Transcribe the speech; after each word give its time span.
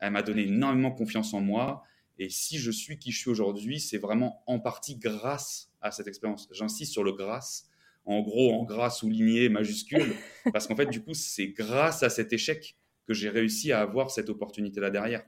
Elle 0.00 0.12
m'a 0.12 0.22
donné 0.22 0.42
énormément 0.42 0.90
confiance 0.90 1.34
en 1.34 1.40
moi. 1.40 1.82
Et 2.18 2.28
si 2.30 2.58
je 2.58 2.70
suis 2.70 2.98
qui 2.98 3.12
je 3.12 3.18
suis 3.18 3.30
aujourd'hui, 3.30 3.80
c'est 3.80 3.98
vraiment 3.98 4.42
en 4.46 4.58
partie 4.58 4.96
grâce 4.96 5.70
à 5.80 5.90
cette 5.90 6.08
expérience. 6.08 6.48
J'insiste 6.52 6.92
sur 6.92 7.04
le 7.04 7.12
grâce, 7.12 7.68
en 8.04 8.20
gros, 8.22 8.52
en 8.52 8.64
gras 8.64 8.90
souligné, 8.90 9.48
majuscule, 9.48 10.14
parce 10.52 10.66
qu'en 10.66 10.76
fait, 10.76 10.86
du 10.86 11.02
coup, 11.02 11.14
c'est 11.14 11.48
grâce 11.48 12.02
à 12.02 12.10
cet 12.10 12.32
échec 12.32 12.76
que 13.06 13.14
j'ai 13.14 13.28
réussi 13.28 13.72
à 13.72 13.80
avoir 13.80 14.10
cette 14.10 14.28
opportunité-là 14.28 14.90
derrière. 14.90 15.22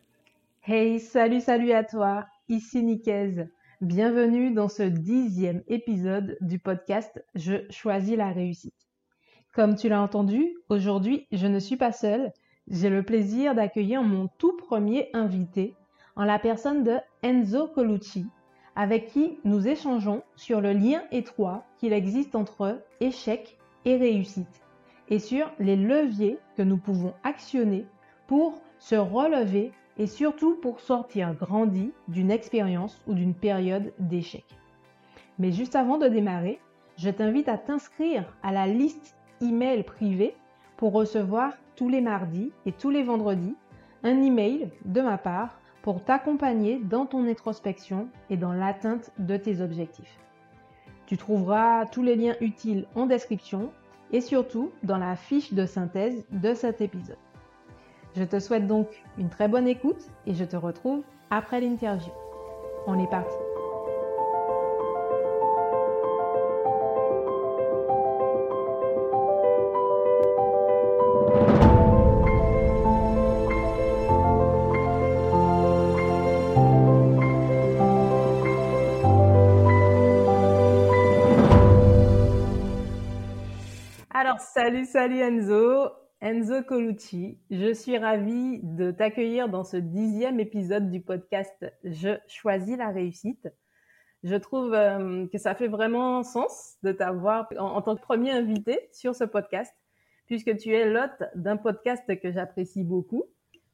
Hey, 0.65 1.01
salut, 1.01 1.41
salut 1.41 1.73
à 1.73 1.85
toi. 1.85 2.27
Ici 2.49 2.83
Nicaise. 2.83 3.49
Bienvenue 3.81 4.53
dans 4.53 4.69
ce 4.69 4.83
dixième 4.83 5.63
épisode 5.69 6.37
du 6.43 6.59
podcast 6.59 7.25
Je 7.35 7.65
choisis 7.71 8.17
la 8.17 8.31
réussite. 8.31 8.75
Comme 9.55 9.75
tu 9.75 9.89
l'as 9.89 10.03
entendu, 10.03 10.55
aujourd'hui, 10.69 11.27
je 11.33 11.47
ne 11.47 11.59
suis 11.59 11.77
pas 11.77 11.93
seule. 11.93 12.33
J'ai 12.69 12.91
le 12.91 13.03
plaisir 13.03 13.55
d'accueillir 13.55 14.03
mon 14.03 14.29
tout 14.39 14.57
premier 14.57 15.09
invité 15.13 15.75
en 16.17 16.25
la 16.25 16.39
personne 16.39 16.85
de 16.85 16.99
Enzo 17.23 17.67
Colucci, 17.69 18.27
avec 18.77 19.09
qui 19.09 19.39
nous 19.45 19.67
échangeons 19.67 20.23
sur 20.37 20.61
le 20.61 20.73
lien 20.73 21.03
étroit 21.11 21.65
qu'il 21.79 21.93
existe 21.93 22.35
entre 22.35 22.83
échec 23.01 23.59
et 23.85 23.97
réussite, 23.97 24.63
et 25.09 25.19
sur 25.19 25.51
les 25.59 25.77
leviers 25.77 26.39
que 26.57 26.63
nous 26.63 26.77
pouvons 26.77 27.15
actionner 27.25 27.87
pour 28.27 28.61
se 28.79 28.95
relever 28.95 29.73
et 29.99 30.07
surtout 30.07 30.57
pour 30.57 30.81
sortir 30.81 31.35
grandi 31.35 31.93
d'une 32.09 32.31
expérience 32.31 33.03
ou 33.07 33.15
d'une 33.15 33.35
période 33.35 33.93
d'échec. 33.99 34.45
Mais 35.39 35.53
juste 35.53 35.77
avant 35.77 35.99
de 35.99 36.07
démarrer, 36.07 36.61
je 36.97 37.11
t'invite 37.11 37.49
à 37.49 37.59
t'inscrire 37.59 38.37
à 38.43 38.53
la 38.53 38.67
liste 38.67 39.17
email 39.41 39.83
privée 39.83 40.35
pour 40.77 40.93
recevoir 40.93 41.53
les 41.89 42.01
mardis 42.01 42.53
et 42.67 42.73
tous 42.73 42.91
les 42.91 43.03
vendredis 43.03 43.57
un 44.03 44.23
email 44.23 44.71
de 44.85 45.01
ma 45.01 45.19
part 45.19 45.59
pour 45.83 46.05
t'accompagner 46.05 46.81
dans 46.83 47.07
ton 47.07 47.27
introspection 47.27 48.09
et 48.29 48.37
dans 48.37 48.53
l'atteinte 48.53 49.11
de 49.19 49.37
tes 49.37 49.61
objectifs. 49.61 50.19
Tu 51.07 51.17
trouveras 51.17 51.87
tous 51.87 52.03
les 52.03 52.17
liens 52.17 52.37
utiles 52.41 52.87
en 52.95 53.07
description 53.07 53.73
et 54.13 54.21
surtout 54.21 54.71
dans 54.83 54.99
la 54.99 55.17
fiche 55.17 55.53
de 55.53 55.67
synthèse 55.67 56.25
de 56.31 56.55
cet 56.55 56.81
épisode. 56.81 57.19
Je 58.17 58.25
te 58.25 58.39
souhaite 58.41 58.67
donc 58.67 58.89
une 59.19 59.29
très 59.29 59.49
bonne 59.49 59.69
écoute 59.69 60.09
et 60.27 60.35
je 60.35 60.45
te 60.45 60.57
retrouve 60.57 61.03
après 61.31 61.61
l'interview. 61.61 62.13
On 62.87 62.99
est 62.99 63.11
parti. 63.11 63.37
Salut, 84.71 84.87
salut 84.87 85.19
Enzo. 85.19 85.89
Enzo 86.21 86.63
Colucci, 86.63 87.41
je 87.51 87.75
suis 87.75 87.99
ravie 87.99 88.61
de 88.63 88.93
t'accueillir 88.93 89.49
dans 89.49 89.65
ce 89.65 89.77
dixième 89.77 90.39
épisode 90.39 90.93
du 90.93 91.01
podcast 91.01 91.67
Je 91.83 92.17
choisis 92.29 92.77
la 92.77 92.91
réussite. 92.91 93.49
Je 94.23 94.37
trouve 94.37 94.73
euh, 94.73 95.27
que 95.27 95.39
ça 95.39 95.57
fait 95.57 95.67
vraiment 95.67 96.23
sens 96.23 96.77
de 96.85 96.93
t'avoir 96.93 97.49
en, 97.59 97.83
tant 97.83 97.97
que 97.97 98.01
premier 98.01 98.31
invité 98.31 98.79
sur 98.93 99.17
ce 99.17 99.25
podcast, 99.25 99.75
puisque 100.27 100.57
tu 100.57 100.73
es 100.73 100.89
l'hôte 100.89 101.25
d'un 101.35 101.57
podcast 101.57 102.05
que 102.21 102.31
j'apprécie 102.31 102.85
beaucoup, 102.85 103.25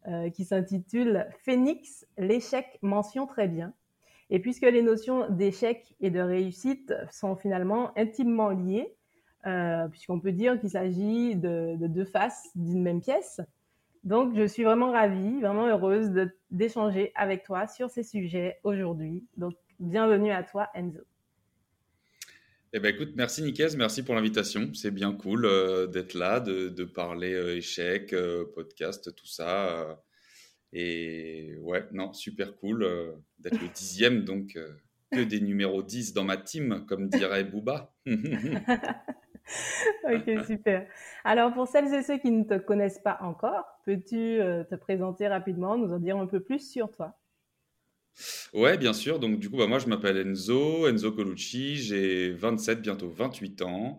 euh, 0.09 0.31
qui 0.31 0.47
s'intitule 0.47 1.27
Phoenix, 1.45 2.07
l'échec 2.17 2.79
mention 2.81 3.27
très 3.27 3.49
bien. 3.49 3.75
Et 4.31 4.39
puisque 4.39 4.63
les 4.63 4.81
notions 4.81 5.29
d'échec 5.29 5.95
et 6.01 6.09
de 6.09 6.21
réussite 6.21 6.95
sont 7.11 7.37
finalement 7.37 7.93
intimement 7.99 8.49
liées, 8.49 8.96
euh, 9.47 9.87
puisqu'on 9.89 10.19
peut 10.19 10.33
dire 10.33 10.59
qu'il 10.59 10.71
s'agit 10.71 11.37
de, 11.37 11.77
deux 11.87 12.05
faces 12.05 12.49
d'une 12.57 12.83
même 12.83 13.01
pièce. 13.01 13.41
Donc, 14.03 14.37
je 14.37 14.45
suis 14.45 14.65
vraiment 14.65 14.91
ravie, 14.91 15.41
vraiment 15.41 15.67
heureuse 15.67 16.11
d'échanger 16.51 17.13
avec 17.15 17.45
toi 17.45 17.67
sur 17.67 17.91
ces 17.91 18.03
sujets 18.03 18.59
aujourd'hui. 18.65 19.25
Donc, 19.37 19.55
bienvenue 19.79 20.31
à 20.31 20.43
toi, 20.43 20.69
Enzo. 20.75 21.01
Eh 22.73 22.81
ben, 22.81 22.93
écoute, 22.93 23.13
merci 23.15 23.43
Nicaise, 23.43 23.77
merci 23.77 24.03
pour 24.03 24.15
l'invitation. 24.15 24.75
C'est 24.75 24.91
bien 24.91 25.13
cool 25.13 25.45
euh, 25.45 25.87
d'être 25.87 26.15
là, 26.15 26.41
de, 26.41 26.85
parler 26.85 27.33
euh, 27.33 27.57
échec, 27.57 28.15
podcast, 28.55 29.15
tout 29.15 29.27
ça. 29.27 30.03
et 30.73 31.57
ouais, 31.61 31.85
non, 31.93 32.13
super 32.13 32.57
cool 32.57 32.87
d'être 33.39 33.61
le 33.61 33.69
dixième, 33.69 34.25
donc 34.25 34.59
que 35.13 35.21
des 35.21 35.41
numéros 35.41 35.83
10 35.83 36.13
dans 36.13 36.25
ma 36.25 36.37
team, 36.37 36.85
comme 36.87 37.09
dirait 37.09 37.45
Booba. 37.45 37.95
ok, 40.05 40.45
super. 40.47 40.87
Alors, 41.25 41.53
pour 41.53 41.69
celles 41.69 41.93
et 41.95 42.03
ceux 42.03 42.19
qui 42.19 42.31
ne 42.31 42.45
te 42.45 42.59
connaissent 42.59 42.99
pas 42.99 43.19
encore, 43.21 43.65
peux-tu 43.85 44.41
euh, 44.41 44.65
te 44.65 44.75
présenter 44.75 45.29
rapidement, 45.29 45.77
nous 45.77 45.93
en 45.93 45.99
dire 45.99 46.17
un 46.17 46.27
peu 46.27 46.41
plus 46.41 46.71
sur 46.71 46.91
toi? 46.91 47.17
Ouais, 48.53 48.79
bien 48.79 48.93
sûr. 48.93 49.19
Donc, 49.19 49.39
du 49.39 49.51
coup, 49.51 49.57
bah, 49.57 49.67
moi, 49.67 49.79
je 49.79 49.87
m'appelle 49.87 50.17
Enzo, 50.17 50.89
Enzo 50.89 51.13
Colucci, 51.13 51.77
j'ai 51.77 52.33
27, 52.33 52.81
bientôt 52.81 53.09
28 53.09 53.63
ans. 53.63 53.99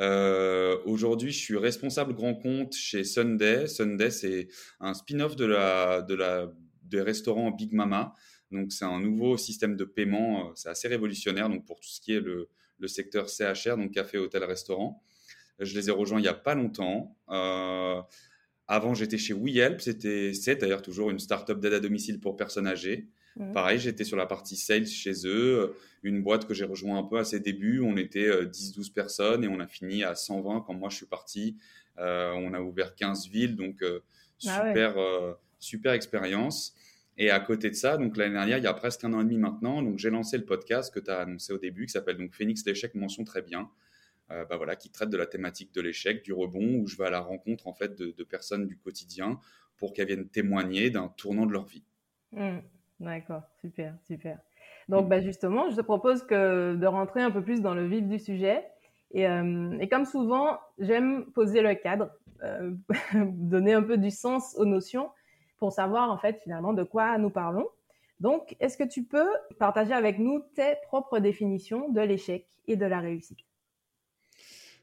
Euh, 0.00 0.78
aujourd'hui, 0.84 1.30
je 1.30 1.38
suis 1.38 1.56
responsable 1.56 2.14
grand 2.14 2.34
compte 2.34 2.74
chez 2.74 3.04
Sunday. 3.04 3.66
Sunday, 3.66 4.10
c'est 4.10 4.48
un 4.80 4.94
spin-off 4.94 5.36
de 5.36 5.46
la, 5.46 6.02
de 6.02 6.14
la, 6.14 6.52
des 6.82 7.00
restaurants 7.00 7.50
Big 7.50 7.72
Mama. 7.72 8.14
Donc, 8.50 8.72
c'est 8.72 8.84
un 8.84 9.00
nouveau 9.00 9.36
système 9.36 9.76
de 9.76 9.84
paiement. 9.84 10.48
Euh, 10.48 10.52
c'est 10.54 10.68
assez 10.68 10.88
révolutionnaire. 10.88 11.48
Donc, 11.48 11.64
pour 11.64 11.80
tout 11.80 11.88
ce 11.88 12.00
qui 12.00 12.12
est 12.12 12.20
le, 12.20 12.50
le 12.78 12.88
secteur 12.88 13.28
CHR, 13.28 13.76
donc 13.76 13.92
café, 13.92 14.18
hôtel, 14.18 14.44
restaurant. 14.44 15.02
Je 15.58 15.78
les 15.78 15.88
ai 15.88 15.92
rejoints 15.92 16.18
il 16.18 16.22
n'y 16.22 16.28
a 16.28 16.34
pas 16.34 16.54
longtemps. 16.54 17.16
Euh, 17.30 18.00
avant, 18.66 18.94
j'étais 18.94 19.18
chez 19.18 19.34
WeHelp. 19.34 19.80
C'était, 19.80 20.32
c'est 20.34 20.56
d'ailleurs 20.56 20.82
toujours 20.82 21.10
une 21.10 21.18
start-up 21.18 21.60
d'aide 21.60 21.74
à 21.74 21.80
domicile 21.80 22.20
pour 22.20 22.36
personnes 22.36 22.66
âgées. 22.66 23.08
Mmh. 23.36 23.52
Pareil, 23.52 23.78
j'étais 23.78 24.04
sur 24.04 24.16
la 24.16 24.26
partie 24.26 24.56
sales 24.56 24.86
chez 24.86 25.26
eux. 25.26 25.74
Une 26.02 26.22
boîte 26.22 26.46
que 26.46 26.54
j'ai 26.54 26.64
rejoint 26.64 26.98
un 26.98 27.04
peu 27.04 27.18
à 27.18 27.24
ses 27.24 27.40
débuts. 27.40 27.80
On 27.80 27.96
était 27.96 28.28
10-12 28.28 28.80
euh, 28.80 28.92
personnes 28.94 29.44
et 29.44 29.48
on 29.48 29.60
a 29.60 29.66
fini 29.66 30.04
à 30.04 30.14
120 30.14 30.64
quand 30.66 30.74
moi 30.74 30.88
je 30.90 30.96
suis 30.96 31.06
parti. 31.06 31.56
Euh, 31.98 32.32
on 32.32 32.52
a 32.54 32.60
ouvert 32.60 32.94
15 32.94 33.28
villes, 33.28 33.54
donc 33.54 33.82
ah 33.82 33.98
super, 34.38 34.96
super 35.58 35.92
expérience. 35.92 36.74
Et 37.16 37.30
à 37.30 37.38
côté 37.38 37.70
de 37.70 37.74
ça, 37.74 37.96
donc 37.96 38.16
l'année 38.16 38.34
dernière, 38.34 38.58
il 38.58 38.64
y 38.64 38.66
a 38.66 38.74
presque 38.74 39.04
un 39.04 39.12
an 39.12 39.20
et 39.20 39.24
demi 39.24 39.38
maintenant, 39.38 39.82
donc 39.82 39.98
j'ai 39.98 40.10
lancé 40.10 40.36
le 40.36 40.44
podcast 40.44 40.92
que 40.92 40.98
tu 40.98 41.10
as 41.10 41.20
annoncé 41.20 41.52
au 41.52 41.58
début, 41.58 41.86
qui 41.86 41.92
s'appelle 41.92 42.16
donc 42.16 42.34
Phoenix 42.34 42.66
l'échec 42.66 42.94
mention 42.94 43.24
très 43.24 43.42
bien, 43.42 43.70
euh, 44.32 44.44
bah 44.46 44.56
voilà, 44.56 44.74
qui 44.74 44.90
traite 44.90 45.10
de 45.10 45.16
la 45.16 45.26
thématique 45.26 45.72
de 45.72 45.80
l'échec, 45.80 46.24
du 46.24 46.32
rebond, 46.32 46.80
où 46.80 46.86
je 46.88 46.96
vais 46.96 47.06
à 47.06 47.10
la 47.10 47.20
rencontre 47.20 47.68
en 47.68 47.72
fait 47.72 47.96
de, 47.96 48.24
personnes 48.24 48.66
du 48.66 48.76
quotidien 48.76 49.38
pour 49.76 49.92
qu'elles 49.92 50.08
viennent 50.08 50.28
témoigner 50.28 50.90
d'un 50.90 51.08
tournant 51.08 51.46
de 51.46 51.52
leur 51.52 51.66
vie. 51.66 51.84
Mmh. 52.32 52.58
D'accord, 53.00 53.42
super, 53.60 53.94
super. 54.06 54.38
Donc 54.88 55.08
bah 55.08 55.20
justement, 55.20 55.70
je 55.70 55.76
te 55.76 55.82
propose 55.82 56.24
que 56.24 56.74
de 56.74 56.86
rentrer 56.86 57.22
un 57.22 57.30
peu 57.30 57.42
plus 57.42 57.60
dans 57.60 57.74
le 57.74 57.86
vif 57.86 58.06
du 58.06 58.18
sujet. 58.18 58.64
Et, 59.12 59.28
euh, 59.28 59.86
comme 59.90 60.04
souvent, 60.04 60.58
j'aime 60.78 61.26
poser 61.32 61.60
le 61.60 61.74
cadre, 61.74 62.10
euh, 62.42 62.72
donner 63.14 63.72
un 63.72 63.82
peu 63.82 63.96
du 63.98 64.10
sens 64.10 64.54
aux 64.58 64.64
notions 64.64 65.10
pour 65.64 65.72
savoir 65.72 66.10
en 66.10 66.18
fait 66.18 66.42
finalement 66.42 66.74
de 66.74 66.82
quoi 66.82 67.16
nous 67.16 67.30
parlons. 67.30 67.66
Donc, 68.20 68.54
est-ce 68.60 68.76
que 68.76 68.84
tu 68.84 69.02
peux 69.02 69.30
partager 69.58 69.94
avec 69.94 70.18
nous 70.18 70.42
tes 70.54 70.74
propres 70.82 71.20
définitions 71.20 71.88
de 71.88 72.02
l'échec 72.02 72.46
et 72.68 72.76
de 72.76 72.84
la 72.84 73.00
réussite? 73.00 73.38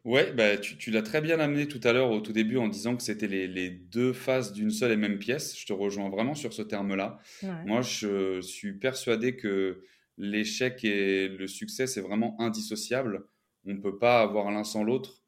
Ouais, 0.04 0.34
bah, 0.34 0.58
tu, 0.58 0.90
l'as 0.90 1.04
très 1.04 1.22
bien 1.22 1.40
amené 1.40 1.68
tout 1.68 1.80
à 1.84 1.94
l'heure 1.94 2.10
au 2.10 2.20
tout 2.20 2.34
début 2.34 2.58
en 2.58 2.68
disant 2.68 2.96
que 2.98 3.04
c'était 3.04 3.28
les, 3.28 3.70
deux 3.70 4.12
faces 4.12 4.54
d'une 4.54 4.72
seule 4.72 4.94
et 4.94 4.98
même 4.98 5.20
pièce. 5.20 5.56
Je 5.56 5.68
te 5.68 5.74
rejoins 5.74 6.10
vraiment 6.10 6.34
sur 6.34 6.52
ce 6.52 6.64
terme-là. 6.64 7.20
Moi, 7.68 7.82
je 7.82 8.42
suis 8.42 8.74
persuadé 8.74 9.36
que 9.36 9.84
l'échec 10.18 10.84
et 10.84 11.28
le 11.28 11.46
succès, 11.46 11.86
c'est 11.86 12.02
vraiment 12.02 12.36
indissociable. 12.42 13.28
On 13.68 13.74
ne 13.76 13.80
peut 13.80 14.00
pas 14.00 14.22
avoir 14.22 14.50
l'un 14.50 14.64
sans 14.64 14.84
l'autre. 14.84 15.22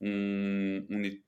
On, 0.00 0.84
on, 0.88 1.02
est, 1.02 1.20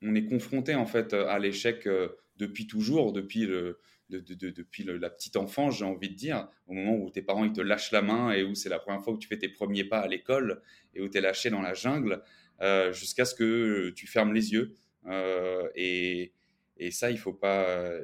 on 0.00 0.14
est 0.14 0.24
confronté 0.24 0.74
en 0.74 0.86
fait 0.86 1.12
à 1.12 1.38
l'échec 1.38 1.86
euh, 1.86 2.08
depuis 2.36 2.66
toujours, 2.66 3.12
depuis, 3.12 3.46
le, 3.46 3.80
depuis 4.10 4.84
la 4.84 5.10
petite 5.10 5.36
enfance, 5.36 5.78
j'ai 5.78 5.84
envie 5.84 6.10
de 6.10 6.14
dire, 6.14 6.48
au 6.66 6.74
moment 6.74 6.96
où 6.96 7.10
tes 7.10 7.22
parents 7.22 7.44
ils 7.44 7.52
te 7.52 7.60
lâchent 7.60 7.92
la 7.92 8.02
main 8.02 8.32
et 8.32 8.42
où 8.42 8.54
c'est 8.54 8.68
la 8.68 8.78
première 8.78 9.02
fois 9.02 9.14
que 9.14 9.18
tu 9.18 9.28
fais 9.28 9.38
tes 9.38 9.48
premiers 9.48 9.84
pas 9.84 10.00
à 10.00 10.08
l'école 10.08 10.62
et 10.94 11.00
où 11.00 11.08
tu 11.08 11.18
es 11.18 11.20
lâché 11.20 11.50
dans 11.50 11.62
la 11.62 11.74
jungle, 11.74 12.22
euh, 12.60 12.92
jusqu'à 12.92 13.24
ce 13.24 13.34
que 13.34 13.90
tu 13.90 14.06
fermes 14.06 14.32
les 14.32 14.52
yeux. 14.52 14.74
Euh, 15.06 15.68
et, 15.74 16.32
et, 16.76 16.90
ça, 16.90 17.10
il 17.10 17.18
faut 17.18 17.32
pas, 17.32 17.98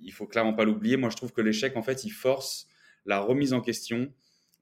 il 0.00 0.12
faut 0.12 0.26
clairement 0.26 0.54
pas 0.54 0.64
l'oublier. 0.64 0.96
Moi, 0.96 1.10
je 1.10 1.16
trouve 1.16 1.32
que 1.32 1.40
l'échec, 1.40 1.76
en 1.76 1.82
fait, 1.82 2.04
il 2.04 2.10
force 2.10 2.68
la 3.04 3.20
remise 3.20 3.52
en 3.52 3.60
question 3.60 4.12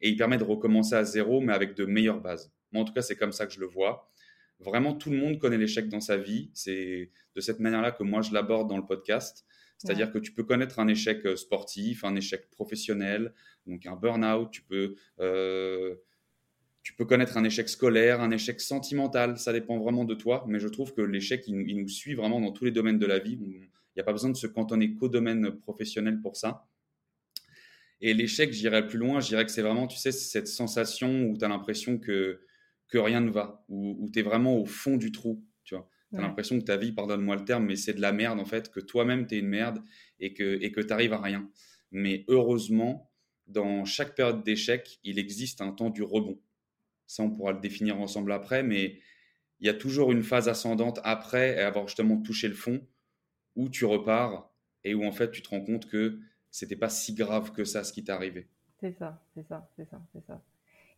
et 0.01 0.09
il 0.11 0.17
permet 0.17 0.39
de 0.39 0.45
recommencer 0.45 0.95
à 0.95 1.05
zéro, 1.05 1.41
mais 1.41 1.53
avec 1.53 1.75
de 1.75 1.85
meilleures 1.85 2.21
bases. 2.21 2.53
Moi, 2.73 2.83
en 2.83 2.85
tout 2.85 2.93
cas, 2.93 3.03
c'est 3.03 3.17
comme 3.17 3.33
ça 3.33 3.47
que 3.47 3.53
je 3.53 3.61
le 3.61 3.67
vois. 3.67 4.11
Vraiment, 4.61 4.95
tout 4.95 5.11
le 5.11 5.17
monde 5.17 5.39
connaît 5.39 5.59
l'échec 5.59 5.89
dans 5.89 6.01
sa 6.01 6.17
vie. 6.17 6.51
C'est 6.53 7.11
de 7.35 7.41
cette 7.41 7.61
manière-là 7.61 7.93
que 7.93 8.03
moi, 8.03 8.23
je 8.23 8.33
l'aborde 8.33 8.69
dans 8.69 8.77
le 8.77 8.85
podcast. 8.85 9.47
C'est-à-dire 9.79 10.11
que 10.11 10.19
tu 10.19 10.33
peux 10.33 10.43
connaître 10.43 10.81
un 10.81 10.89
échec 10.89 11.25
euh, 11.25 11.37
sportif, 11.37 12.05
un 12.05 12.17
échec 12.17 12.51
professionnel, 12.51 13.33
donc 13.67 13.87
un 13.87 13.95
burn-out, 13.95 14.51
tu 14.51 14.63
peux, 14.63 14.97
euh, 15.21 15.95
tu 16.83 16.95
peux 16.95 17.05
connaître 17.05 17.37
un 17.37 17.45
échec 17.45 17.69
scolaire, 17.69 18.21
un 18.21 18.33
échec 18.33 18.61
sentimental, 18.61 19.39
ça 19.39 19.53
dépend 19.53 19.79
vraiment 19.79 20.05
de 20.05 20.15
toi, 20.15 20.45
mais 20.49 20.59
je 20.59 20.67
trouve 20.67 20.95
que 20.95 21.01
l'échec, 21.01 21.45
il, 21.47 21.71
il, 21.71 21.79
nous 21.81 21.89
suit 21.89 22.15
vraiment 22.15 22.41
dans 22.41 22.51
tous 22.51 22.65
les 22.65 22.73
domaines 22.73 22.99
de 22.99 23.07
la 23.07 23.21
vie. 23.21 23.39
Il 23.41 23.69
n'y 23.97 24.01
a 24.01 24.05
pas 24.05 24.13
besoin 24.13 24.31
de 24.31 24.37
se 24.37 24.49
cantonner 24.49 24.95
qu'au 24.95 25.09
domaine 25.09 25.53
professionnel 25.61 26.21
pour 26.21 26.37
ça. 26.37 26.67
Et 28.01 28.15
l'échec, 28.15 28.53
j'irais 28.53 28.87
plus 28.87 28.99
loin, 28.99 29.21
je 29.21 29.29
dirais 29.29 29.45
que 29.45 29.53
c'est 29.53 29.63
vraiment, 29.63 29.87
tu 29.87 29.99
sais, 29.99 30.11
cette 30.13 30.49
sensation 30.49 31.25
où 31.25 31.39
tu 31.39 31.45
as 31.45 31.49
l'impression 31.49 31.99
que, 31.99 32.41
que 32.89 32.99
rien 32.99 33.21
ne 33.21 33.31
va, 33.31 33.65
où, 33.69 33.97
où 34.01 34.11
tu 34.11 34.19
es 34.19 34.23
vraiment 34.23 34.57
au 34.57 34.67
fond 34.67 34.97
du 34.97 35.13
trou, 35.13 35.45
tu 35.65 35.75
vois. 35.75 35.89
Tu 36.11 36.17
as 36.17 36.23
l'impression 36.23 36.59
que 36.59 36.65
ta 36.65 36.79
vie, 36.79 36.93
pardonne-moi 36.93 37.37
le 37.37 37.45
terme, 37.45 37.67
mais 37.67 37.77
c'est 37.77 37.93
de 37.93 38.01
la 38.01 38.13
merde 38.13 38.41
en 38.41 38.47
fait, 38.47 38.71
que 38.71 38.81
toi-même 38.81 39.27
tu 39.27 39.35
es 39.35 39.39
une 39.41 39.49
merde 39.49 39.83
et 40.21 40.33
que 40.33 40.59
et 40.63 40.73
que 40.73 40.81
tu 40.81 40.91
arrives 40.93 41.13
à 41.13 41.21
rien. 41.21 41.51
Mais 41.91 42.25
heureusement, 42.29 43.11
dans 43.47 43.85
chaque 43.85 44.15
période 44.15 44.43
d'échec, 44.43 45.01
il 45.05 45.19
existe 45.19 45.61
un 45.61 45.73
temps 45.73 45.91
du 45.91 46.03
rebond. 46.03 46.41
Ça, 47.07 47.23
on 47.23 47.31
pourra 47.31 47.53
le 47.53 47.61
définir 47.61 48.01
ensemble 48.01 48.33
après, 48.33 48.63
mais 48.63 49.01
il 49.61 49.67
y 49.67 49.71
a 49.71 49.75
toujours 49.75 50.13
une 50.13 50.23
phase 50.23 50.49
ascendante 50.49 51.01
après 51.05 51.59
avoir 51.59 51.87
justement 51.89 52.19
touché 52.21 52.49
le 52.49 52.55
fond 52.55 52.87
où 53.57 53.69
tu 53.69 53.85
repars 53.85 54.51
et 54.85 54.95
où 54.95 55.05
en 55.05 55.13
fait 55.13 55.31
tu 55.31 55.43
te 55.43 55.49
rends 55.49 55.63
compte 55.63 55.89
que 55.89 56.21
c'était 56.51 56.77
pas 56.77 56.89
si 56.89 57.15
grave 57.15 57.53
que 57.53 57.65
ça 57.65 57.85
ce 57.85 57.93
qui 57.93 58.05
t'est 58.05 58.13
arrivé. 58.13 58.49
C'est 58.81 58.93
ça, 58.93 59.23
c'est 59.35 59.47
ça, 59.47 59.69
c'est 59.77 59.89
ça, 59.89 60.01
c'est 60.13 60.25
ça. 60.25 60.43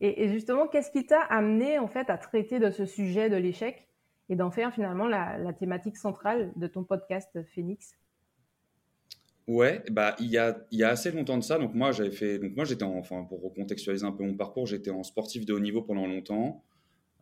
Et, 0.03 0.29
justement, 0.29 0.67
qu'est-ce 0.67 0.89
qui 0.89 1.05
t'a 1.05 1.21
amené 1.21 1.77
en 1.77 1.87
fait 1.87 2.09
à 2.09 2.17
traiter 2.17 2.57
de 2.57 2.71
ce 2.71 2.87
sujet 2.87 3.29
de 3.29 3.35
l'échec 3.35 3.87
et 4.29 4.35
d'en 4.35 4.49
faire 4.49 4.73
finalement 4.73 5.07
la, 5.07 5.53
thématique 5.53 5.95
centrale 5.95 6.51
de 6.55 6.65
ton 6.65 6.83
podcast 6.83 7.39
Phoenix? 7.53 7.95
Ouais, 9.47 9.83
bah 9.91 10.15
il 10.19 10.27
y 10.27 10.39
a, 10.39 10.57
y 10.71 10.83
a 10.83 10.89
assez 10.89 11.11
longtemps 11.11 11.37
de 11.37 11.43
ça. 11.43 11.59
Donc 11.59 11.75
moi 11.75 11.91
j'avais 11.91 12.11
fait, 12.11 12.39
donc 12.39 12.55
moi 12.55 12.65
j'étais 12.65 12.83
enfin 12.83 13.23
pour 13.25 13.43
recontextualiser 13.43 14.05
un 14.05 14.11
peu 14.11 14.23
mon 14.23 14.35
parcours, 14.35 14.65
j'étais 14.65 14.89
en 14.91 15.03
sportif 15.03 15.45
de 15.45 15.53
haut 15.53 15.59
niveau 15.59 15.83
pendant 15.83 16.07
longtemps. 16.07 16.63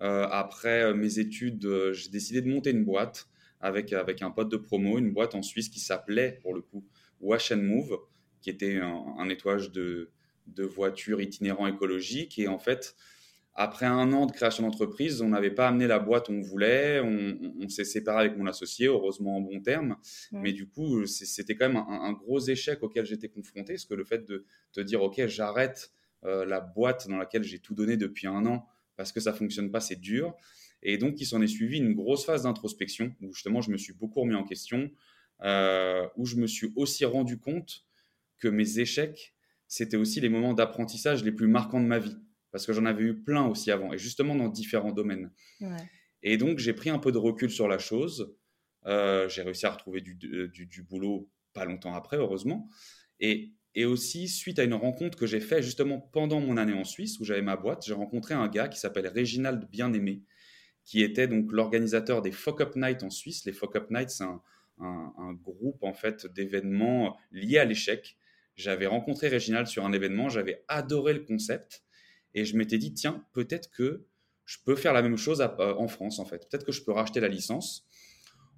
Euh, 0.02 0.28
après 0.30 0.84
euh, 0.84 0.94
mes 0.94 1.20
études, 1.20 1.66
euh, 1.66 1.92
j'ai 1.92 2.10
décidé 2.10 2.42
de 2.42 2.48
monter 2.48 2.72
une 2.72 2.86
boîte 2.86 3.28
avec 3.60 3.92
avec 3.92 4.22
un 4.22 4.32
pote 4.32 4.50
de 4.50 4.58
promo, 4.58 4.98
une 4.98 5.12
boîte 5.12 5.36
en 5.36 5.42
Suisse 5.42 5.68
qui 5.68 5.82
s'appelait 5.82 6.40
pour 6.42 6.54
le 6.54 6.62
coup 6.62 6.86
Wash 7.20 7.52
and 7.52 7.58
Move, 7.58 7.98
qui 8.42 8.50
était 8.50 8.78
un, 8.78 9.16
un 9.18 9.26
nettoyage 9.26 9.72
de 9.72 10.12
de 10.56 10.64
voitures 10.64 11.22
itinérants 11.22 11.68
écologiques 11.68 12.40
et 12.40 12.48
en 12.48 12.60
fait 12.60 12.96
après 13.62 13.86
un 13.86 14.14
an 14.14 14.26
de 14.26 14.32
création 14.32 14.64
d'entreprise, 14.64 15.22
on 15.22 15.28
n'avait 15.28 15.52
pas 15.52 15.68
amené 15.68 15.86
la 15.86 16.00
boîte 16.00 16.30
où 16.30 16.32
on 16.32 16.40
voulait. 16.40 17.02
On, 17.02 17.68
s'est 17.68 17.84
séparé 17.84 18.22
avec 18.22 18.38
mon 18.38 18.48
associé, 18.48 18.88
heureusement 18.88 19.36
en 19.36 19.42
bon 19.42 19.60
terme. 19.60 19.98
Mais 20.32 20.54
du 20.54 20.66
coup, 20.66 21.06
c'était 21.06 21.56
quand 21.56 21.68
même 21.68 21.84
un, 21.86 22.14
gros 22.14 22.40
échec 22.40 22.82
auquel 22.84 23.06
j'étais 23.06 23.28
confronté. 23.28 23.74
Parce 23.74 23.84
que 23.84 23.96
le 23.96 24.06
fait 24.06 24.26
de 24.26 24.46
te 24.72 24.80
dire, 24.80 25.02
OK, 25.04 25.22
j'arrête 25.28 25.92
euh, 26.24 26.46
la 26.46 26.62
boîte 26.62 27.10
dans 27.10 27.18
laquelle 27.18 27.44
j'ai 27.44 27.60
tout 27.60 27.76
donné 27.76 27.98
depuis 27.98 28.28
un 28.28 28.46
an 28.46 28.66
parce 28.96 29.12
que 29.12 29.20
ça 29.20 29.34
fonctionne 29.34 29.72
pas, 29.72 29.82
c'est 29.82 30.00
dur. 30.00 30.34
Et 30.82 30.98
donc, 30.98 31.20
il 31.20 31.26
s'en 31.26 31.42
est 31.42 31.48
suivi 31.48 31.80
une 31.80 31.94
grosse 31.94 32.26
phase 32.26 32.44
d'introspection 32.44 33.14
où 33.22 33.34
justement, 33.34 33.60
je 33.60 33.72
me 33.72 33.78
suis 33.78 33.94
beaucoup 33.94 34.22
remis 34.22 34.36
en 34.36 34.46
question, 34.46 34.90
euh, 35.44 36.08
où 36.16 36.26
je 36.26 36.38
me 36.38 36.48
suis 36.48 36.72
aussi 36.78 37.04
rendu 37.04 37.38
compte 37.38 37.86
que 38.38 38.48
mes 38.48 38.80
échecs, 38.80 39.34
c'était 39.70 39.96
aussi 39.96 40.20
les 40.20 40.28
moments 40.28 40.54
d'apprentissage 40.54 41.24
les 41.24 41.32
plus 41.32 41.48
marquants 41.48 41.80
de 41.80 41.86
ma 41.86 42.00
vie 42.00 42.18
parce 42.52 42.66
que 42.66 42.74
j'en 42.74 42.86
avais 42.86 43.04
eu 43.04 43.16
plein 43.16 43.46
aussi 43.46 43.72
avant, 43.72 43.94
et 43.94 43.98
justement 43.98 44.36
dans 44.36 44.50
différents 44.50 44.92
domaines. 44.92 45.32
Et 46.22 46.38
donc, 46.38 46.60
j'ai 46.60 46.74
pris 46.74 46.90
un 46.90 47.00
peu 47.00 47.12
de 47.12 47.18
recul 47.18 47.50
sur 47.50 47.68
la 47.68 47.78
chose. 47.78 48.36
Euh, 48.86 49.30
j'ai 49.30 49.42
réussi 49.42 49.66
à 49.66 49.72
retrouver 49.72 50.02
du, 50.02 50.16
du, 50.16 50.84
boulot 50.84 51.30
pas 51.54 51.66
longtemps 51.66 51.94
après, 51.94 52.18
heureusement. 52.18 52.68
Et, 53.20 53.54
et 53.76 53.86
aussi, 53.86 54.28
suite 54.28 54.60
à 54.60 54.64
une 54.64 54.74
rencontre 54.74 55.18
que 55.18 55.28
j'ai 55.28 55.40
faite 55.40 55.64
justement 55.64 56.00
pendant 56.00 56.40
mon 56.40 56.58
année 56.58 56.74
en 56.74 56.84
Suisse, 56.84 57.20
où 57.20 57.24
j'avais 57.24 57.42
ma 57.42 57.56
boîte, 57.56 57.86
j'ai 57.86 57.94
rencontré 57.94 58.34
un 58.34 58.48
gars 58.48 58.68
qui 58.68 58.80
s'appelle 58.80 59.08
Réginald 59.08 59.70
Bien-Aimé, 59.70 60.24
qui 60.84 61.04
était 61.04 61.28
donc 61.28 61.52
l'organisateur 61.52 62.22
des 62.22 62.32
Fuck 62.32 62.62
Up 62.62 62.76
Night 62.76 63.04
en 63.04 63.10
Suisse. 63.10 63.46
Les 63.46 63.54
Fuck 63.54 63.76
Up 63.76 63.92
Night, 63.92 64.10
c'est 64.10 64.24
un, 64.24 64.42
un, 64.80 65.14
un, 65.18 65.34
groupe 65.34 65.84
en 65.84 65.94
fait 65.94 66.26
d'événements 66.34 67.18
liés 67.32 67.60
à 67.60 67.66
l'échec. 67.66 68.18
J'avais 68.60 68.88
rencontré 68.88 69.30
Réginald 69.30 69.68
sur 69.68 69.86
un 69.86 69.94
événement, 69.94 70.28
j'avais 70.28 70.66
adoré 70.68 71.14
le 71.14 71.22
concept. 71.22 71.86
Et 72.34 72.44
je 72.44 72.58
m'étais 72.58 72.78
dit, 72.78 72.94
tiens, 72.94 73.26
peut-être 73.32 73.72
que 73.72 74.06
je 74.44 74.58
peux 74.66 74.76
faire 74.76 74.92
la 74.92 75.02
même 75.02 75.16
chose 75.16 75.40
euh, 75.40 75.74
en 75.76 75.88
France, 75.88 76.20
en 76.20 76.26
fait. 76.26 76.46
Peut-être 76.50 76.66
que 76.66 76.74
je 76.74 76.84
peux 76.84 76.92
racheter 76.92 77.22
la 77.22 77.30
licence. 77.30 77.88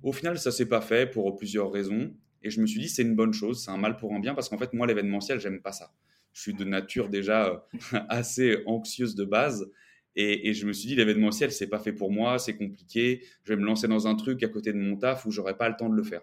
Au 0.02 0.12
final, 0.12 0.40
ça 0.40 0.52
s'est 0.52 0.66
pas 0.66 0.82
fait 0.82 1.06
pour 1.06 1.36
plusieurs 1.36 1.72
raisons. 1.72 2.16
Et 2.42 2.50
je 2.50 2.60
me 2.62 2.66
suis 2.66 2.80
dit, 2.80 2.90
c'est 2.90 3.04
une 3.04 3.16
bonne 3.16 3.32
chose, 3.32 3.64
c'est 3.64 3.70
un 3.70 3.78
mal 3.78 3.96
pour 3.96 4.12
un 4.16 4.20
bien, 4.20 4.34
parce 4.34 4.50
qu'en 4.50 4.58
fait, 4.58 4.74
moi, 4.74 4.88
l'événementiel, 4.88 5.40
j'aime 5.40 5.62
pas 5.62 5.72
ça. 5.72 5.94
Je 6.34 6.42
suis 6.42 6.56
de 6.56 6.64
nature 6.64 7.08
déjà 7.08 7.46
euh, 7.46 8.00
assez 8.10 8.64
anxieuse 8.66 9.14
de 9.14 9.24
base. 9.24 9.70
Et, 10.16 10.52
je 10.56 10.66
me 10.66 10.74
suis 10.74 10.88
dit, 10.88 10.96
l'événementiel, 10.96 11.52
c'est 11.52 11.70
pas 11.70 11.80
fait 11.80 11.94
pour 11.94 12.12
moi, 12.12 12.40
c'est 12.40 12.58
compliqué. 12.58 13.24
Je 13.44 13.54
vais 13.54 13.60
me 13.60 13.66
lancer 13.68 13.88
dans 13.88 14.08
un 14.08 14.16
truc 14.16 14.42
à 14.42 14.48
côté 14.48 14.74
de 14.74 14.80
mon 14.80 14.98
taf 14.98 15.28
où 15.28 15.32
j'aurai 15.32 15.56
pas 15.56 15.70
le 15.70 15.76
temps 15.76 15.90
de 15.90 15.96
le 15.96 16.04
faire. 16.04 16.22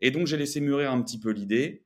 Et 0.00 0.12
donc, 0.12 0.28
j'ai 0.28 0.36
laissé 0.36 0.60
mûrir 0.60 0.92
un 0.92 1.02
petit 1.02 1.18
peu 1.18 1.32
l'idée. 1.32 1.85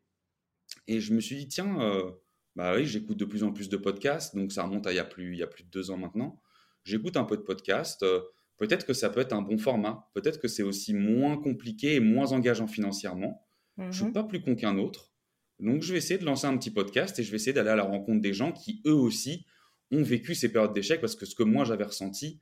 Et 0.87 1.01
je 1.01 1.15
me 1.15 1.21
suis 1.21 1.37
dit, 1.37 1.49
tiens, 1.49 1.81
euh, 1.81 2.11
bah 2.57 2.75
oui, 2.77 2.87
j'écoute 2.87 3.17
de 3.17 3.25
plus 3.25 3.43
en 3.45 3.53
plus 3.53 3.69
de 3.69 3.77
podcasts, 3.77 4.35
donc 4.35 4.53
ça 4.53 4.65
remonte 4.65 4.87
à 4.87 4.93
il 4.93 4.97
y 4.97 4.99
a 4.99 5.05
plus, 5.05 5.33
il 5.33 5.39
y 5.39 5.43
a 5.43 5.47
plus 5.47 5.65
de 5.65 5.71
deux 5.71 5.91
ans 5.91 5.97
maintenant. 5.97 6.41
J'écoute 6.85 7.17
un 7.17 7.25
peu 7.25 7.37
de 7.37 7.43
podcasts. 7.43 8.03
Euh, 8.03 8.21
peut-être 8.57 8.87
que 8.87 8.93
ça 8.93 9.11
peut 9.11 9.21
être 9.21 9.33
un 9.33 9.43
bon 9.43 9.59
format. 9.59 10.11
Peut-être 10.15 10.41
que 10.41 10.49
c'est 10.49 10.63
aussi 10.63 10.95
moins 10.95 11.37
compliqué 11.37 11.95
et 11.95 12.01
moins 12.01 12.33
engageant 12.33 12.67
financièrement. 12.67 13.47
Je 13.79 13.85
ne 13.85 13.93
suis 13.93 14.05
mhm. 14.05 14.13
pas 14.13 14.25
plus 14.25 14.43
con 14.43 14.57
qu'un 14.57 14.77
autre. 14.79 15.13
Donc, 15.59 15.83
je 15.83 15.93
vais 15.93 15.99
essayer 15.99 16.19
de 16.19 16.25
lancer 16.25 16.47
un 16.47 16.57
petit 16.57 16.71
podcast 16.71 17.19
et 17.19 17.23
je 17.23 17.31
vais 17.31 17.37
essayer 17.37 17.53
d'aller 17.53 17.71
à 17.71 17.77
la 17.77 17.85
rencontre 17.85 18.21
des 18.21 18.33
gens 18.33 18.53
qui, 18.53 18.83
eux 18.87 18.95
aussi, 18.95 19.47
ont 19.91 20.03
vécu 20.03 20.35
ces 20.35 20.51
périodes 20.51 20.73
d'échec 20.73 21.01
parce 21.01 21.17
que 21.17 21.27
ce 21.27 21.35
que 21.35 21.43
moi 21.43 21.65
j'avais 21.65 21.85
ressenti, 21.85 22.41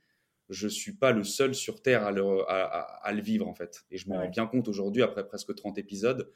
je 0.49 0.65
ne 0.65 0.71
suis 0.71 0.93
pas 0.93 1.11
le 1.11 1.23
seul 1.23 1.53
sur 1.53 1.81
Terre 1.81 2.03
à 2.03 2.11
le, 2.11 2.23
à, 2.49 3.11
le 3.13 3.21
vivre, 3.21 3.47
en 3.47 3.53
fait. 3.53 3.83
Et 3.91 3.97
je 3.97 4.09
m'en 4.09 4.15
rends 4.15 4.29
bien 4.29 4.47
compte 4.47 4.67
aujourd'hui, 4.67 5.03
après 5.03 5.25
presque 5.27 5.53
30 5.53 5.77
épisodes, 5.77 6.31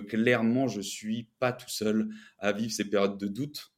que 0.00 0.06
clairement, 0.06 0.68
je 0.68 0.80
suis 0.80 1.28
pas 1.38 1.52
tout 1.52 1.68
seul 1.68 2.08
à 2.38 2.52
vivre 2.52 2.72
ces 2.72 2.88
périodes 2.88 3.18
de 3.18 3.28
doute 3.28 3.72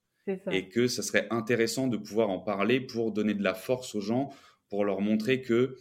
et 0.50 0.68
que 0.68 0.88
ça 0.88 1.02
serait 1.02 1.26
intéressant 1.30 1.88
de 1.88 1.96
pouvoir 1.96 2.28
en 2.28 2.38
parler 2.38 2.80
pour 2.80 3.12
donner 3.12 3.34
de 3.34 3.42
la 3.42 3.54
force 3.54 3.94
aux 3.94 4.00
gens, 4.00 4.30
pour 4.68 4.84
leur 4.84 5.00
montrer 5.00 5.40
que 5.40 5.76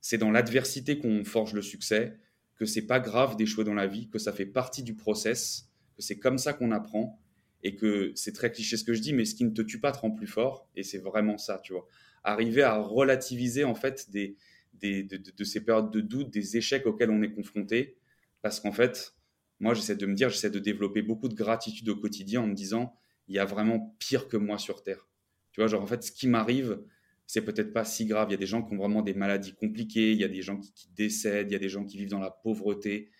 c'est 0.00 0.18
dans 0.18 0.30
l'adversité 0.30 0.98
qu'on 0.98 1.24
forge 1.24 1.54
le 1.54 1.62
succès, 1.62 2.18
que 2.56 2.66
c'est 2.66 2.86
pas 2.86 3.00
grave 3.00 3.36
d'échouer 3.36 3.64
dans 3.64 3.74
la 3.74 3.86
vie, 3.86 4.08
que 4.10 4.18
ça 4.18 4.32
fait 4.32 4.46
partie 4.46 4.82
du 4.82 4.94
process, 4.94 5.70
que 5.96 6.02
c'est 6.02 6.18
comme 6.18 6.36
ça 6.38 6.52
qu'on 6.52 6.70
apprend 6.70 7.18
et 7.62 7.76
que 7.76 8.12
c'est 8.14 8.32
très 8.32 8.52
cliché 8.52 8.76
ce 8.76 8.84
que 8.84 8.92
je 8.92 9.00
dis, 9.00 9.12
mais 9.12 9.24
ce 9.24 9.34
qui 9.34 9.44
ne 9.44 9.50
te 9.50 9.62
tue 9.62 9.80
pas 9.80 9.92
te 9.92 9.98
rend 9.98 10.10
plus 10.10 10.26
fort 10.26 10.68
et 10.76 10.82
c'est 10.82 10.98
vraiment 10.98 11.38
ça, 11.38 11.60
tu 11.64 11.72
vois. 11.72 11.86
Arriver 12.24 12.62
à 12.62 12.76
relativiser 12.78 13.64
en 13.64 13.74
fait 13.74 14.10
des, 14.10 14.36
des 14.74 15.02
de, 15.02 15.16
de, 15.16 15.44
ces 15.44 15.64
périodes 15.64 15.90
de 15.90 16.00
doute, 16.00 16.30
des 16.30 16.56
échecs 16.56 16.86
auxquels 16.86 17.10
on 17.10 17.22
est 17.22 17.32
confronté, 17.32 17.96
parce 18.42 18.60
qu'en 18.60 18.72
fait, 18.72 19.14
moi, 19.60 19.74
j'essaie 19.74 19.96
de 19.96 20.06
me 20.06 20.14
dire, 20.14 20.28
j'essaie 20.30 20.50
de 20.50 20.58
développer 20.58 21.02
beaucoup 21.02 21.28
de 21.28 21.34
gratitude 21.34 21.88
au 21.88 21.96
quotidien 21.96 22.42
en 22.42 22.46
me 22.46 22.54
disant, 22.54 22.94
il 23.26 23.34
y 23.34 23.38
a 23.38 23.44
vraiment 23.44 23.96
pire 23.98 24.28
que 24.28 24.36
moi 24.36 24.58
sur 24.58 24.82
Terre. 24.82 25.08
Tu 25.52 25.60
vois, 25.60 25.68
genre, 25.68 25.82
en 25.82 25.86
fait, 25.86 26.02
ce 26.02 26.12
qui 26.12 26.28
m'arrive, 26.28 26.80
c'est 27.26 27.42
peut-être 27.42 27.72
pas 27.72 27.84
si 27.84 28.06
grave. 28.06 28.28
Il 28.30 28.32
y 28.32 28.34
a 28.34 28.38
des 28.38 28.46
gens 28.46 28.62
qui 28.62 28.74
ont 28.74 28.78
vraiment 28.78 29.02
des 29.02 29.14
maladies 29.14 29.54
compliquées, 29.54 30.12
il 30.12 30.18
y 30.18 30.24
a 30.24 30.28
des 30.28 30.42
gens 30.42 30.58
qui, 30.58 30.88
décèdent, 30.96 31.50
il 31.50 31.52
y 31.52 31.56
a 31.56 31.58
des 31.58 31.68
gens 31.68 31.84
qui 31.84 31.98
vivent 31.98 32.10
dans 32.10 32.20
la 32.20 32.30
pauvreté. 32.30 33.10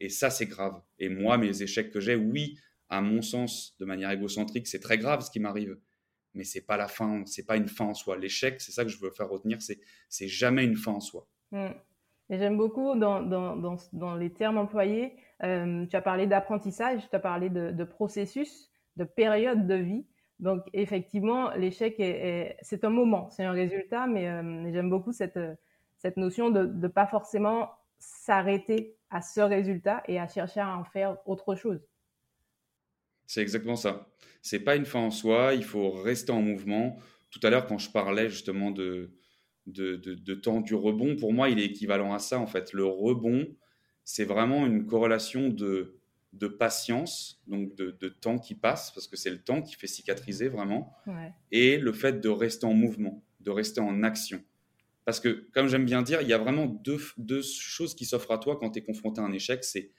Et 0.00 0.08
ça, 0.08 0.30
c'est 0.30 0.46
grave. 0.46 0.80
Et 0.98 1.08
moi, 1.08 1.38
mes 1.38 1.62
échecs 1.62 1.90
que 1.90 2.00
j'ai, 2.00 2.14
oui, 2.14 2.58
à 2.88 3.00
mon 3.00 3.22
sens, 3.22 3.76
de 3.78 3.84
manière 3.84 4.10
égocentrique, 4.10 4.66
c'est 4.66 4.78
très 4.78 4.98
grave 4.98 5.22
ce 5.22 5.30
qui 5.30 5.40
m'arrive. 5.40 5.78
Mais 6.34 6.44
c'est 6.44 6.62
pas 6.62 6.76
la 6.76 6.88
fin, 6.88 7.24
c'est 7.26 7.44
pas 7.44 7.56
une 7.56 7.68
fin 7.68 7.84
en 7.84 7.94
soi. 7.94 8.16
L'échec, 8.16 8.60
c'est 8.60 8.72
ça 8.72 8.84
que 8.84 8.90
je 8.90 8.98
veux 8.98 9.10
faire 9.10 9.28
retenir, 9.28 9.58
c'est 9.60 10.28
jamais 10.28 10.64
une 10.64 10.76
fin 10.76 10.92
en 10.92 11.00
soi. 11.00 11.28
Mmh. 11.52 11.68
J'aime 12.30 12.56
beaucoup 12.56 12.94
dans, 12.98 13.22
dans, 13.22 13.56
dans, 13.92 14.14
les 14.16 14.32
termes 14.32 14.56
employés, 14.56 15.14
euh, 15.42 15.84
tu 15.86 15.94
as 15.94 16.00
parlé 16.00 16.26
d'apprentissage, 16.26 17.08
tu 17.10 17.14
as 17.14 17.20
parlé 17.20 17.50
de, 17.50 17.70
de, 17.70 17.84
processus, 17.84 18.70
de 18.96 19.04
période 19.04 19.66
de 19.66 19.74
vie. 19.74 20.06
Donc 20.38 20.64
effectivement, 20.72 21.50
l'échec, 21.54 21.96
est, 22.00 22.56
c'est 22.62 22.84
un 22.84 22.90
moment, 22.90 23.28
c'est 23.30 23.44
un 23.44 23.52
résultat, 23.52 24.06
mais 24.06 24.28
euh, 24.28 24.72
j'aime 24.72 24.88
beaucoup 24.88 25.12
cette, 25.12 25.38
cette 25.98 26.16
notion 26.16 26.50
de 26.50 26.64
ne 26.64 26.88
pas 26.88 27.06
forcément 27.06 27.70
s'arrêter 27.98 28.96
à 29.10 29.20
ce 29.20 29.40
résultat 29.40 30.02
et 30.08 30.18
à 30.18 30.26
chercher 30.26 30.60
à 30.60 30.76
en 30.76 30.84
faire 30.84 31.18
autre 31.26 31.54
chose. 31.54 31.86
C'est 33.26 33.42
exactement 33.42 33.76
ça. 33.76 34.08
C'est 34.42 34.60
pas 34.60 34.76
une 34.76 34.86
fin 34.86 35.00
en 35.00 35.10
soi, 35.10 35.54
il 35.54 35.64
faut 35.64 35.90
rester 35.90 36.32
en 36.32 36.42
mouvement. 36.42 36.98
Tout 37.30 37.40
à 37.42 37.50
l'heure, 37.50 37.66
quand 37.66 37.78
je 37.78 37.90
parlais 37.90 38.28
justement 38.28 38.70
de, 38.70 39.12
de, 39.66 39.96
de, 39.96 40.14
de, 40.14 40.34
temps 40.34 40.60
du 40.60 40.74
rebond, 40.74 41.16
pour 41.16 41.32
moi, 41.32 41.48
il 41.48 41.58
est 41.58 41.64
équivalent 41.64 42.12
à 42.12 42.18
ça. 42.18 42.38
En 42.38 42.46
fait, 42.46 42.72
le 42.72 42.84
rebond, 42.84 43.46
c'est 44.04 44.24
vraiment 44.24 44.66
une 44.66 44.86
corrélation 44.86 45.48
de, 45.48 45.98
de 46.34 46.48
patience, 46.48 47.42
donc 47.46 47.74
de, 47.74 47.96
de, 47.98 48.08
temps 48.08 48.38
qui 48.38 48.54
passe, 48.54 48.90
parce 48.90 49.06
que 49.06 49.16
c'est 49.16 49.30
le 49.30 49.42
temps 49.42 49.62
qui 49.62 49.74
fait 49.74 49.86
cicatriser 49.86 50.48
vraiment, 50.48 50.92
et 51.50 51.78
le 51.78 51.92
fait 51.92 52.20
de 52.20 52.28
rester 52.28 52.66
en 52.66 52.74
mouvement, 52.74 53.22
de 53.40 53.50
rester 53.50 53.80
en 53.80 54.02
action. 54.02 54.42
Parce 55.04 55.20
que, 55.20 55.46
comme 55.52 55.68
j'aime 55.68 55.84
bien 55.84 56.02
dire, 56.02 56.22
il 56.22 56.28
y 56.28 56.32
a 56.32 56.38
vraiment 56.38 56.66
deux, 56.66 56.98
deux 57.18 57.42
choses 57.42 57.94
qui 57.94 58.04
s'offrent 58.04 58.32
à 58.32 58.38
toi 58.38 58.56
quand 58.58 58.70
tu 58.70 58.78
es 58.78 58.82
confronté 58.82 59.20
à 59.20 59.24
un 59.24 59.32
échec. 59.32 59.62
C'est 59.62 59.90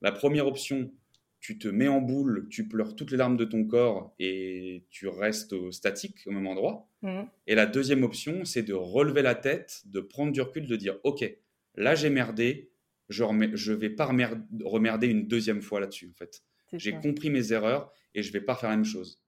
La 0.00 0.12
première 0.12 0.46
option, 0.46 0.92
tu 1.42 1.58
te 1.58 1.66
mets 1.66 1.88
en 1.88 2.00
boule, 2.00 2.46
tu 2.50 2.68
pleures 2.68 2.94
toutes 2.94 3.10
les 3.10 3.16
larmes 3.16 3.36
de 3.36 3.44
ton 3.44 3.64
corps 3.64 4.14
et 4.20 4.86
tu 4.90 5.08
restes 5.08 5.72
statique 5.72 6.20
au 6.26 6.30
même 6.30 6.46
endroit. 6.46 6.88
Mmh. 7.02 7.22
Et 7.48 7.56
la 7.56 7.66
deuxième 7.66 8.04
option, 8.04 8.44
c'est 8.44 8.62
de 8.62 8.72
relever 8.72 9.22
la 9.22 9.34
tête, 9.34 9.82
de 9.86 9.98
prendre 10.00 10.30
du 10.30 10.40
recul, 10.40 10.68
de 10.68 10.76
dire 10.76 10.98
Ok, 11.02 11.28
là 11.74 11.96
j'ai 11.96 12.10
merdé, 12.10 12.70
je 13.08 13.24
ne 13.24 13.74
vais 13.76 13.90
pas 13.90 14.06
remerder 14.06 15.08
une 15.08 15.26
deuxième 15.26 15.62
fois 15.62 15.80
là-dessus. 15.80 16.12
En 16.14 16.16
fait, 16.16 16.44
j'ai 16.74 16.92
compris 16.92 17.28
mes 17.28 17.52
erreurs 17.52 17.92
et 18.14 18.22
je 18.22 18.32
vais 18.32 18.40
pas 18.40 18.54
faire 18.54 18.70
la 18.70 18.76
même 18.76 18.84
chose. 18.84 19.20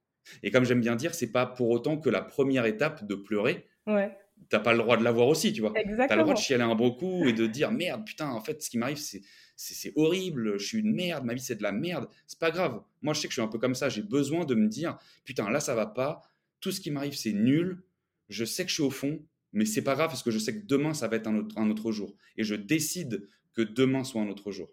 Et 0.45 0.53
comme 0.53 0.65
j'aime 0.65 0.81
bien 0.81 0.95
dire, 0.95 1.15
c'est 1.15 1.33
pas 1.33 1.47
pour 1.47 1.69
autant 1.69 1.99
que 1.99 2.11
la 2.11 2.23
première 2.23 2.65
étape 2.65 3.05
de 3.09 3.17
pleurer. 3.17 3.67
Ouais. 3.89 4.17
T'as 4.51 4.61
pas 4.61 4.73
le 4.73 4.79
droit 4.79 4.97
de 4.97 5.03
l'avoir 5.03 5.27
aussi, 5.27 5.53
tu 5.53 5.63
vois. 5.63 5.73
Tu 5.73 5.81
as 5.81 6.17
le 6.17 6.23
droit 6.23 6.35
de 6.35 6.39
chialer 6.39 6.63
un 6.63 6.77
beau 6.77 6.93
coup 6.93 7.27
et 7.27 7.33
de 7.33 7.47
dire 7.47 7.73
merde, 7.73 8.05
putain, 8.05 8.31
en 8.31 8.41
fait, 8.41 8.63
ce 8.63 8.71
qui 8.71 8.79
m'arrive, 8.79 8.99
c'est 8.99 9.23
c'est 9.57 9.93
horrible, 9.97 10.59
je 10.59 10.67
suis 10.67 10.79
une 10.79 10.95
merde, 10.95 11.25
ma 11.25 11.35
vie 11.35 11.41
c'est 11.41 11.57
de 11.57 11.63
la 11.63 11.73
merde. 11.73 12.09
C'est 12.27 12.39
pas 12.39 12.51
grave. 12.51 12.83
Moi, 13.03 13.15
je 13.15 13.21
sais 13.21 13.29
que 13.29 13.33
je 13.33 13.41
suis 13.41 13.43
un 13.43 13.49
peu 13.49 13.59
comme 13.59 13.75
ça. 13.75 13.89
J'ai 13.89 14.03
besoin 14.03 14.45
de 14.45 14.55
me 14.55 14.69
dire, 14.69 14.99
putain, 15.25 15.51
là 15.51 15.61
ça 15.61 15.75
va 15.75 15.87
pas. 15.87 16.23
Tout 16.61 16.73
ce 16.73 16.81
qui 16.81 16.91
m'arrive 16.91 17.17
c'est 17.17 17.33
nul. 17.33 17.83
Je 18.29 18.45
sais 18.45 18.65
que 18.65 18.71
je 18.71 18.75
suis 18.75 18.83
au 18.83 18.91
fond, 18.91 19.21
mais 19.53 19.65
c'est 19.65 19.85
pas 19.85 19.95
grave 19.95 20.09
parce 20.09 20.23
que 20.23 20.31
je 20.31 20.39
sais 20.39 20.55
que 20.55 20.67
demain 20.67 20.95
ça 20.95 21.09
va 21.09 21.17
être 21.17 21.27
un 21.27 21.37
autre, 21.37 21.59
un 21.59 21.71
autre 21.71 21.93
jour. 21.93 22.15
Et 22.37 22.45
je 22.45 22.55
décide 22.55 23.29
que 23.55 23.63
demain 23.63 24.05
soit 24.05 24.23
un 24.23 24.29
autre 24.29 24.51
jour. 24.51 24.69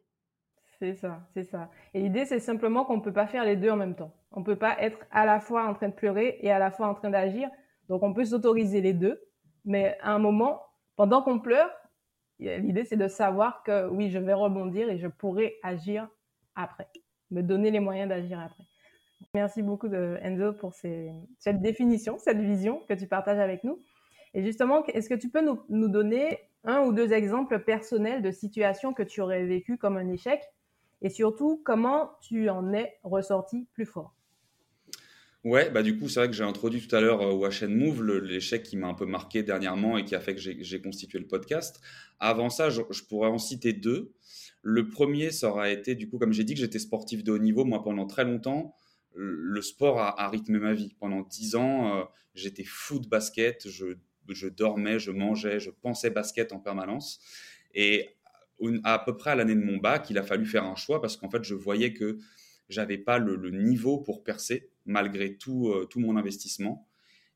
C'est 0.79 0.95
ça, 0.95 1.27
c'est 1.35 1.43
ça. 1.43 1.69
Et 1.93 2.01
l'idée, 2.01 2.25
c'est 2.25 2.39
simplement 2.39 2.85
qu'on 2.85 2.97
ne 2.97 3.03
peut 3.03 3.13
pas 3.13 3.27
faire 3.27 3.45
les 3.45 3.55
deux 3.55 3.69
en 3.69 3.75
même 3.75 3.95
temps. 3.95 4.15
On 4.31 4.39
ne 4.39 4.45
peut 4.45 4.55
pas 4.55 4.75
être 4.79 4.97
à 5.11 5.27
la 5.27 5.39
fois 5.39 5.67
en 5.67 5.75
train 5.75 5.89
de 5.89 5.93
pleurer 5.93 6.39
et 6.41 6.49
à 6.49 6.57
la 6.57 6.71
fois 6.71 6.87
en 6.87 6.95
train 6.95 7.11
d'agir. 7.11 7.49
Donc, 7.87 8.01
on 8.01 8.13
peut 8.13 8.25
s'autoriser 8.25 8.81
les 8.81 8.93
deux. 8.93 9.21
Mais 9.63 9.95
à 10.01 10.13
un 10.13 10.17
moment, 10.17 10.59
pendant 10.95 11.21
qu'on 11.21 11.39
pleure, 11.39 11.69
L'idée, 12.41 12.85
c'est 12.85 12.97
de 12.97 13.07
savoir 13.07 13.61
que 13.63 13.87
oui, 13.87 14.09
je 14.09 14.17
vais 14.17 14.33
rebondir 14.33 14.89
et 14.89 14.97
je 14.97 15.07
pourrai 15.07 15.59
agir 15.61 16.09
après, 16.55 16.87
me 17.29 17.41
donner 17.41 17.69
les 17.69 17.79
moyens 17.79 18.09
d'agir 18.09 18.39
après. 18.39 18.63
Merci 19.35 19.61
beaucoup 19.61 19.87
de 19.87 20.17
Enzo 20.23 20.53
pour 20.53 20.73
cette 20.73 21.61
définition, 21.61 22.17
cette 22.17 22.39
vision 22.39 22.81
que 22.89 22.95
tu 22.95 23.05
partages 23.07 23.37
avec 23.37 23.63
nous. 23.63 23.79
Et 24.33 24.43
justement, 24.43 24.83
est-ce 24.87 25.07
que 25.07 25.13
tu 25.13 25.29
peux 25.29 25.41
nous, 25.41 25.61
nous, 25.69 25.87
donner 25.87 26.39
un 26.63 26.81
ou 26.81 26.93
deux 26.93 27.13
exemples 27.13 27.59
personnels 27.59 28.23
de 28.23 28.31
situations 28.31 28.93
que 28.93 29.03
tu 29.03 29.21
aurais 29.21 29.45
vécues 29.45 29.77
comme 29.77 29.97
un 29.97 30.07
échec? 30.09 30.41
Et 31.03 31.09
surtout 31.09 31.61
comment 31.63 32.11
tu 32.21 32.49
en 32.49 32.73
es 32.73 32.97
ressorti 33.03 33.67
plus 33.73 33.85
fort? 33.85 34.15
Ouais, 35.43 35.71
bah 35.71 35.81
du 35.81 35.97
coup, 35.97 36.07
c'est 36.07 36.19
vrai 36.19 36.29
que 36.29 36.35
j'ai 36.35 36.43
introduit 36.43 36.85
tout 36.85 36.95
à 36.95 37.01
l'heure 37.01 37.21
euh, 37.21 37.33
Wash 37.33 37.63
and 37.63 37.69
Move, 37.69 38.03
l'échec 38.03 38.61
qui 38.61 38.77
m'a 38.77 38.87
un 38.87 38.93
peu 38.93 39.07
marqué 39.07 39.41
dernièrement 39.41 39.97
et 39.97 40.05
qui 40.05 40.13
a 40.13 40.19
fait 40.19 40.35
que 40.35 40.41
j'ai 40.41 40.81
constitué 40.81 41.17
le 41.17 41.25
podcast. 41.25 41.81
Avant 42.19 42.51
ça, 42.51 42.69
je, 42.69 42.81
pourrais 43.09 43.29
en 43.29 43.39
citer 43.39 43.73
deux. 43.73 44.13
Le 44.61 44.87
premier, 44.87 45.31
ça 45.31 45.49
aura 45.49 45.71
été, 45.71 45.95
du 45.95 46.07
coup, 46.07 46.19
comme 46.19 46.31
j'ai 46.31 46.43
dit 46.43 46.53
que 46.53 46.59
j'étais 46.59 46.77
sportif 46.77 47.23
de 47.23 47.31
haut 47.31 47.39
niveau, 47.39 47.65
moi, 47.65 47.81
pendant 47.81 48.05
très 48.05 48.23
longtemps, 48.23 48.75
le 49.15 49.61
sport 49.63 49.99
a, 49.99 50.29
rythmé 50.29 50.59
ma 50.59 50.73
vie. 50.73 50.95
Pendant 50.99 51.21
dix 51.21 51.55
ans, 51.55 51.97
euh, 51.97 52.03
j'étais 52.35 52.63
fou 52.63 52.99
de 52.99 53.07
basket, 53.07 53.67
je, 53.67 53.95
je, 54.29 54.47
dormais, 54.47 54.99
je 54.99 55.09
mangeais, 55.09 55.59
je 55.59 55.71
pensais 55.71 56.11
basket 56.11 56.53
en 56.53 56.59
permanence. 56.59 57.19
Et 57.73 58.09
à 58.83 58.99
peu 58.99 59.17
près 59.17 59.31
à 59.31 59.35
l'année 59.35 59.55
de 59.55 59.63
mon 59.63 59.77
bac, 59.77 60.07
il 60.11 60.19
a 60.19 60.23
fallu 60.23 60.45
faire 60.45 60.65
un 60.65 60.75
choix 60.75 61.01
parce 61.01 61.17
qu'en 61.17 61.31
fait, 61.31 61.43
je 61.43 61.55
voyais 61.55 61.93
que 61.93 62.19
j'avais 62.71 62.97
pas 62.97 63.19
le, 63.19 63.51
niveau 63.51 63.99
pour 63.99 64.23
percer 64.23 64.69
malgré 64.85 65.35
tout, 65.37 65.69
euh, 65.69 65.85
tout 65.85 65.99
mon 65.99 66.17
investissement. 66.17 66.87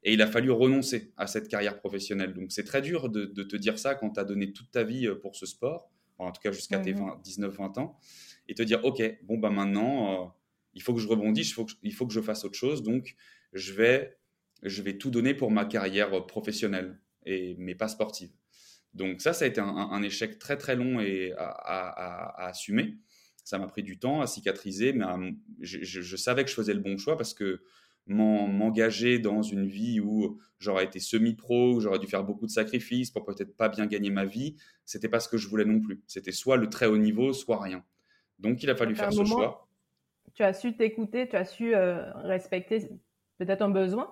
Et 0.04 0.14
il 0.14 0.22
a 0.22 0.28
fallu 0.28 0.52
renoncer 0.52 1.12
à 1.18 1.28
cette 1.28 1.48
carrière 1.48 1.80
professionnelle. 1.80 2.34
Donc 2.34 2.52
c'est 2.52 2.64
très 2.64 2.82
dur 2.82 3.10
de, 3.10 3.26
te 3.26 3.56
dire 3.56 3.78
ça 3.80 3.96
quand 3.96 4.12
tu 4.12 4.20
as 4.20 4.24
donné 4.24 4.54
toute 4.54 4.72
ta 4.72 4.84
vie 4.84 5.08
euh, 5.08 5.16
pour 5.16 5.36
ce 5.36 5.46
sport, 5.46 5.92
en 6.18 6.32
tout 6.32 6.42
cas 6.42 6.52
jusqu'à 6.52 6.80
tes 6.80 6.94
19-20 6.94 7.80
ans, 7.80 8.00
et 8.48 8.54
te 8.54 8.64
dire, 8.64 8.84
OK, 8.86 9.02
bon, 9.24 9.38
bah 9.38 9.50
maintenant, 9.50 10.26
euh, 10.26 10.28
il 10.74 10.82
faut 10.82 10.94
que 10.94 11.00
je 11.00 11.08
rebondisse, 11.08 11.50
il 11.50 11.54
faut 11.54 11.66
que, 11.66 11.74
il 11.84 11.94
faut 11.94 12.08
que 12.08 12.14
je 12.14 12.22
fasse 12.22 12.46
autre 12.46 12.58
chose. 12.58 12.84
Donc 12.84 13.16
je 13.54 13.74
vais, 13.74 14.18
je 14.64 14.82
vais 14.82 14.98
tout 14.98 15.10
donner 15.10 15.34
pour 15.34 15.52
ma 15.52 15.66
carrière 15.66 16.26
professionnelle, 16.28 17.00
et, 17.26 17.56
mais 17.58 17.76
pas 17.76 17.88
sportive. 17.88 18.32
Donc 18.94 19.22
ça, 19.22 19.34
ça 19.34 19.46
a 19.46 19.48
été 19.48 19.60
un, 19.60 20.02
échec 20.04 20.40
très 20.40 20.56
très 20.56 20.78
long 20.78 21.02
et 21.02 21.34
à 21.38 22.48
assumer 22.48 22.98
ça 23.46 23.60
m'a 23.60 23.68
pris 23.68 23.84
du 23.84 23.98
temps 23.98 24.22
à 24.22 24.28
cicatriser, 24.28 24.92
mais 24.92 25.06
je, 25.62 26.16
savais 26.18 26.44
que 26.44 26.50
je 26.50 26.56
faisais 26.56 26.74
le 26.74 26.80
bon 26.80 26.98
choix 26.98 27.16
parce 27.16 27.34
que 27.36 27.62
m'engager 28.08 29.20
dans 29.20 29.44
une 29.44 29.68
vie 29.68 30.00
où 30.00 30.40
j'aurais 30.60 30.86
été 30.86 31.00
semi-pro, 31.00 31.76
où 31.76 31.80
j'aurais 31.80 32.00
dû 32.00 32.08
faire 32.08 32.24
beaucoup 32.24 32.48
de 32.48 32.52
sacrifices 32.52 33.12
pour 33.12 33.24
peut-être 33.24 33.56
pas 33.56 33.70
bien 33.70 33.86
gagner 33.86 34.10
ma 34.10 34.26
vie, 34.26 34.56
c'était 34.84 35.10
pas 35.10 35.20
ce 35.20 35.30
que 35.30 35.38
je 35.38 35.48
voulais 35.48 35.64
non 35.64 35.80
plus. 35.80 36.04
C'était 36.08 36.32
soit 36.32 36.58
le 36.58 36.70
très 36.70 36.88
haut 36.88 36.98
niveau, 36.98 37.34
soit 37.34 37.62
rien. 37.62 37.84
Donc 38.40 38.64
il 38.64 38.70
a 38.70 38.76
fallu 38.76 38.96
faire 38.96 39.14
ce 39.14 39.24
choix. 39.24 39.68
Tu 40.34 40.42
as 40.42 40.54
su 40.54 40.76
t'écouter, 40.76 41.30
tu 41.30 41.36
as 41.36 41.46
su 41.46 41.76
euh, 41.76 42.12
respecter 42.14 42.90
peut-être 43.38 43.62
un 43.62 43.70
besoin 43.70 44.10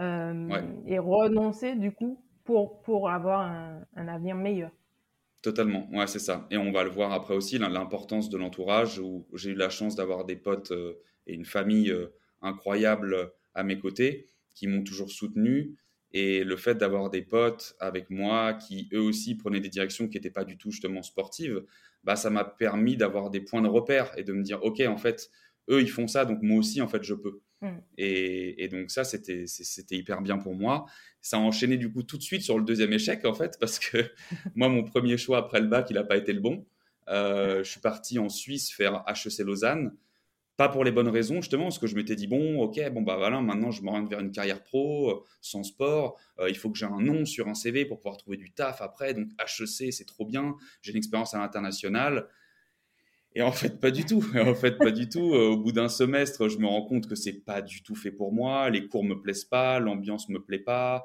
euh, 0.00 0.48
et 0.86 1.00
renoncer 1.00 1.74
du 1.74 1.90
coup 1.90 2.24
pour, 2.44 2.82
pour 2.82 3.10
avoir 3.10 3.40
un 3.40 4.08
avenir 4.08 4.36
meilleur. 4.36 4.70
Totalement, 5.46 5.88
ouais, 5.92 6.08
c'est 6.08 6.18
ça. 6.18 6.48
Et 6.50 6.56
on 6.56 6.72
va 6.72 6.82
le 6.82 6.90
voir 6.90 7.12
après 7.12 7.32
aussi, 7.36 7.56
l'importance 7.56 8.30
de 8.30 8.36
l'entourage, 8.36 8.98
où 8.98 9.28
j'ai 9.32 9.50
eu 9.50 9.54
la 9.54 9.70
chance 9.70 9.94
d'avoir 9.94 10.24
des 10.24 10.34
potes 10.34 10.72
euh, 10.72 10.94
et 11.28 11.34
une 11.34 11.44
famille 11.44 11.92
euh, 11.92 12.08
incroyable 12.42 13.30
à 13.54 13.62
mes 13.62 13.78
côtés, 13.78 14.26
qui 14.56 14.66
m'ont 14.66 14.82
toujours 14.82 15.08
soutenu. 15.08 15.76
Et 16.10 16.42
le 16.42 16.56
fait 16.56 16.74
d'avoir 16.74 17.10
des 17.10 17.22
potes 17.22 17.76
avec 17.78 18.10
moi 18.10 18.54
qui, 18.54 18.88
eux 18.92 19.00
aussi, 19.00 19.36
prenaient 19.36 19.60
des 19.60 19.68
directions 19.68 20.08
qui 20.08 20.16
n'étaient 20.16 20.32
pas 20.32 20.44
du 20.44 20.58
tout 20.58 20.72
justement 20.72 21.02
sportives, 21.04 21.62
bah, 22.02 22.16
ça 22.16 22.28
m'a 22.28 22.42
permis 22.42 22.96
d'avoir 22.96 23.30
des 23.30 23.40
points 23.40 23.62
de 23.62 23.68
repère 23.68 24.10
et 24.18 24.24
de 24.24 24.32
me 24.32 24.42
dire, 24.42 24.64
OK, 24.64 24.80
en 24.80 24.96
fait, 24.96 25.30
eux, 25.70 25.80
ils 25.80 25.90
font 25.90 26.08
ça, 26.08 26.24
donc 26.24 26.42
moi 26.42 26.58
aussi, 26.58 26.82
en 26.82 26.88
fait, 26.88 27.04
je 27.04 27.14
peux. 27.14 27.40
Mm. 27.62 27.68
Et, 27.98 28.68
donc 28.68 28.90
ça, 28.90 29.04
c'était 29.04 29.46
hyper 29.90 30.22
bien 30.22 30.38
pour 30.38 30.54
moi. 30.54 30.86
Ça 31.20 31.38
a 31.38 31.40
enchaîné 31.40 31.76
du 31.76 31.90
coup 31.92 32.02
tout 32.02 32.18
de 32.18 32.22
suite 32.22 32.42
sur 32.42 32.58
le 32.58 32.64
deuxième 32.64 32.92
échec, 32.92 33.24
en 33.24 33.34
fait, 33.34 33.56
parce 33.58 33.78
que 33.78 33.98
moi, 34.54 34.68
mon 34.68 34.84
premier 34.84 35.16
choix 35.16 35.38
après 35.38 35.60
le 35.60 35.66
bac, 35.66 35.86
il 35.90 35.94
n'a 35.94 36.04
pas 36.04 36.16
été 36.16 36.32
le 36.32 36.40
bon. 36.40 36.66
Euh, 37.08 37.62
je 37.62 37.70
suis 37.70 37.80
parti 37.80 38.18
en 38.18 38.28
Suisse 38.28 38.72
faire 38.72 39.04
HEC 39.08 39.38
Lausanne. 39.38 39.96
Pas 40.56 40.70
pour 40.70 40.84
les 40.84 40.90
bonnes 40.90 41.08
raisons, 41.08 41.42
justement, 41.42 41.64
parce 41.64 41.78
que 41.78 41.86
je 41.86 41.94
m'étais 41.96 42.16
dit, 42.16 42.26
bon, 42.26 42.60
ok, 42.60 42.80
bon, 42.90 43.02
bah 43.02 43.16
voilà, 43.16 43.42
maintenant 43.42 43.70
je 43.70 43.82
m'oriente 43.82 44.08
vers 44.08 44.20
une 44.20 44.32
carrière 44.32 44.62
pro, 44.62 45.10
euh, 45.10 45.24
sans 45.42 45.62
sport. 45.62 46.18
Euh, 46.38 46.48
il 46.48 46.56
faut 46.56 46.70
que 46.70 46.78
j'ai 46.78 46.86
un 46.86 46.98
nom 46.98 47.26
sur 47.26 47.46
un 47.48 47.54
CV 47.54 47.84
pour 47.84 47.98
pouvoir 47.98 48.16
trouver 48.16 48.38
du 48.38 48.52
taf 48.52 48.80
après. 48.80 49.12
Donc 49.12 49.28
HEC, 49.38 49.92
c'est 49.92 50.06
trop 50.06 50.24
bien. 50.24 50.56
J'ai 50.80 50.92
une 50.92 50.96
expérience 50.96 51.34
à 51.34 51.38
l'international. 51.38 52.26
Et 53.36 53.42
en 53.42 53.52
fait, 53.52 53.78
pas 53.80 53.90
du 53.90 54.06
tout. 54.06 54.24
En 54.34 54.54
fait, 54.54 54.78
pas 54.78 54.90
du 54.90 55.10
tout. 55.10 55.34
Euh, 55.34 55.50
au 55.50 55.58
bout 55.58 55.70
d'un 55.70 55.90
semestre, 55.90 56.48
je 56.48 56.56
me 56.56 56.66
rends 56.66 56.86
compte 56.86 57.06
que 57.06 57.14
c'est 57.14 57.34
pas 57.44 57.60
du 57.60 57.82
tout 57.82 57.94
fait 57.94 58.10
pour 58.10 58.32
moi. 58.32 58.70
Les 58.70 58.88
cours 58.88 59.04
me 59.04 59.20
plaisent 59.20 59.44
pas, 59.44 59.78
l'ambiance 59.78 60.30
me 60.30 60.38
plaît 60.42 60.58
pas. 60.58 61.04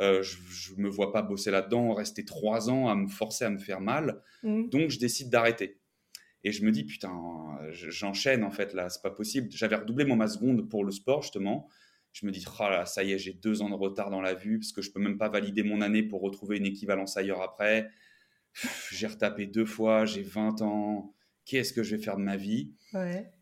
Euh, 0.00 0.20
je, 0.22 0.74
ne 0.74 0.82
me 0.82 0.88
vois 0.88 1.12
pas 1.12 1.22
bosser 1.22 1.52
là-dedans, 1.52 1.94
rester 1.94 2.24
trois 2.24 2.68
ans 2.68 2.88
à 2.88 2.96
me 2.96 3.06
forcer 3.06 3.44
à 3.44 3.50
me 3.50 3.58
faire 3.58 3.80
mal. 3.80 4.20
Mmh. 4.42 4.70
Donc, 4.70 4.90
je 4.90 4.98
décide 4.98 5.30
d'arrêter. 5.30 5.78
Et 6.42 6.50
je 6.50 6.64
me 6.64 6.72
dis, 6.72 6.82
putain, 6.82 7.12
j'enchaîne 7.70 8.42
en 8.42 8.50
fait 8.50 8.74
là, 8.74 8.88
c'est 8.88 9.02
pas 9.02 9.10
possible. 9.10 9.48
J'avais 9.52 9.76
redoublé 9.76 10.04
mon 10.04 10.16
ma 10.16 10.26
seconde 10.26 10.68
pour 10.68 10.84
le 10.84 10.90
sport 10.90 11.22
justement. 11.22 11.68
Je 12.12 12.26
me 12.26 12.32
dis, 12.32 12.44
oh 12.48 12.62
là, 12.64 12.86
ça 12.86 13.04
y 13.04 13.12
est, 13.12 13.18
j'ai 13.18 13.34
deux 13.34 13.62
ans 13.62 13.70
de 13.70 13.74
retard 13.74 14.10
dans 14.10 14.20
la 14.20 14.34
vue 14.34 14.58
parce 14.58 14.72
que 14.72 14.82
je 14.82 14.90
peux 14.90 15.00
même 15.00 15.18
pas 15.18 15.28
valider 15.28 15.62
mon 15.62 15.80
année 15.80 16.02
pour 16.02 16.22
retrouver 16.22 16.56
une 16.56 16.66
équivalence 16.66 17.16
ailleurs 17.16 17.42
après. 17.42 17.88
J'ai 18.90 19.06
retapé 19.06 19.46
deux 19.46 19.66
fois, 19.66 20.04
j'ai 20.04 20.22
20 20.22 20.62
ans 20.62 21.14
qu'est-ce 21.48 21.72
que 21.72 21.82
je 21.82 21.96
vais 21.96 22.02
faire 22.02 22.16
de 22.16 22.22
ma 22.22 22.36
vie 22.36 22.70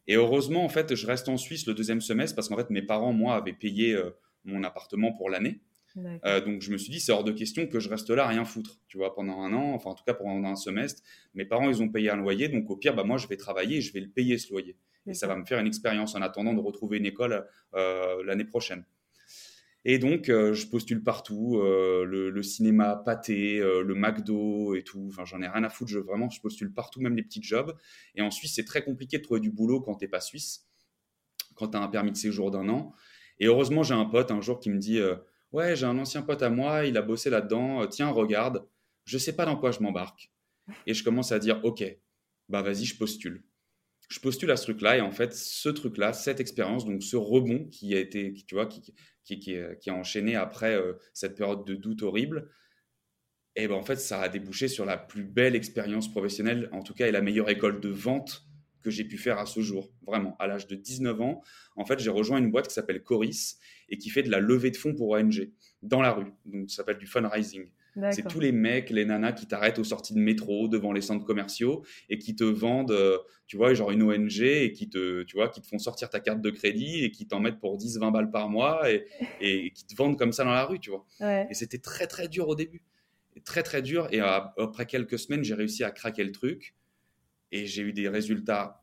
Et 0.06 0.14
heureusement, 0.14 0.64
en 0.64 0.68
fait, 0.68 0.94
je 0.94 1.06
reste 1.06 1.28
en 1.28 1.36
Suisse 1.36 1.66
le 1.66 1.74
deuxième 1.74 2.00
semestre 2.00 2.34
parce 2.34 2.48
qu'en 2.48 2.56
fait, 2.56 2.70
mes 2.70 2.82
parents, 2.82 3.12
moi, 3.12 3.34
avaient 3.34 3.52
payé 3.52 3.94
euh, 3.94 4.10
mon 4.44 4.62
appartement 4.62 5.12
pour 5.12 5.28
l'année. 5.28 5.60
Euh, 6.24 6.40
donc, 6.40 6.60
je 6.60 6.70
me 6.70 6.76
suis 6.76 6.92
dit, 6.92 7.00
c'est 7.00 7.12
hors 7.12 7.24
de 7.24 7.32
question 7.32 7.66
que 7.66 7.80
je 7.80 7.88
reste 7.88 8.10
là, 8.10 8.26
rien 8.26 8.44
foutre, 8.44 8.80
tu 8.86 8.98
vois, 8.98 9.14
pendant 9.14 9.40
un 9.40 9.52
an, 9.54 9.72
enfin, 9.72 9.90
en 9.90 9.94
tout 9.94 10.04
cas, 10.04 10.14
pendant 10.14 10.46
un 10.46 10.56
semestre. 10.56 11.02
Mes 11.34 11.46
parents, 11.46 11.70
ils 11.70 11.82
ont 11.82 11.88
payé 11.88 12.10
un 12.10 12.16
loyer, 12.16 12.48
donc 12.48 12.70
au 12.70 12.76
pire, 12.76 12.94
bah, 12.94 13.04
moi, 13.04 13.16
je 13.16 13.26
vais 13.28 13.36
travailler 13.36 13.78
et 13.78 13.80
je 13.80 13.92
vais 13.92 14.00
le 14.00 14.10
payer, 14.10 14.38
ce 14.38 14.50
loyer. 14.50 14.76
Et 15.06 15.14
ça 15.14 15.26
va 15.26 15.36
me 15.36 15.44
faire 15.44 15.58
une 15.58 15.66
expérience 15.66 16.14
en 16.14 16.22
attendant 16.22 16.52
de 16.52 16.60
retrouver 16.60 16.98
une 16.98 17.06
école 17.06 17.46
euh, 17.74 18.22
l'année 18.24 18.44
prochaine. 18.44 18.84
Et 19.88 20.00
donc, 20.00 20.30
euh, 20.30 20.52
je 20.52 20.66
postule 20.66 21.04
partout, 21.04 21.60
euh, 21.60 22.04
le, 22.04 22.42
cinéma 22.42 22.96
pâté, 22.96 23.60
euh, 23.60 23.84
le 23.84 23.94
McDo 23.94 24.74
et 24.74 24.82
tout. 24.82 25.06
Enfin, 25.12 25.24
j'en 25.24 25.40
ai 25.40 25.46
rien 25.46 25.62
à 25.62 25.68
foutre. 25.68 25.92
Je, 25.92 26.00
vraiment, 26.00 26.28
je 26.28 26.40
postule 26.40 26.74
partout, 26.74 27.00
même 27.00 27.14
les 27.14 27.22
petits 27.22 27.40
jobs. 27.40 27.72
Et 28.16 28.20
en 28.20 28.32
Suisse, 28.32 28.52
c'est 28.56 28.64
très 28.64 28.82
compliqué 28.82 29.18
de 29.18 29.22
trouver 29.22 29.38
du 29.38 29.52
boulot 29.52 29.80
quand 29.80 29.94
t'es 29.94 30.08
pas 30.08 30.20
suisse, 30.20 30.66
quand 31.54 31.68
tu 31.68 31.76
as 31.76 31.80
un 31.80 31.86
permis 31.86 32.10
de 32.10 32.16
séjour 32.16 32.50
d'un 32.50 32.68
an. 32.68 32.94
Et 33.38 33.46
heureusement, 33.46 33.84
j'ai 33.84 33.94
un 33.94 34.06
pote 34.06 34.32
un 34.32 34.40
jour 34.40 34.58
qui 34.58 34.70
me 34.70 34.78
dit 34.78 35.00
Ouais, 35.52 35.76
j'ai 35.76 35.86
un 35.86 35.98
ancien 35.98 36.22
pote 36.22 36.42
à 36.42 36.50
moi, 36.50 36.84
il 36.84 36.96
a 36.96 37.02
bossé 37.02 37.30
là-dedans. 37.30 37.86
Tiens, 37.86 38.08
regarde, 38.08 38.66
je 39.04 39.18
sais 39.18 39.36
pas 39.36 39.44
dans 39.46 39.56
quoi 39.56 39.70
je 39.70 39.78
m'embarque. 39.78 40.32
Et 40.88 40.94
je 40.94 41.04
commence 41.04 41.30
à 41.30 41.38
dire 41.38 41.64
Ok, 41.64 41.84
bah 42.48 42.60
vas-y, 42.60 42.86
je 42.86 42.98
postule 42.98 43.44
je 44.08 44.20
postule 44.20 44.50
à 44.50 44.56
ce 44.56 44.64
truc-là 44.64 44.98
et 44.98 45.00
en 45.00 45.10
fait, 45.10 45.34
ce 45.34 45.68
truc-là, 45.68 46.12
cette 46.12 46.40
expérience, 46.40 46.84
donc 46.84 47.02
ce 47.02 47.16
rebond 47.16 47.68
qui 47.70 47.94
a 47.94 48.00
été, 48.00 48.34
tu 48.46 48.54
vois, 48.54 48.66
qui, 48.66 48.80
qui, 49.24 49.38
qui, 49.38 49.56
qui 49.80 49.90
a 49.90 49.94
enchaîné 49.94 50.36
après 50.36 50.74
euh, 50.76 50.94
cette 51.12 51.36
période 51.36 51.64
de 51.64 51.74
doute 51.74 52.02
horrible, 52.02 52.48
et 53.58 53.64
eh 53.64 53.68
ben 53.68 53.74
en 53.74 53.82
fait, 53.82 53.96
ça 53.96 54.20
a 54.20 54.28
débouché 54.28 54.68
sur 54.68 54.84
la 54.84 54.98
plus 54.98 55.24
belle 55.24 55.56
expérience 55.56 56.10
professionnelle, 56.10 56.68
en 56.72 56.82
tout 56.82 56.92
cas, 56.92 57.08
et 57.08 57.10
la 57.10 57.22
meilleure 57.22 57.48
école 57.48 57.80
de 57.80 57.88
vente 57.88 58.46
que 58.82 58.90
j'ai 58.90 59.04
pu 59.04 59.16
faire 59.16 59.38
à 59.38 59.46
ce 59.46 59.60
jour. 59.60 59.90
Vraiment, 60.06 60.36
à 60.38 60.46
l'âge 60.46 60.66
de 60.66 60.76
19 60.76 61.20
ans, 61.22 61.42
en 61.74 61.86
fait, 61.86 61.98
j'ai 61.98 62.10
rejoint 62.10 62.36
une 62.38 62.50
boîte 62.50 62.68
qui 62.68 62.74
s'appelle 62.74 63.02
Coris 63.02 63.58
et 63.88 63.96
qui 63.96 64.10
fait 64.10 64.22
de 64.22 64.30
la 64.30 64.40
levée 64.40 64.70
de 64.70 64.76
fonds 64.76 64.94
pour 64.94 65.08
ONG 65.08 65.50
dans 65.80 66.02
la 66.02 66.12
rue. 66.12 66.32
Donc, 66.44 66.70
ça 66.70 66.76
s'appelle 66.76 66.98
du 66.98 67.06
fundraising. 67.06 67.72
C'est 68.12 68.28
tous 68.28 68.40
les 68.40 68.52
mecs, 68.52 68.90
les 68.90 69.04
nanas 69.04 69.32
qui 69.32 69.46
t'arrêtent 69.46 69.78
aux 69.78 69.84
sorties 69.84 70.12
de 70.12 70.18
métro, 70.18 70.68
devant 70.68 70.92
les 70.92 71.00
centres 71.00 71.24
commerciaux 71.24 71.84
et 72.08 72.18
qui 72.18 72.36
te 72.36 72.44
vendent, 72.44 72.90
euh, 72.90 73.18
tu 73.46 73.56
vois, 73.56 73.72
genre 73.74 73.90
une 73.90 74.02
ONG 74.02 74.42
et 74.42 74.72
qui 74.72 74.88
te, 74.90 75.22
tu 75.22 75.36
vois, 75.36 75.48
qui 75.48 75.62
te 75.62 75.66
font 75.66 75.78
sortir 75.78 76.10
ta 76.10 76.20
carte 76.20 76.40
de 76.40 76.50
crédit 76.50 77.04
et 77.04 77.10
qui 77.10 77.26
t'en 77.26 77.40
mettent 77.40 77.58
pour 77.58 77.78
10, 77.78 77.98
20 77.98 78.10
balles 78.10 78.30
par 78.30 78.48
mois 78.48 78.90
et, 78.90 79.06
et, 79.40 79.70
qui 79.70 79.86
te 79.86 79.94
vendent 79.96 80.18
comme 80.18 80.32
ça 80.32 80.44
dans 80.44 80.52
la 80.52 80.64
rue, 80.64 80.78
tu 80.78 80.90
vois. 80.90 81.06
Et 81.50 81.54
c'était 81.54 81.78
très, 81.78 82.06
très 82.06 82.28
dur 82.28 82.48
au 82.48 82.54
début. 82.54 82.82
très, 83.44 83.62
très 83.62 83.80
dur. 83.80 84.08
Et 84.12 84.20
après 84.20 84.86
quelques 84.86 85.18
semaines, 85.18 85.44
j'ai 85.44 85.54
réussi 85.54 85.82
à 85.82 85.90
craquer 85.90 86.24
le 86.24 86.32
truc 86.32 86.74
et 87.52 87.66
j'ai 87.66 87.82
eu 87.82 87.92
des 87.92 88.08
résultats, 88.08 88.82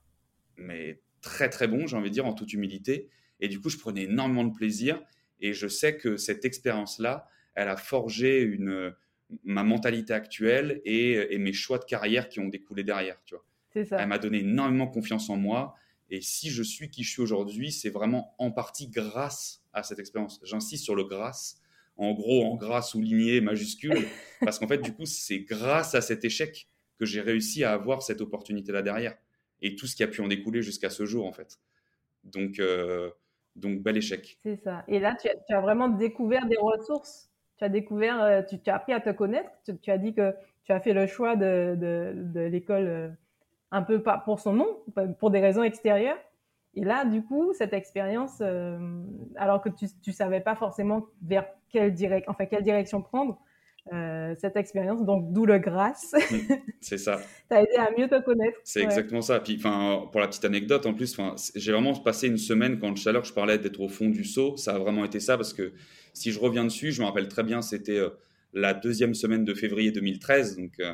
mais 0.57 1.01
très, 1.21 1.49
très 1.49 1.67
bons, 1.67 1.85
j'ai 1.85 1.97
envie 1.97 2.09
de 2.09 2.13
dire, 2.13 2.25
en 2.25 2.33
toute 2.33 2.53
humilité. 2.53 3.09
Et 3.39 3.47
du 3.47 3.59
coup, 3.59 3.69
je 3.69 3.77
prenais 3.77 4.03
énormément 4.03 4.43
de 4.43 4.53
plaisir 4.53 5.01
et 5.39 5.53
je 5.53 5.67
sais 5.67 5.97
que 5.97 6.17
cette 6.17 6.45
expérience-là, 6.45 7.27
elle 7.55 7.67
a 7.67 7.77
forgé 7.77 8.41
une, 8.41 8.93
ma 9.43 9.63
mentalité 9.63 10.13
actuelle 10.13 10.81
et, 10.85 11.37
mes 11.37 11.53
choix 11.53 11.77
de 11.77 11.85
carrière 11.85 12.29
qui 12.29 12.39
ont 12.39 12.47
découlé 12.47 12.83
derrière. 12.83 13.21
Tu 13.25 13.35
vois. 13.35 13.45
Ça. 13.85 13.97
Elle 13.99 14.07
m'a 14.07 14.19
donné 14.19 14.39
énormément 14.39 14.87
confiance 14.87 15.29
en 15.29 15.37
moi. 15.37 15.75
Et 16.09 16.21
si 16.21 16.49
je 16.49 16.61
suis 16.61 16.89
qui 16.89 17.03
je 17.03 17.09
suis 17.09 17.21
aujourd'hui, 17.21 17.71
c'est 17.71 17.89
vraiment 17.89 18.35
en 18.37 18.51
partie 18.51 18.87
grâce 18.87 19.63
à 19.73 19.83
cette 19.83 19.99
expérience. 19.99 20.39
J'insiste 20.43 20.83
sur 20.83 20.95
le 20.95 21.03
grâce, 21.05 21.59
en 21.97 22.13
gros 22.13 22.45
en 22.45 22.55
gras 22.55 22.81
souligné 22.81 23.41
majuscule, 23.41 24.07
parce 24.41 24.59
qu'en 24.59 24.67
fait, 24.67 24.77
du 24.77 24.93
coup, 24.93 25.05
c'est 25.05 25.39
grâce 25.39 25.95
à 25.95 26.01
cet 26.01 26.23
échec 26.23 26.67
que 26.99 27.05
j'ai 27.05 27.21
réussi 27.21 27.63
à 27.63 27.73
avoir 27.73 28.03
cette 28.03 28.21
opportunité-là 28.21 28.81
derrière. 28.81 29.15
Et 29.61 29.75
tout 29.75 29.87
ce 29.87 29.95
qui 29.95 30.03
a 30.03 30.07
pu 30.07 30.21
en 30.21 30.27
découler 30.27 30.61
jusqu'à 30.61 30.89
ce 30.89 31.05
jour, 31.05 31.25
en 31.25 31.33
fait. 31.33 31.59
Donc, 32.23 32.59
euh, 32.59 33.09
donc 33.55 33.81
bel 33.81 33.97
échec. 33.97 34.37
C'est 34.43 34.57
ça. 34.57 34.83
Et 34.87 34.99
là, 34.99 35.15
tu 35.19 35.29
as, 35.53 35.61
vraiment 35.61 35.89
découvert 35.89 36.45
des 36.47 36.57
ressources. 36.57 37.29
Tu 37.63 37.67
as 37.67 37.69
découvert, 37.69 38.21
euh, 38.21 38.41
tu, 38.41 38.69
as 38.69 38.75
appris 38.75 38.91
à 38.91 38.99
te 38.99 39.09
connaître. 39.09 39.49
Tu, 39.81 39.89
as 39.89 39.97
dit 39.97 40.13
que 40.13 40.35
tu 40.65 40.73
as 40.73 40.81
fait 40.81 40.91
le 40.91 41.07
choix 41.07 41.37
de, 41.37 41.77
de, 41.79 42.41
l'école 42.41 42.87
euh, 42.87 43.07
un 43.71 43.83
peu 43.83 44.03
pas 44.03 44.17
pour 44.17 44.41
son 44.41 44.51
nom, 44.51 44.79
pour 45.17 45.31
des 45.31 45.39
raisons 45.39 45.63
extérieures. 45.63 46.17
Et 46.75 46.83
là, 46.83 47.05
du 47.05 47.23
coup, 47.23 47.53
cette 47.53 47.71
expérience, 47.71 48.39
euh, 48.41 48.77
alors 49.37 49.61
que 49.61 49.69
tu 49.69 49.85
ne 50.07 50.11
savais 50.11 50.41
pas 50.41 50.55
forcément 50.55 51.05
vers 51.21 51.45
quelle, 51.69 51.93
direct, 51.93 52.27
enfin, 52.27 52.47
quelle 52.47 52.63
direction 52.63 53.01
prendre, 53.01 53.39
euh, 53.93 54.33
cette 54.39 54.57
expérience, 54.57 55.05
donc 55.05 55.31
d'où 55.31 55.45
le 55.45 55.59
grâce. 55.59 56.13
C'est 56.81 56.97
ça. 56.97 57.19
a 57.49 57.61
aidé 57.61 57.75
à 57.77 57.91
mieux 57.97 58.09
te 58.09 58.19
connaître. 58.21 58.57
C'est 58.65 58.81
exactement 58.81 59.21
ça. 59.21 59.39
Puis, 59.39 59.57
pour 59.57 60.19
la 60.19 60.27
petite 60.27 60.43
anecdote, 60.43 60.85
en 60.85 60.93
plus, 60.93 61.17
j'ai 61.55 61.71
vraiment 61.71 61.93
passé 61.93 62.27
une 62.27 62.37
semaine 62.37 62.77
quand 62.79 62.93
à 63.07 63.11
l'heure 63.13 63.23
je 63.23 63.33
parlais 63.33 63.57
d'être 63.57 63.79
au 63.79 63.87
fond 63.87 64.09
du 64.09 64.25
seau. 64.25 64.57
Ça 64.57 64.75
a 64.75 64.79
vraiment 64.79 65.05
été 65.05 65.21
ça 65.21 65.37
parce 65.37 65.53
que 65.53 65.73
si 66.13 66.31
je 66.31 66.39
reviens 66.39 66.63
dessus, 66.63 66.91
je 66.91 67.01
me 67.01 67.07
rappelle 67.07 67.27
très 67.27 67.43
bien, 67.43 67.61
c'était 67.61 67.97
euh, 67.97 68.09
la 68.53 68.73
deuxième 68.73 69.13
semaine 69.13 69.43
de 69.43 69.53
février 69.53 69.91
2013. 69.91 70.57
Donc, 70.57 70.79
euh, 70.79 70.93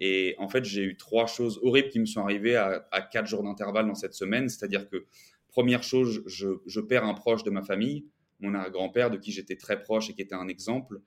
et 0.00 0.34
en 0.38 0.48
fait, 0.48 0.64
j'ai 0.64 0.82
eu 0.82 0.96
trois 0.96 1.26
choses 1.26 1.60
horribles 1.62 1.90
qui 1.90 2.00
me 2.00 2.06
sont 2.06 2.22
arrivées 2.22 2.56
à, 2.56 2.80
quatre 3.12 3.26
jours 3.26 3.42
d'intervalle 3.42 3.86
dans 3.86 3.94
cette 3.94 4.14
semaine. 4.14 4.48
C'est-à-dire 4.48 4.88
que, 4.88 5.06
première 5.48 5.82
chose, 5.84 6.22
je, 6.26 6.48
je 6.66 6.80
perds 6.80 7.04
un 7.04 7.14
proche 7.14 7.44
de 7.44 7.50
ma 7.50 7.62
famille, 7.62 8.06
mon 8.40 8.50
grand-père, 8.70 9.10
de 9.10 9.16
qui 9.16 9.30
j'étais 9.32 9.56
très 9.56 9.80
proche 9.80 10.10
et 10.10 10.14
qui 10.14 10.22
était 10.22 10.34
un 10.34 10.48
exemple. 10.48 11.00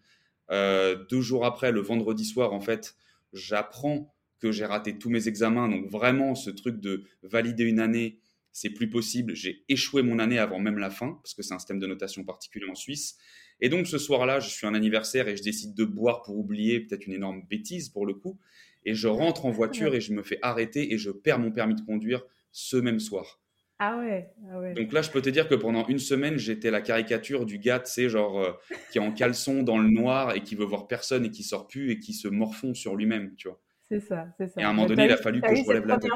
Euh, 0.51 1.03
deux 1.09 1.21
jours 1.21 1.45
après, 1.45 1.71
le 1.71 1.81
vendredi 1.81 2.25
soir, 2.25 2.53
en 2.53 2.61
fait, 2.61 2.95
j'apprends 3.33 4.13
que 4.39 4.51
j'ai 4.51 4.65
raté 4.65 4.97
tous 4.97 5.09
mes 5.09 5.27
examens. 5.27 5.67
Donc 5.67 5.89
vraiment, 5.89 6.35
ce 6.35 6.49
truc 6.49 6.79
de 6.79 7.03
valider 7.23 7.63
une 7.63 7.79
année, 7.79 8.19
c'est 8.51 8.69
plus 8.69 8.89
possible. 8.89 9.35
J'ai 9.35 9.63
échoué 9.69 10.01
mon 10.01 10.19
année 10.19 10.39
avant 10.39 10.59
même 10.59 10.77
la 10.77 10.89
fin, 10.89 11.19
parce 11.23 11.33
que 11.33 11.43
c'est 11.43 11.53
un 11.53 11.59
système 11.59 11.79
de 11.79 11.87
notation 11.87 12.23
particulier 12.23 12.70
en 12.70 12.75
Suisse. 12.75 13.17
Et 13.59 13.70
donc 13.70 13.87
ce 13.87 13.98
soir-là, 13.98 14.39
je 14.39 14.50
suis 14.50 14.67
un 14.67 14.74
anniversaire 14.74 15.27
et 15.27 15.35
je 15.35 15.43
décide 15.43 15.74
de 15.74 15.85
boire 15.85 16.22
pour 16.22 16.37
oublier 16.37 16.79
peut-être 16.79 17.07
une 17.07 17.13
énorme 17.13 17.43
bêtise 17.50 17.89
pour 17.89 18.05
le 18.05 18.13
coup. 18.13 18.37
Et 18.85 18.93
je 18.93 19.07
rentre 19.07 19.46
en 19.46 19.51
voiture 19.51 19.96
et 19.96 20.01
je 20.01 20.13
me 20.13 20.24
fais 20.24 20.39
arrêter 20.41 20.93
et 20.93 20.98
je 20.98 21.09
perds 21.09 21.39
mon 21.39 21.51
permis 21.51 21.75
de 21.75 21.81
conduire 21.81 22.24
ce 22.51 22.77
même 22.77 23.00
soir. 23.00 23.39
Ah 23.79 23.98
ouais, 24.00 24.31
ah 24.51 24.59
ouais. 24.59 24.74
Donc 24.74 24.91
là, 24.91 25.03
je 25.03 25.11
peux 25.11 25.22
te 25.22 25.29
dire 25.29 25.48
que 25.48 25.53
pendant 25.53 25.85
une 25.87 26.00
semaine, 26.00 26.37
j'étais 26.37 26.72
la 26.72 26.81
caricature 26.81 27.46
du 27.46 27.59
gars, 27.59 27.79
tu 27.79 27.91
sais, 27.91 28.09
genre, 28.09 28.39
euh, 28.39 28.51
qui 28.91 28.98
est 28.98 29.01
en 29.01 29.11
caleçon 29.11 29.61
dans 29.61 29.77
le 29.77 29.89
noir 29.89 30.35
et 30.35 30.41
qui 30.41 30.55
veut 30.55 30.65
voir 30.65 30.87
personne 30.87 31.25
et 31.25 31.29
qui 31.29 31.43
sort 31.43 31.67
plus 31.67 31.91
et 31.91 32.00
qui 32.00 32.13
se 32.13 32.27
morfond 32.27 32.74
sur 32.74 32.96
lui-même, 32.96 33.35
tu 33.35 33.50
vois. 33.50 33.61
C'est 33.87 34.00
ça, 34.00 34.27
c'est 34.37 34.48
ça. 34.48 34.61
Et 34.61 34.63
à 34.63 34.70
un 34.70 34.74
moment 34.74 34.87
donné, 34.87 35.05
il 35.05 35.11
a 35.11 35.17
fallu 35.17 35.41
que 35.41 35.55
je 35.55 35.63
relève 35.63 35.85
la 35.85 35.98
tête. 35.98 36.11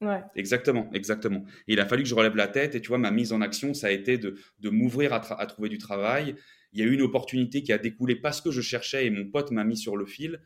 Ouais. 0.00 0.22
Exactement, 0.34 0.88
exactement. 0.94 1.44
il 1.66 1.78
a 1.78 1.84
fallu 1.84 2.02
que 2.02 2.08
je 2.08 2.14
relève 2.14 2.34
la 2.34 2.48
tête 2.48 2.74
et 2.74 2.80
tu 2.80 2.88
vois, 2.88 2.96
ma 2.96 3.10
mise 3.10 3.34
en 3.34 3.42
action, 3.42 3.74
ça 3.74 3.88
a 3.88 3.90
été 3.90 4.16
de, 4.16 4.34
de 4.58 4.70
m'ouvrir 4.70 5.12
à, 5.12 5.20
à, 5.38 5.46
trouver 5.46 5.68
du 5.68 5.76
travail. 5.76 6.34
Il 6.72 6.80
y 6.80 6.82
a 6.82 6.86
eu 6.86 6.94
une 6.94 7.02
opportunité 7.02 7.62
qui 7.62 7.72
a 7.72 7.78
découlé 7.78 8.16
parce 8.16 8.40
que 8.40 8.50
je 8.50 8.60
cherchais 8.60 9.06
et 9.06 9.10
mon 9.10 9.28
pote 9.28 9.50
m'a 9.50 9.64
mis 9.64 9.76
sur 9.76 9.96
le 9.96 10.06
fil 10.06 10.40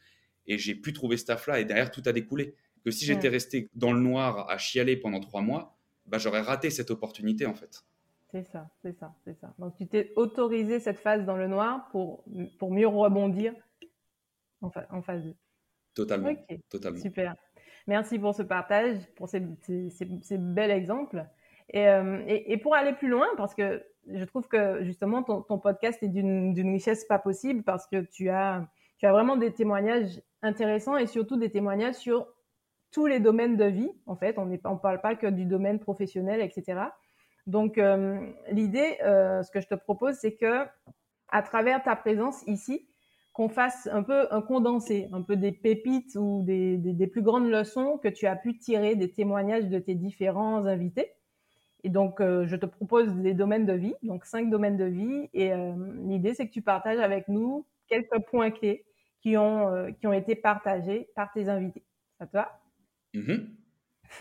et 0.46 0.58
j'ai 0.58 0.74
pu 0.74 0.92
trouver 0.92 1.16
ce 1.16 1.26
taf-là 1.26 1.60
et 1.60 1.64
derrière, 1.64 1.90
tout 1.90 2.02
a 2.06 2.12
découlé. 2.12 2.54
Que 2.84 2.90
si 2.90 3.06
j'étais 3.06 3.28
resté 3.28 3.70
dans 3.74 3.92
le 3.92 4.00
noir 4.00 4.48
à 4.50 4.58
chialer 4.58 4.96
pendant 4.98 5.20
trois 5.20 5.40
mois, 5.40 5.78
bah, 6.06 6.18
j'aurais 6.18 6.42
raté 6.42 6.68
cette 6.70 6.90
opportunité 6.90 7.46
en 7.46 7.54
fait. 7.54 7.82
C'est 8.30 8.44
ça, 8.44 8.68
c'est 8.82 8.92
ça, 8.98 9.14
c'est 9.24 9.38
ça. 9.38 9.54
Donc 9.58 9.76
tu 9.76 9.87
t'es 9.87 10.12
autorisé 10.16 10.80
cette 10.80 10.98
phase 10.98 11.24
dans 11.24 11.37
le 11.37 11.46
noir 11.46 11.88
pour, 11.92 12.24
pour 12.58 12.72
mieux 12.72 12.88
rebondir 12.88 13.54
en, 14.60 14.70
en 14.90 15.02
phase 15.02 15.22
2. 15.22 15.34
Totalement, 15.94 16.34
totalement. 16.68 16.98
Super. 16.98 17.37
Merci 17.87 18.18
pour 18.18 18.34
ce 18.34 18.42
partage, 18.42 18.98
pour 19.14 19.28
ces, 19.28 19.42
ces, 19.62 19.90
ces, 20.22 20.38
bels 20.38 20.70
exemples. 20.70 21.24
Et, 21.70 21.87
euh, 21.87 22.22
et, 22.26 22.52
et, 22.52 22.56
pour 22.56 22.74
aller 22.74 22.92
plus 22.92 23.08
loin, 23.08 23.26
parce 23.37 23.54
que 23.54 23.84
je 24.12 24.24
trouve 24.24 24.48
que 24.48 24.84
justement 24.84 25.22
ton, 25.22 25.58
podcast 25.58 26.02
est 26.02 26.08
d'une 26.08 26.72
richesse 26.72 27.04
pas 27.04 27.18
possible 27.18 27.62
parce 27.62 27.86
que 27.86 28.02
tu 28.02 28.28
as, 28.30 28.68
tu 28.98 29.06
as 29.06 29.12
vraiment 29.12 29.36
des 29.36 29.52
témoignages 29.52 30.20
intéressants 30.42 30.96
et 30.96 31.06
surtout 31.06 31.36
des 31.36 31.50
témoignages 31.50 31.96
sur 31.96 32.26
tous 32.90 33.06
les 33.06 33.18
domaines 33.18 33.56
de 33.56 33.64
vie, 33.64 33.90
en 34.06 34.14
fait. 34.14 34.38
On 34.38 34.46
ne 34.46 34.56
on 34.64 34.76
parle 34.76 35.00
pas 35.00 35.16
que 35.16 35.26
du 35.26 35.44
domaine 35.44 35.80
professionnel, 35.80 36.40
etc. 36.40 36.80
Donc, 37.46 37.76
euh, 37.76 38.30
l'idée, 38.50 38.98
euh, 39.04 39.42
ce 39.42 39.50
que 39.50 39.60
je 39.60 39.66
te 39.66 39.74
propose, 39.74 40.14
c'est 40.14 40.36
que 40.36 40.64
à 41.28 41.42
travers 41.42 41.82
ta 41.82 41.96
présence 41.96 42.42
ici, 42.46 42.86
qu'on 43.32 43.48
fasse 43.48 43.88
un 43.90 44.04
peu 44.04 44.28
un 44.30 44.40
condensé, 44.40 45.08
un 45.12 45.22
peu 45.22 45.34
des 45.34 45.50
pépites 45.50 46.14
ou 46.14 46.42
des, 46.44 46.76
des, 46.76 47.06
plus 47.08 47.22
grandes 47.22 47.50
leçons 47.50 47.98
que 47.98 48.06
tu 48.06 48.26
as 48.26 48.36
pu 48.36 48.56
tirer 48.58 48.94
des 48.94 49.10
témoignages 49.10 49.68
de 49.68 49.80
tes 49.80 49.96
différents 49.96 50.66
invités. 50.66 51.10
Et 51.85 51.90
donc, 51.90 52.20
euh, 52.20 52.47
je 52.47 52.57
te 52.57 52.66
propose 52.66 53.14
des 53.14 53.35
domaines 53.35 53.66
de 53.66 53.75
vie, 53.75 53.94
donc 54.03 54.25
cinq 54.25 54.51
domaines 54.51 54.77
de 54.77 54.87
vie. 54.87 55.29
Et 55.33 55.53
l'idée, 56.07 56.35
c'est 56.35 56.49
que 56.49 56.53
tu 56.53 56.62
partages 56.62 56.99
avec 56.99 57.29
nous 57.29 57.66
quelques 57.87 58.18
points 58.31 58.51
clés 58.51 58.85
qui 59.20 59.37
ont, 59.37 59.92
qui 60.01 60.07
ont 60.07 60.12
été 60.12 60.35
partagés 60.35 61.09
par 61.14 61.33
tes 61.33 61.49
invités. 61.49 61.85
Ça 62.18 62.27
te 62.27 62.33
va? 62.33 62.61
Mhm. 63.14 63.57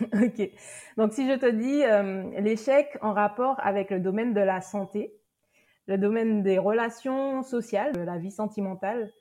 ok. 0.12 0.50
Donc, 0.96 1.12
si 1.12 1.28
je 1.28 1.36
te 1.38 1.50
dis 1.50 1.82
euh, 1.84 2.40
l'échec 2.40 2.96
en 3.00 3.12
rapport 3.12 3.56
avec 3.60 3.90
le 3.90 4.00
domaine 4.00 4.34
de 4.34 4.40
la 4.40 4.60
santé, 4.60 5.14
le 5.86 5.98
domaine 5.98 6.42
des 6.42 6.58
relations 6.58 7.42
sociales, 7.42 7.92
de 7.92 8.00
la 8.00 8.18
vie 8.18 8.30
sentimentale, 8.30 9.12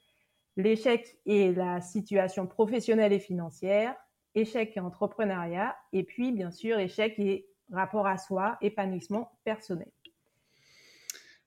l'échec 0.56 1.18
et 1.26 1.54
la 1.54 1.82
situation 1.82 2.48
professionnelle 2.48 3.14
et 3.14 3.20
financière, 3.20 3.96
échec 4.36 4.76
et 4.76 4.80
entrepreneuriat, 4.80 5.76
et 5.92 6.04
puis, 6.04 6.32
bien 6.32 6.52
sûr, 6.52 6.80
échec 6.80 7.20
et 7.20 7.48
rapport 7.74 8.08
à 8.08 8.18
soi, 8.18 8.58
épanouissement 8.62 9.32
personnel. 9.44 9.92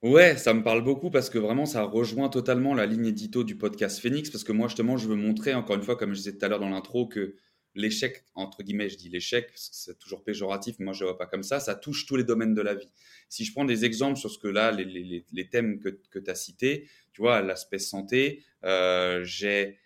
Ouais, 0.03 0.37
ça 0.37 0.53
me 0.53 0.63
parle 0.63 0.85
beaucoup 0.85 1.11
parce 1.11 1.31
que 1.31 1.39
vraiment, 1.39 1.67
ça 1.67 1.83
rejoint 1.83 2.29
totalement 2.29 2.75
la 2.75 2.87
ligne 2.87 3.07
édito 3.07 3.45
du 3.45 3.57
podcast 3.57 3.99
Phoenix, 4.01 4.31
parce 4.31 4.45
que 4.45 4.53
moi, 4.53 4.69
justement, 4.69 4.97
je 4.97 5.09
veux 5.09 5.17
montrer, 5.17 5.55
encore 5.55 5.77
une 5.77 5.83
fois, 5.83 5.97
comme 5.97 6.11
je 6.11 6.19
disais 6.19 6.37
tout 6.37 6.45
à 6.45 6.49
l'heure 6.49 6.61
dans 6.61 6.69
l'intro, 6.69 7.09
que 7.09 7.37
l'échec, 7.77 8.25
entre 8.35 8.63
guillemets, 8.63 8.89
je 8.89 8.97
dis 8.97 9.09
l'échec, 9.09 9.51
c'est 9.55 9.99
toujours 9.99 10.25
péjoratif, 10.25 10.79
moi 10.79 10.93
je 10.93 11.05
ne 11.05 11.11
vois 11.11 11.19
pas 11.19 11.27
comme 11.27 11.43
ça, 11.43 11.61
ça 11.61 11.75
touche 11.75 12.07
tous 12.07 12.17
les 12.17 12.25
domaines 12.25 12.55
de 12.55 12.63
la 12.63 12.75
vie. 12.75 12.91
Si 13.29 13.45
je 13.45 13.53
prends 13.53 13.65
des 13.65 13.85
exemples 13.85 14.19
sur 14.19 14.31
ce 14.31 14.39
que 14.39 14.49
là, 14.49 14.73
les, 14.73 15.49
thèmes 15.51 15.79
que, 15.81 16.19
tu 16.19 16.31
as 16.31 16.35
cités, 16.35 16.89
tu 17.13 17.21
vois, 17.21 17.43
l'aspect 17.43 17.79
santé, 17.79 18.45
euh, 18.65 19.23
j'ai 19.25 19.79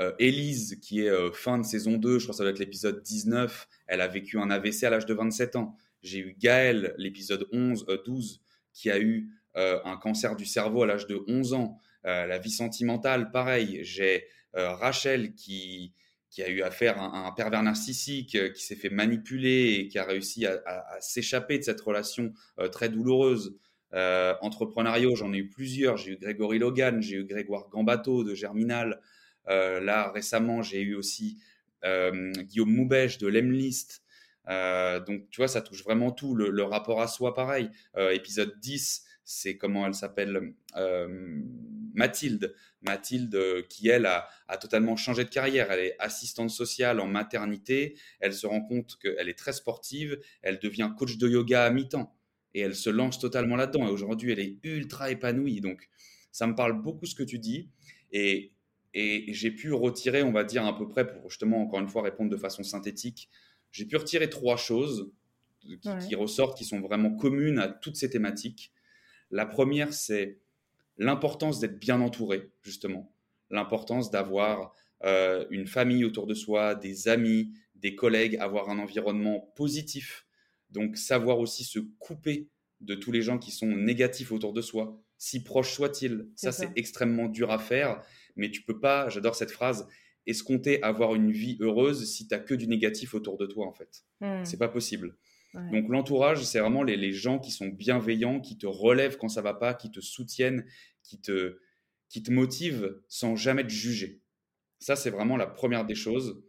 euh, 0.00 0.12
Élise 0.18 0.78
qui 0.80 1.02
est 1.04 1.10
euh, 1.10 1.30
fin 1.32 1.58
de 1.58 1.64
saison 1.64 1.96
2, 1.96 2.18
je 2.18 2.24
crois 2.24 2.32
que 2.32 2.36
ça 2.38 2.44
doit 2.44 2.50
être 2.52 2.58
l'épisode 2.58 3.02
19, 3.02 3.68
elle 3.86 4.00
a 4.00 4.08
vécu 4.08 4.38
un 4.38 4.50
AVC 4.50 4.84
à 4.84 4.90
l'âge 4.90 5.06
de 5.06 5.14
27 5.14 5.56
ans. 5.56 5.76
J'ai 6.02 6.18
eu 6.18 6.36
Gaël, 6.38 6.94
l'épisode 6.96 7.46
11, 7.52 7.86
12, 8.04 8.40
qui 8.72 8.90
a 8.90 8.98
eu 8.98 9.28
un 9.54 9.96
cancer 9.96 10.36
du 10.36 10.46
cerveau 10.46 10.84
à 10.84 10.86
l'âge 10.86 11.06
de 11.06 11.22
11 11.28 11.52
ans. 11.54 11.78
la 12.04 12.38
vie 12.38 12.50
sentimentale, 12.50 13.30
pareil. 13.30 13.80
J'ai 13.82 14.26
Rachel 14.54 15.34
qui, 15.34 15.92
a 16.38 16.48
eu 16.48 16.62
affaire 16.62 16.98
à 16.98 17.26
un, 17.26 17.32
pervers 17.32 17.62
narcissique, 17.62 18.34
euh, 18.36 18.50
qui 18.50 18.64
s'est 18.64 18.76
fait 18.76 18.90
manipuler 18.90 19.78
et 19.80 19.88
qui 19.88 19.98
a 19.98 20.04
réussi 20.04 20.46
à, 20.46 20.62
s'échapper 21.00 21.58
de 21.58 21.64
cette 21.64 21.80
relation 21.80 22.32
euh, 22.58 22.68
très 22.68 22.88
douloureuse. 22.88 23.56
Euh, 23.92 24.34
entrepreneuriaux, 24.40 25.16
j'en 25.16 25.32
ai 25.32 25.38
eu 25.38 25.48
plusieurs. 25.48 25.96
J'ai 25.96 26.12
eu 26.12 26.16
Grégory 26.16 26.58
Logan, 26.58 27.02
j'ai 27.02 27.16
eu 27.16 27.24
Grégoire 27.24 27.68
Gambato 27.70 28.22
de 28.22 28.34
Germinal. 28.34 29.00
Là, 29.50 30.10
récemment, 30.12 30.62
j'ai 30.62 30.80
eu 30.80 30.94
aussi 30.94 31.38
Guillaume 31.82 32.70
Moubèche 32.70 33.18
de 33.18 33.26
Lemlist. 33.26 34.02
donc, 34.46 35.28
tu 35.30 35.36
vois, 35.36 35.48
ça 35.48 35.60
touche 35.60 35.82
vraiment 35.84 36.12
tout. 36.12 36.34
Le, 36.34 36.62
rapport 36.62 37.00
à 37.00 37.08
soi, 37.08 37.34
pareil. 37.34 37.70
épisode 37.96 38.58
10, 38.60 39.04
c'est 39.24 39.56
comment 39.56 39.86
elle 39.86 39.94
s'appelle 39.94 40.54
Mathilde. 41.94 42.54
Mathilde, 42.82 43.66
qui 43.68 43.88
elle 43.88 44.06
a, 44.06 44.26
a, 44.48 44.56
totalement 44.56 44.96
changé 44.96 45.24
de 45.24 45.28
carrière. 45.28 45.70
Elle 45.70 45.86
est 45.86 45.96
assistante 45.98 46.50
sociale 46.50 47.00
en 47.00 47.06
maternité. 47.06 47.98
Elle 48.20 48.32
se 48.32 48.46
rend 48.46 48.62
compte 48.62 48.98
qu'elle 48.98 49.28
est 49.28 49.38
très 49.38 49.52
sportive. 49.52 50.18
Elle 50.42 50.58
devient 50.58 50.90
coach 50.96 51.18
de 51.18 51.28
yoga 51.28 51.64
à 51.64 51.70
mi-temps 51.70 52.16
et 52.54 52.60
elle 52.60 52.74
se 52.74 52.90
lance 52.90 53.18
totalement 53.18 53.56
là-dedans. 53.56 53.86
Et 53.86 53.90
aujourd'hui, 53.90 54.32
elle 54.32 54.40
est 54.40 54.58
ultra 54.62 55.10
épanouie. 55.10 55.60
Donc, 55.60 55.88
ça 56.32 56.46
me 56.46 56.54
parle 56.54 56.80
beaucoup 56.80 57.06
ce 57.06 57.14
que 57.14 57.22
tu 57.22 57.38
dis. 57.38 57.70
Et, 58.12 58.52
et 58.94 59.32
j'ai 59.32 59.50
pu 59.50 59.72
retirer, 59.72 60.22
on 60.22 60.32
va 60.32 60.44
dire, 60.44 60.64
à 60.64 60.76
peu 60.76 60.88
près, 60.88 61.06
pour 61.06 61.30
justement, 61.30 61.62
encore 61.62 61.80
une 61.80 61.88
fois, 61.88 62.02
répondre 62.02 62.30
de 62.30 62.36
façon 62.36 62.62
synthétique, 62.62 63.28
j'ai 63.70 63.84
pu 63.84 63.96
retirer 63.96 64.28
trois 64.28 64.56
choses 64.56 65.12
qui, 65.60 66.14
ressortent, 66.14 66.56
qui 66.56 66.64
sont 66.64 66.80
vraiment 66.80 67.14
communes 67.14 67.58
à 67.58 67.68
toutes 67.68 67.96
ces 67.96 68.10
thématiques. 68.10 68.72
La 69.30 69.46
première, 69.46 69.92
c'est 69.92 70.40
l'importance 70.98 71.60
d'être 71.60 71.78
bien 71.78 72.00
entouré, 72.00 72.50
justement. 72.62 73.12
L'importance 73.50 74.10
d'avoir 74.10 74.74
euh, 75.04 75.46
une 75.50 75.66
famille 75.66 76.04
autour 76.04 76.26
de 76.26 76.34
soi, 76.34 76.74
des 76.74 77.08
amis, 77.08 77.52
des 77.76 77.94
collègues, 77.94 78.36
avoir 78.36 78.70
un 78.70 78.78
environnement 78.78 79.52
positif 79.54 80.26
donc 80.70 80.96
savoir 80.96 81.38
aussi 81.38 81.64
se 81.64 81.78
couper 81.98 82.48
de 82.80 82.94
tous 82.94 83.12
les 83.12 83.22
gens 83.22 83.38
qui 83.38 83.50
sont 83.50 83.66
négatifs 83.66 84.32
autour 84.32 84.52
de 84.52 84.62
soi, 84.62 84.98
si 85.18 85.42
proches 85.42 85.74
soient-ils. 85.74 86.28
Ça, 86.34 86.52
c'est 86.52 86.70
extrêmement 86.76 87.26
dur 87.26 87.50
à 87.50 87.58
faire, 87.58 88.02
mais 88.36 88.50
tu 88.50 88.62
peux 88.62 88.80
pas, 88.80 89.08
j'adore 89.08 89.34
cette 89.34 89.50
phrase, 89.50 89.88
escompter 90.26 90.82
avoir 90.82 91.14
une 91.14 91.30
vie 91.30 91.56
heureuse 91.60 92.10
si 92.10 92.28
tu 92.28 92.34
n'as 92.34 92.40
que 92.40 92.54
du 92.54 92.66
négatif 92.68 93.14
autour 93.14 93.36
de 93.38 93.46
toi, 93.46 93.66
en 93.66 93.72
fait. 93.72 94.04
Hmm. 94.20 94.44
C'est 94.44 94.58
pas 94.58 94.68
possible. 94.68 95.16
Donc 95.72 95.88
l'entourage, 95.88 96.44
c'est 96.44 96.60
vraiment 96.60 96.84
les, 96.84 97.12
gens 97.12 97.40
qui 97.40 97.50
sont 97.50 97.66
bienveillants, 97.66 98.38
qui 98.38 98.56
te 98.56 98.66
relèvent 98.66 99.16
quand 99.16 99.28
ça 99.28 99.42
va 99.42 99.52
pas, 99.52 99.74
qui 99.74 99.90
te 99.90 100.00
soutiennent, 100.00 100.64
qui 101.02 101.20
te, 101.20 101.58
qui 102.08 102.22
te 102.22 102.30
motivent 102.30 102.96
sans 103.08 103.34
jamais 103.34 103.64
te 103.64 103.70
juger. 103.70 104.22
Ça, 104.78 104.94
c'est 104.94 105.10
vraiment 105.10 105.36
la 105.36 105.48
première 105.48 105.84
des 105.84 105.96
choses. 105.96 106.40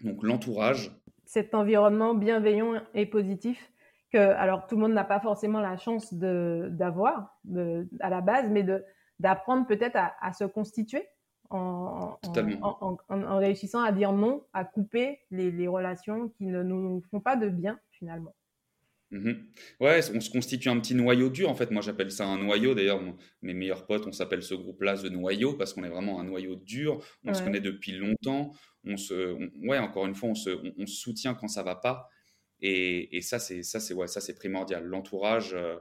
Donc 0.00 0.22
l'entourage, 0.22 0.90
cet 1.32 1.54
environnement 1.54 2.14
bienveillant 2.14 2.82
et 2.94 3.06
positif 3.06 3.72
que, 4.12 4.18
alors 4.18 4.66
tout 4.66 4.74
le 4.74 4.82
monde 4.82 4.92
n'a 4.92 5.04
pas 5.04 5.20
forcément 5.20 5.60
la 5.60 5.78
chance 5.78 6.12
d'avoir 6.12 7.38
à 8.00 8.10
la 8.10 8.20
base, 8.20 8.50
mais 8.50 8.64
d'apprendre 9.22 9.66
peut-être 9.66 9.96
à, 9.96 10.32
se 10.32 10.44
constituer 10.44 11.08
en, 11.50 12.18
en, 13.08 13.38
réussissant 13.38 13.82
à 13.82 13.92
dire 13.92 14.12
non, 14.12 14.44
à 14.52 14.64
couper 14.64 15.20
les 15.30 15.68
relations 15.68 16.28
qui 16.30 16.46
ne 16.46 16.62
nous 16.62 17.02
font 17.10 17.20
pas 17.20 17.36
de 17.36 17.48
bien 17.48 17.78
finalement. 17.90 18.34
Mhm. 19.12 19.46
Ouais, 19.78 20.00
on 20.14 20.20
se 20.20 20.30
constitue 20.30 20.70
un 20.70 20.80
petit 20.80 20.94
noyau 20.94 21.28
dur 21.28 21.50
en 21.50 21.54
fait. 21.54 21.70
Moi, 21.70 21.82
j'appelle 21.82 22.10
ça 22.10 22.26
un 22.26 22.38
noyau. 22.38 22.74
D'ailleurs, 22.74 23.00
mes 23.42 23.52
meilleurs 23.52 23.86
potes, 23.86 24.06
on 24.06 24.12
s'appelle 24.12 24.42
ce 24.42 24.54
groupe-là 24.54 24.96
The 24.96 25.10
Noyau 25.10 25.52
parce 25.52 25.74
qu'on 25.74 25.84
est 25.84 25.90
vraiment 25.90 26.18
un 26.18 26.24
noyau 26.24 26.56
dur. 26.56 27.04
On 27.24 27.34
se 27.34 27.42
connaît 27.42 27.60
depuis 27.60 27.92
longtemps. 27.92 28.54
On 28.84 28.96
se, 28.96 29.36
ouais, 29.66 29.78
encore 29.78 30.06
une 30.06 30.14
fois, 30.14 30.30
on 30.30 30.34
se, 30.34 30.50
on, 30.78 30.86
soutient 30.86 31.34
quand 31.34 31.48
ça 31.48 31.62
va 31.62 31.76
pas. 31.76 32.08
Et, 32.62 33.20
ça, 33.20 33.38
c'est 33.38 33.62
ça, 33.62 33.80
c'est 33.80 33.92
ouais, 33.92 34.06
ça, 34.06 34.22
c'est 34.22 34.34
primordial. 34.34 34.84
L'entourage, 34.84 35.52
euh, 35.52 35.76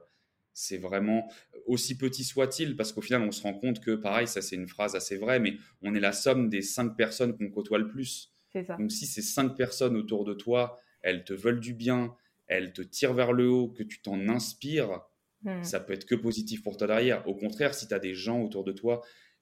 c'est 0.53 0.77
vraiment 0.77 1.31
aussi 1.65 1.97
petit 1.97 2.23
soit-il, 2.23 2.75
parce 2.75 2.91
qu'au 2.91 3.01
final, 3.01 3.21
on 3.21 3.31
se 3.31 3.41
rend 3.43 3.53
compte 3.53 3.79
que, 3.79 3.91
pareil, 3.91 4.27
ça, 4.27 4.41
c'est 4.41 4.55
une 4.55 4.67
phrase 4.67 4.95
assez 4.95 5.17
vraie, 5.17 5.39
mais 5.39 5.55
on 5.81 5.95
est 5.95 5.99
la 5.99 6.11
somme 6.11 6.49
des 6.49 6.61
cinq 6.61 6.95
personnes 6.95 7.37
qu'on 7.37 7.49
côtoie 7.49 7.77
le 7.77 7.87
plus. 7.87 8.33
Ça. 8.53 8.75
Donc, 8.75 8.91
si 8.91 9.05
ces 9.05 9.21
cinq 9.21 9.55
personnes 9.55 9.95
autour 9.95 10.25
de 10.25 10.33
toi, 10.33 10.79
elles 11.01 11.23
te 11.23 11.33
veulent 11.33 11.61
du 11.61 11.73
bien, 11.73 12.13
elle 12.47 12.73
te 12.73 12.81
tire 12.81 13.13
vers 13.13 13.31
le 13.31 13.49
haut, 13.49 13.69
que 13.69 13.83
tu 13.83 14.01
t'en 14.01 14.27
inspires, 14.27 15.01
hmm. 15.43 15.63
ça 15.63 15.79
peut 15.79 15.93
être 15.93 16.05
que 16.05 16.15
positif 16.15 16.61
pour 16.61 16.75
toi 16.75 16.87
derrière. 16.87 17.25
Au 17.27 17.35
contraire, 17.35 17.73
si 17.73 17.87
tu 17.87 17.93
as 17.93 17.99
des 17.99 18.13
gens 18.13 18.41
autour 18.41 18.63
de 18.63 18.73
toi 18.73 19.01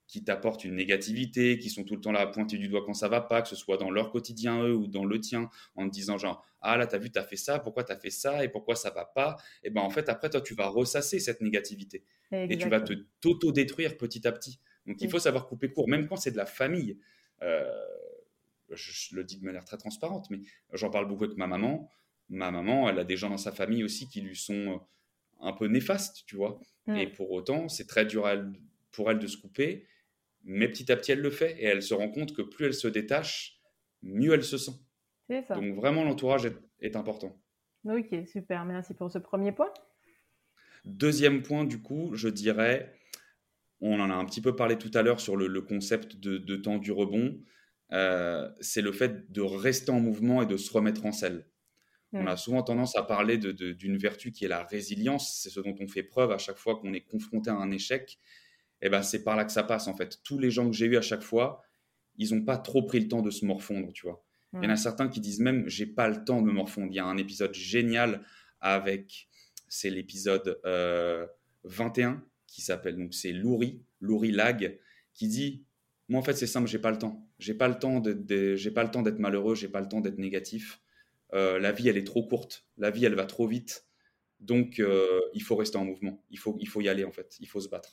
qui 0.10 0.24
t'apportent 0.24 0.66
une 0.66 0.74
négativité, 0.76 1.60
qui 1.60 1.70
sont 1.70 1.84
tout 1.84 1.94
le 1.94 2.02
temps 2.02 2.12
là 2.12 2.22
à 2.22 2.28
pointer 2.28 2.58
du 2.58 2.68
doigt 2.68 2.82
quand 2.84 2.96
ça 2.96 3.08
va 3.08 3.22
pas, 3.22 3.44
que 3.44 3.48
ce 3.48 3.56
soit 3.56 3.78
dans 3.78 3.92
leur 3.92 4.12
quotidien 4.12 4.64
eux 4.64 4.74
ou 4.74 4.88
dans 4.88 5.06
le 5.06 5.20
tien, 5.22 5.52
en 5.76 5.88
te 5.88 5.94
disant 5.94 6.18
genre 6.18 6.44
ah 6.62 6.78
là 6.78 6.88
t'as 6.88 6.98
vu 6.98 7.12
t'as 7.12 7.24
fait 7.24 7.36
ça, 7.36 7.60
pourquoi 7.60 7.84
t'as 7.84 7.96
fait 7.96 8.10
ça 8.10 8.44
et 8.44 8.50
pourquoi 8.50 8.76
ça 8.76 8.90
va 8.90 9.06
pas, 9.06 9.38
et 9.64 9.68
eh 9.68 9.70
ben 9.70 9.82
en 9.82 9.92
fait 9.92 10.10
après 10.10 10.32
toi 10.32 10.42
tu 10.42 10.56
vas 10.56 10.68
ressasser 10.68 11.20
cette 11.20 11.42
négativité. 11.42 12.04
Et 12.32 12.58
tu 12.58 12.68
vas 12.70 12.82
te 12.82 12.94
t'auto 13.22 13.52
détruire 13.52 13.98
petit 13.98 14.28
à 14.28 14.32
petit. 14.32 14.60
Donc 14.88 15.00
il 15.00 15.10
faut 15.10 15.20
savoir 15.20 15.48
couper 15.48 15.70
court, 15.70 15.88
même 15.88 16.08
quand 16.08 16.16
c'est 16.16 16.32
de 16.32 16.38
la 16.38 16.48
famille. 16.48 16.98
Euh, 17.44 17.70
je, 18.72 19.16
le 19.16 19.24
dis 19.24 19.38
de 19.38 19.46
manière 19.46 19.64
très 19.64 19.78
transparente, 19.78 20.28
mais 20.32 20.40
j'en 20.74 20.90
parle 20.90 21.08
beaucoup 21.08 21.26
avec 21.26 21.38
ma 21.38 21.48
maman. 21.48 21.88
Ma 22.30 22.52
maman, 22.52 22.90
elle 22.90 23.00
a 23.00 23.04
des 23.04 23.18
gens 23.18 23.30
dans 23.30 23.38
sa 23.38 23.52
famille 23.52 23.84
aussi 23.84 24.08
qui 24.08 24.22
lui 24.22 24.36
sont 24.36 24.54
euh, 24.54 24.78
un 25.40 25.54
peu 25.54 25.68
néfastes, 25.68 26.24
tu 26.26 26.36
vois. 26.36 26.60
Et 26.96 27.06
pour 27.06 27.32
autant, 27.32 27.70
c'est 27.70 27.86
très 27.86 28.06
dur 28.06 28.28
pour 28.92 29.12
elle 29.12 29.20
de 29.20 29.28
se 29.28 29.38
couper, 29.38 29.86
mais 30.50 30.68
petit 30.68 30.92
à 30.92 30.96
petit, 30.96 31.12
elle 31.12 31.22
le 31.22 31.30
fait 31.30 31.56
et 31.60 31.66
elle 31.66 31.84
se 31.84 31.94
rend 31.94 32.10
compte 32.10 32.36
que 32.36 32.42
plus 32.42 32.66
elle 32.66 32.74
se 32.74 32.88
détache, 32.88 33.62
mieux 34.02 34.34
elle 34.34 34.44
se 34.44 34.58
sent. 34.58 34.72
C'est 35.30 35.44
ça. 35.44 35.54
Donc 35.54 35.76
vraiment, 35.76 36.04
l'entourage 36.04 36.52
est, 36.82 36.96
important. 36.96 37.40
Ok, 37.86 38.16
super, 38.26 38.66
merci 38.66 38.96
pour 38.96 39.12
ce 39.12 39.20
premier 39.20 39.52
point. 39.52 39.72
Deuxième 40.86 41.44
point, 41.44 41.66
du 41.66 41.84
coup, 41.84 42.16
je 42.16 42.30
dirais, 42.30 42.92
on 43.80 44.00
en 44.00 44.10
a 44.10 44.14
un 44.16 44.26
petit 44.26 44.42
peu 44.42 44.56
parlé 44.56 44.76
tout 44.80 44.90
à 44.96 45.04
l'heure 45.04 45.20
sur 45.20 45.38
le, 45.38 45.62
concept 45.62 46.16
de, 46.16 46.56
temps 46.56 46.80
du 46.80 46.92
rebond, 46.92 47.40
euh, 47.92 48.50
c'est 48.60 48.82
le 48.82 48.92
fait 48.92 49.32
de 49.32 49.42
rester 49.42 49.92
en 49.92 50.00
mouvement 50.00 50.42
et 50.42 50.48
de 50.48 50.58
se 50.58 50.74
remettre 50.74 51.06
en 51.06 51.12
selle. 51.12 51.46
On 52.12 52.26
a 52.26 52.38
souvent 52.38 52.64
tendance 52.64 52.96
à 52.96 53.04
parler 53.04 53.38
d'une 53.38 53.98
vertu 53.98 54.32
qui 54.32 54.46
est 54.46 54.48
la 54.48 54.64
résilience. 54.64 55.42
C'est 55.44 55.52
ce 55.52 55.60
dont 55.60 55.76
on 55.80 55.88
fait 55.88 56.02
preuve 56.02 56.32
à 56.32 56.40
chaque 56.40 56.58
fois 56.58 56.76
qu'on 56.80 56.92
est 56.94 57.02
confronté 57.02 57.52
à 57.52 57.54
un 57.54 57.70
échec. 57.70 58.18
Eh 58.82 58.90
ben, 58.90 59.02
c'est 59.02 59.24
par 59.24 59.36
là 59.36 59.46
que 59.46 59.52
ça 59.52 59.64
passe, 59.64 59.88
en 59.88 59.96
fait. 59.96 60.22
Tous 60.24 60.38
les 60.38 60.52
gens 60.52 60.70
que 60.70 60.76
j'ai 60.76 60.86
eus 60.86 60.98
à 60.98 61.02
chaque 61.02 61.24
fois, 61.24 61.62
ils 62.18 62.34
n'ont 62.34 62.44
pas 62.44 62.58
trop 62.58 62.84
pris 62.84 63.00
le 63.00 63.08
temps 63.08 63.22
de 63.22 63.32
se 63.32 63.46
morfondre, 63.46 63.92
tu 63.94 64.06
vois. 64.06 64.24
Il 64.54 64.64
y 64.64 64.68
en 64.68 64.72
a 64.72 64.76
certains 64.76 65.10
qui 65.10 65.20
disent 65.20 65.40
même, 65.40 65.68
j'ai 65.68 65.86
pas 65.86 66.10
le 66.10 66.24
temps 66.24 66.42
de 66.42 66.48
me 66.48 66.52
morfondre. 66.52 66.88
Il 66.92 66.96
y 66.96 67.00
a 67.00 67.06
un 67.06 67.18
épisode 67.18 67.54
génial 67.54 68.24
avec, 68.62 69.30
c'est 69.68 69.92
l'épisode 69.92 70.60
21 71.64 72.12
euh, 72.12 72.16
qui 72.48 72.62
s'appelle, 72.62 72.98
donc 72.98 73.14
c'est 73.14 73.32
Louri, 73.32 73.84
Louri 74.02 74.32
Lag, 74.32 74.80
qui 75.14 75.28
dit, 75.28 75.66
moi 76.08 76.20
en 76.20 76.24
fait 76.24 76.34
c'est 76.34 76.48
simple, 76.48 76.68
j'ai 76.68 76.80
pas 76.80 76.90
le 76.90 76.98
temps. 76.98 77.30
J'ai 77.38 77.54
pas 77.54 77.68
le 77.68 77.78
temps 77.78 78.00
de, 78.00 78.56
j'ai 78.56 78.72
pas 78.72 78.84
le 78.84 78.90
temps 78.90 79.04
d'être 79.04 79.20
malheureux, 79.20 79.54
j'ai 79.54 79.70
pas 79.70 79.82
le 79.82 79.88
temps 79.88 80.02
d'être 80.02 80.18
négatif. 80.18 80.82
Euh, 81.34 81.60
la 81.60 81.72
vie, 81.72 81.88
elle 81.88 81.98
est 81.98 82.08
trop 82.08 82.26
courte. 82.26 82.66
La 82.78 82.90
vie, 82.90 83.06
elle 83.06 83.16
va 83.16 83.26
trop 83.26 83.48
vite. 83.48 83.86
Donc, 84.40 84.80
euh, 84.80 85.22
il 85.34 85.44
faut 85.44 85.56
rester 85.56 85.78
en 85.78 85.86
mouvement. 85.86 86.24
Il 86.32 86.40
faut, 86.40 86.58
il 86.60 86.68
faut 86.68 86.82
y 86.82 86.90
aller, 86.90 87.04
en 87.04 87.12
fait. 87.12 87.38
Il 87.40 87.48
faut 87.48 87.60
se 87.60 87.70
battre. 87.70 87.92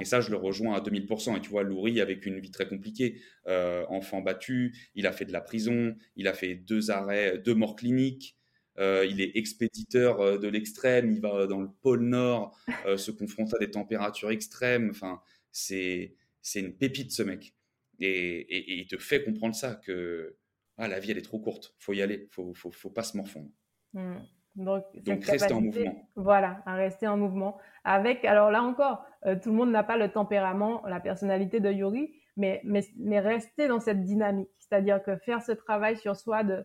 Et 0.00 0.04
ça, 0.04 0.20
je 0.20 0.30
le 0.30 0.36
rejoins 0.36 0.74
à 0.74 0.80
2000%. 0.80 1.36
Et 1.36 1.40
tu 1.40 1.50
vois, 1.50 1.62
Louri, 1.62 2.00
avec 2.00 2.26
une 2.26 2.38
vie 2.38 2.50
très 2.50 2.68
compliquée, 2.68 3.20
euh, 3.46 3.84
enfant 3.88 4.20
battu, 4.20 4.74
il 4.94 5.06
a 5.06 5.12
fait 5.12 5.24
de 5.24 5.32
la 5.32 5.40
prison, 5.40 5.94
il 6.16 6.28
a 6.28 6.34
fait 6.34 6.54
deux 6.54 6.90
arrêts, 6.90 7.38
deux 7.38 7.54
morts 7.54 7.76
cliniques. 7.76 8.36
il 8.78 9.20
est 9.20 9.36
expéditeur 9.36 10.38
de 10.38 10.48
l'extrême, 10.48 11.10
il 11.10 11.20
va 11.20 11.46
dans 11.46 11.60
le 11.60 11.68
pôle 11.82 12.02
Nord, 12.02 12.58
se 12.96 13.10
confronter 13.10 13.56
à 13.56 13.58
des 13.58 13.70
températures 13.70 14.30
extrêmes. 14.30 14.90
Enfin, 14.90 15.20
c'est 15.50 16.14
une 16.54 16.76
pépite, 16.76 17.12
ce 17.12 17.22
mec. 17.22 17.54
et, 18.00 18.78
il 18.80 18.86
te 18.86 18.98
fait 18.98 19.24
comprendre 19.24 19.54
ça, 19.54 19.74
que 19.74 20.36
ah, 20.78 20.88
la 20.88 20.98
vie, 20.98 21.10
elle 21.10 21.18
est 21.18 21.22
trop 21.22 21.38
courte, 21.38 21.74
faut 21.78 21.92
y 21.92 22.02
aller, 22.02 22.28
faut, 22.30 22.54
faut, 22.54 22.70
faut 22.70 22.90
pas 22.90 23.02
se 23.02 23.16
morfondre. 23.16 23.50
Hmm. 23.92 24.16
Donc, 24.56 24.84
rester 25.06 25.52
en 25.54 25.60
mouvement. 25.60 26.08
Voilà, 26.16 26.62
à 26.66 26.74
rester 26.74 27.06
en 27.06 27.16
mouvement. 27.16 27.58
Avec, 27.84 28.24
alors 28.24 28.50
là 28.50 28.62
encore, 28.62 29.04
euh, 29.26 29.36
tout 29.40 29.50
le 29.50 29.56
monde 29.56 29.70
n'a 29.70 29.82
pas 29.82 29.96
le 29.96 30.10
tempérament, 30.10 30.82
la 30.86 31.00
personnalité 31.00 31.60
de 31.60 31.70
Yuri, 31.70 32.12
mais, 32.36 32.60
mais, 32.64 32.82
mais 32.96 33.20
rester 33.20 33.68
dans 33.68 33.80
cette 33.80 34.02
dynamique. 34.02 34.50
C'est-à-dire 34.58 35.02
que 35.02 35.16
faire 35.16 35.42
ce 35.42 35.52
travail 35.52 35.96
sur 35.96 36.16
soi, 36.16 36.44
de, 36.44 36.64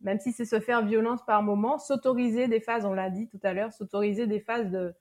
même 0.00 0.18
si 0.18 0.32
c'est 0.32 0.44
se 0.44 0.60
faire 0.60 0.84
violence 0.84 1.24
par 1.24 1.42
moment, 1.42 1.78
s'autoriser 1.78 2.48
des 2.48 2.60
phases, 2.60 2.84
on 2.84 2.92
l'a 2.92 3.10
dit 3.10 3.28
tout 3.28 3.40
à 3.42 3.52
l'heure, 3.52 3.72
s'autoriser 3.72 4.26
des 4.26 4.40
phases 4.40 4.70
de, 4.70 4.94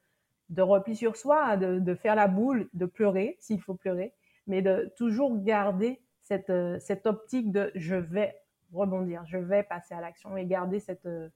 de 0.50 0.62
repli 0.62 0.96
sur 0.96 1.16
soi, 1.18 1.58
de, 1.58 1.80
de 1.80 1.96
faire 1.96 2.16
la 2.16 2.28
boule, 2.28 2.70
de 2.74 2.86
pleurer 2.86 3.38
s'il 3.40 3.62
faut 3.62 3.76
pleurer, 3.76 4.14
mais 4.48 4.62
de 4.62 4.92
toujours 4.98 5.42
garder 5.44 6.02
cette, 6.22 6.50
euh, 6.50 6.78
cette 6.80 7.06
optique 7.08 7.52
de 7.52 7.72
je 7.76 7.96
vais 7.96 8.36
rebondir, 8.72 9.26
je 9.26 9.38
vais 9.38 9.64
passer 9.64 9.94
à 9.94 10.02
l'action 10.02 10.38
et 10.38 10.46
garder 10.46 10.80
cette, 10.80 11.06
euh, 11.06 11.30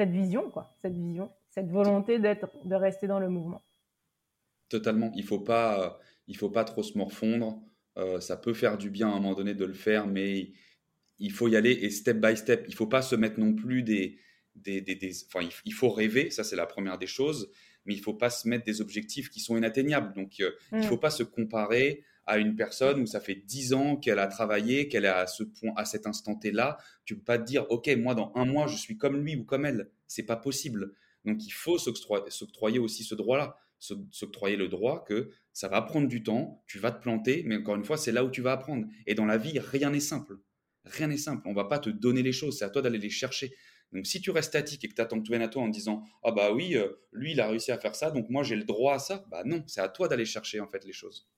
cette 0.00 0.12
vision, 0.12 0.50
quoi, 0.50 0.74
cette 0.80 0.96
vision, 0.96 1.30
cette 1.50 1.68
volonté 1.68 2.18
d'être, 2.18 2.48
de 2.64 2.74
rester 2.74 3.06
dans 3.06 3.20
le 3.20 3.28
mouvement. 3.28 3.62
Totalement. 4.70 5.12
Il 5.14 5.24
faut 5.24 5.40
pas, 5.40 6.00
il 6.26 6.38
faut 6.38 6.48
pas 6.48 6.64
trop 6.64 6.82
se 6.82 6.96
morfondre. 6.96 7.60
Euh, 7.98 8.18
ça 8.18 8.38
peut 8.38 8.54
faire 8.54 8.78
du 8.78 8.88
bien 8.88 9.10
à 9.10 9.12
un 9.12 9.16
moment 9.16 9.34
donné 9.34 9.52
de 9.52 9.66
le 9.66 9.74
faire, 9.74 10.06
mais 10.06 10.52
il 11.18 11.32
faut 11.32 11.48
y 11.48 11.56
aller 11.56 11.72
et 11.72 11.90
step 11.90 12.16
by 12.16 12.34
step. 12.34 12.64
Il 12.66 12.74
faut 12.74 12.86
pas 12.86 13.02
se 13.02 13.14
mettre 13.14 13.38
non 13.38 13.52
plus 13.52 13.82
des, 13.82 14.18
des, 14.54 14.80
des, 14.80 15.12
enfin, 15.26 15.46
il 15.66 15.74
faut 15.74 15.90
rêver, 15.90 16.30
ça 16.30 16.42
c'est 16.42 16.56
la 16.56 16.66
première 16.66 16.96
des 16.96 17.06
choses, 17.06 17.50
mais 17.84 17.92
il 17.92 18.00
faut 18.00 18.14
pas 18.14 18.30
se 18.30 18.48
mettre 18.48 18.64
des 18.64 18.80
objectifs 18.80 19.28
qui 19.28 19.40
sont 19.40 19.54
inatteignables. 19.54 20.14
Donc, 20.14 20.40
euh, 20.40 20.52
il 20.72 20.78
il 20.78 20.84
mm. 20.86 20.88
faut 20.88 20.96
pas 20.96 21.10
se 21.10 21.24
comparer 21.24 22.04
à 22.30 22.38
une 22.38 22.54
personne 22.54 23.00
où 23.00 23.06
ça 23.06 23.20
fait 23.20 23.34
10 23.34 23.74
ans 23.74 23.96
qu'elle 23.96 24.20
a 24.20 24.28
travaillé, 24.28 24.88
qu'elle 24.88 25.04
est 25.04 25.08
à 25.08 25.26
ce 25.26 25.42
point, 25.42 25.72
à 25.76 25.84
cet 25.84 26.06
instant 26.06 26.36
T 26.36 26.52
là, 26.52 26.78
tu 27.04 27.16
peux 27.16 27.24
pas 27.24 27.38
te 27.38 27.44
dire, 27.44 27.66
ok, 27.70 27.90
moi 27.98 28.14
dans 28.14 28.32
un 28.36 28.44
mois 28.44 28.68
je 28.68 28.76
suis 28.76 28.96
comme 28.96 29.16
lui 29.16 29.34
ou 29.34 29.44
comme 29.44 29.66
elle. 29.66 29.90
C'est 30.06 30.22
pas 30.22 30.36
possible. 30.36 30.94
Donc 31.24 31.44
il 31.44 31.50
faut 31.50 31.76
s'octroyer 31.76 32.78
aussi 32.78 33.02
ce 33.02 33.16
droit-là, 33.16 33.56
s'octroyer 33.78 34.56
le 34.56 34.68
droit 34.68 35.04
que 35.04 35.30
ça 35.52 35.66
va 35.66 35.82
prendre 35.82 36.06
du 36.06 36.22
temps, 36.22 36.62
tu 36.66 36.78
vas 36.78 36.92
te 36.92 37.02
planter, 37.02 37.42
mais 37.46 37.56
encore 37.56 37.74
une 37.74 37.84
fois, 37.84 37.96
c'est 37.96 38.12
là 38.12 38.24
où 38.24 38.30
tu 38.30 38.42
vas 38.42 38.52
apprendre. 38.52 38.86
Et 39.06 39.14
dans 39.14 39.26
la 39.26 39.36
vie, 39.36 39.58
rien 39.58 39.90
n'est 39.90 39.98
simple. 39.98 40.38
Rien 40.84 41.08
n'est 41.08 41.16
simple. 41.16 41.42
On 41.48 41.52
va 41.52 41.64
pas 41.64 41.80
te 41.80 41.90
donner 41.90 42.22
les 42.22 42.32
choses, 42.32 42.58
c'est 42.58 42.64
à 42.64 42.70
toi 42.70 42.80
d'aller 42.80 42.98
les 42.98 43.10
chercher. 43.10 43.52
Donc 43.92 44.06
si 44.06 44.20
tu 44.20 44.30
restes 44.30 44.50
statique 44.50 44.84
et 44.84 44.88
que 44.88 44.94
tu 44.94 45.02
attends 45.02 45.18
que 45.18 45.26
tout 45.26 45.32
vienne 45.32 45.42
à 45.42 45.48
toi 45.48 45.62
en 45.62 45.68
disant 45.68 46.04
ah 46.22 46.30
bah 46.30 46.52
oui, 46.52 46.76
euh, 46.76 46.92
lui 47.12 47.32
il 47.32 47.40
a 47.40 47.48
réussi 47.48 47.72
à 47.72 47.78
faire 47.78 47.96
ça, 47.96 48.12
donc 48.12 48.30
moi 48.30 48.44
j'ai 48.44 48.54
le 48.54 48.62
droit 48.62 48.94
à 48.94 48.98
ça, 49.00 49.24
bah 49.28 49.42
non, 49.44 49.64
c'est 49.66 49.80
à 49.80 49.88
toi 49.88 50.06
d'aller 50.06 50.24
chercher 50.24 50.60
en 50.60 50.68
fait 50.68 50.84
les 50.84 50.92
choses. 50.92 51.28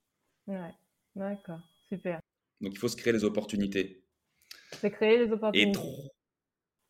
D'accord, 1.15 1.61
super. 1.89 2.19
Donc 2.61 2.73
il 2.73 2.77
faut 2.77 2.87
se 2.87 2.95
créer 2.95 3.13
les 3.13 3.23
opportunités. 3.23 4.03
C'est 4.71 4.91
créer 4.91 5.25
les 5.25 5.31
opportunités. 5.31 5.79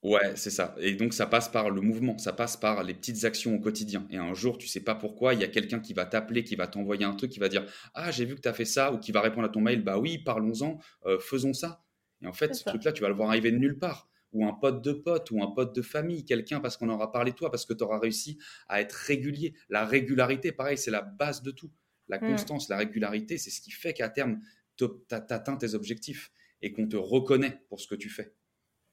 Ouais, 0.04 0.36
c'est 0.36 0.50
ça. 0.50 0.76
Et 0.80 0.96
donc 0.96 1.14
ça 1.14 1.26
passe 1.26 1.48
par 1.48 1.70
le 1.70 1.80
mouvement, 1.80 2.18
ça 2.18 2.34
passe 2.34 2.58
par 2.58 2.84
les 2.84 2.94
petites 2.94 3.24
actions 3.24 3.56
au 3.56 3.60
quotidien. 3.60 4.06
Et 4.10 4.18
un 4.18 4.34
jour, 4.34 4.58
tu 4.58 4.68
sais 4.68 4.82
pas 4.82 4.96
pourquoi, 4.96 5.34
il 5.34 5.40
y 5.40 5.46
a 5.46 5.48
quelqu'un 5.48 5.80
qui 5.80 5.94
va 5.94 6.06
t'appeler, 6.06 6.44
qui 6.44 6.58
va 6.58 6.68
t'envoyer 6.68 7.06
un 7.06 7.14
truc, 7.14 7.32
qui 7.32 7.40
va 7.40 7.48
dire 7.48 7.66
Ah, 7.94 8.12
j'ai 8.12 8.26
vu 8.26 8.36
que 8.36 8.42
tu 8.42 8.50
as 8.50 8.54
fait 8.54 8.66
ça, 8.66 8.92
ou 8.92 9.00
qui 9.00 9.14
va 9.14 9.22
répondre 9.22 9.48
à 9.48 9.50
ton 9.50 9.62
mail 9.62 9.82
Bah 9.82 9.98
oui, 9.98 10.18
parlons-en, 10.18 10.78
euh, 11.06 11.20
faisons 11.20 11.54
ça. 11.54 11.86
Et 12.22 12.28
en 12.28 12.34
fait, 12.34 12.54
ce 12.54 12.66
truc-là, 12.66 12.92
tu 12.92 13.02
vas 13.02 13.08
le 13.08 13.16
voir 13.16 13.30
arriver 13.30 13.52
de 13.52 13.58
nulle 13.58 13.80
part. 13.80 14.10
Ou 14.34 14.46
un 14.46 14.54
pote 14.54 14.84
de 14.84 14.92
pote, 14.92 15.32
ou 15.32 15.42
un 15.42 15.52
pote 15.52 15.74
de 15.74 15.82
famille, 15.82 16.26
quelqu'un 16.26 16.60
parce 16.60 16.76
qu'on 16.76 16.90
aura 16.90 17.12
parlé 17.12 17.32
de 17.32 17.38
toi, 17.38 17.50
parce 17.50 17.66
que 17.66 17.74
tu 17.74 17.84
auras 17.84 18.00
réussi 18.00 18.40
à 18.68 18.82
être 18.82 18.94
régulier. 18.94 19.54
La 19.70 19.86
régularité, 19.86 20.52
pareil, 20.52 20.78
c'est 20.78 20.92
la 20.92 21.02
base 21.02 21.44
de 21.44 21.52
tout. 21.52 21.72
La 22.08 22.18
mmh. 22.18 22.28
constance, 22.28 22.70
la 22.70 22.78
régularité, 22.78 23.38
c'est 23.38 23.50
ce 23.50 23.62
qui 23.62 23.72
fait 23.72 23.94
qu'à 23.94 24.10
terme, 24.10 24.42
tu 24.78 24.86
atteins 25.12 25.56
tes 25.56 25.74
objectifs 25.74 26.32
et 26.62 26.72
qu'on 26.74 26.88
te 26.88 26.98
reconnaît 26.98 27.60
pour 27.70 27.80
ce 27.80 27.88
que 27.88 27.96
tu 27.96 28.10
fais. 28.10 28.34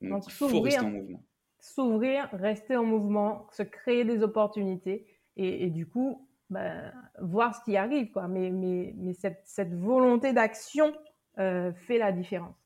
Donc, 0.01 0.25
il 0.27 0.33
faut 0.33 0.61
rester 0.61 0.81
en 0.81 0.91
mouvement. 0.91 1.25
S'ouvrir, 1.61 2.29
rester 2.33 2.77
en 2.77 2.85
mouvement, 2.85 3.49
se 3.53 3.63
créer 3.63 4.05
des 4.05 4.23
opportunités 4.23 5.07
et, 5.37 5.71
du 5.71 5.87
coup, 5.87 6.29
ben, 6.49 6.93
voir 7.21 7.55
ce 7.55 7.65
qui 7.65 7.77
arrive. 7.77 8.11
Quoi. 8.11 8.29
Mais, 8.29 8.51
mais, 8.51 8.95
mais 8.97 9.13
cette, 9.15 9.43
cette 9.45 9.75
volonté 9.75 10.33
d'action 10.33 10.97
euh, 11.39 11.73
fait 11.73 11.99
la 11.99 12.13
différence. 12.13 12.57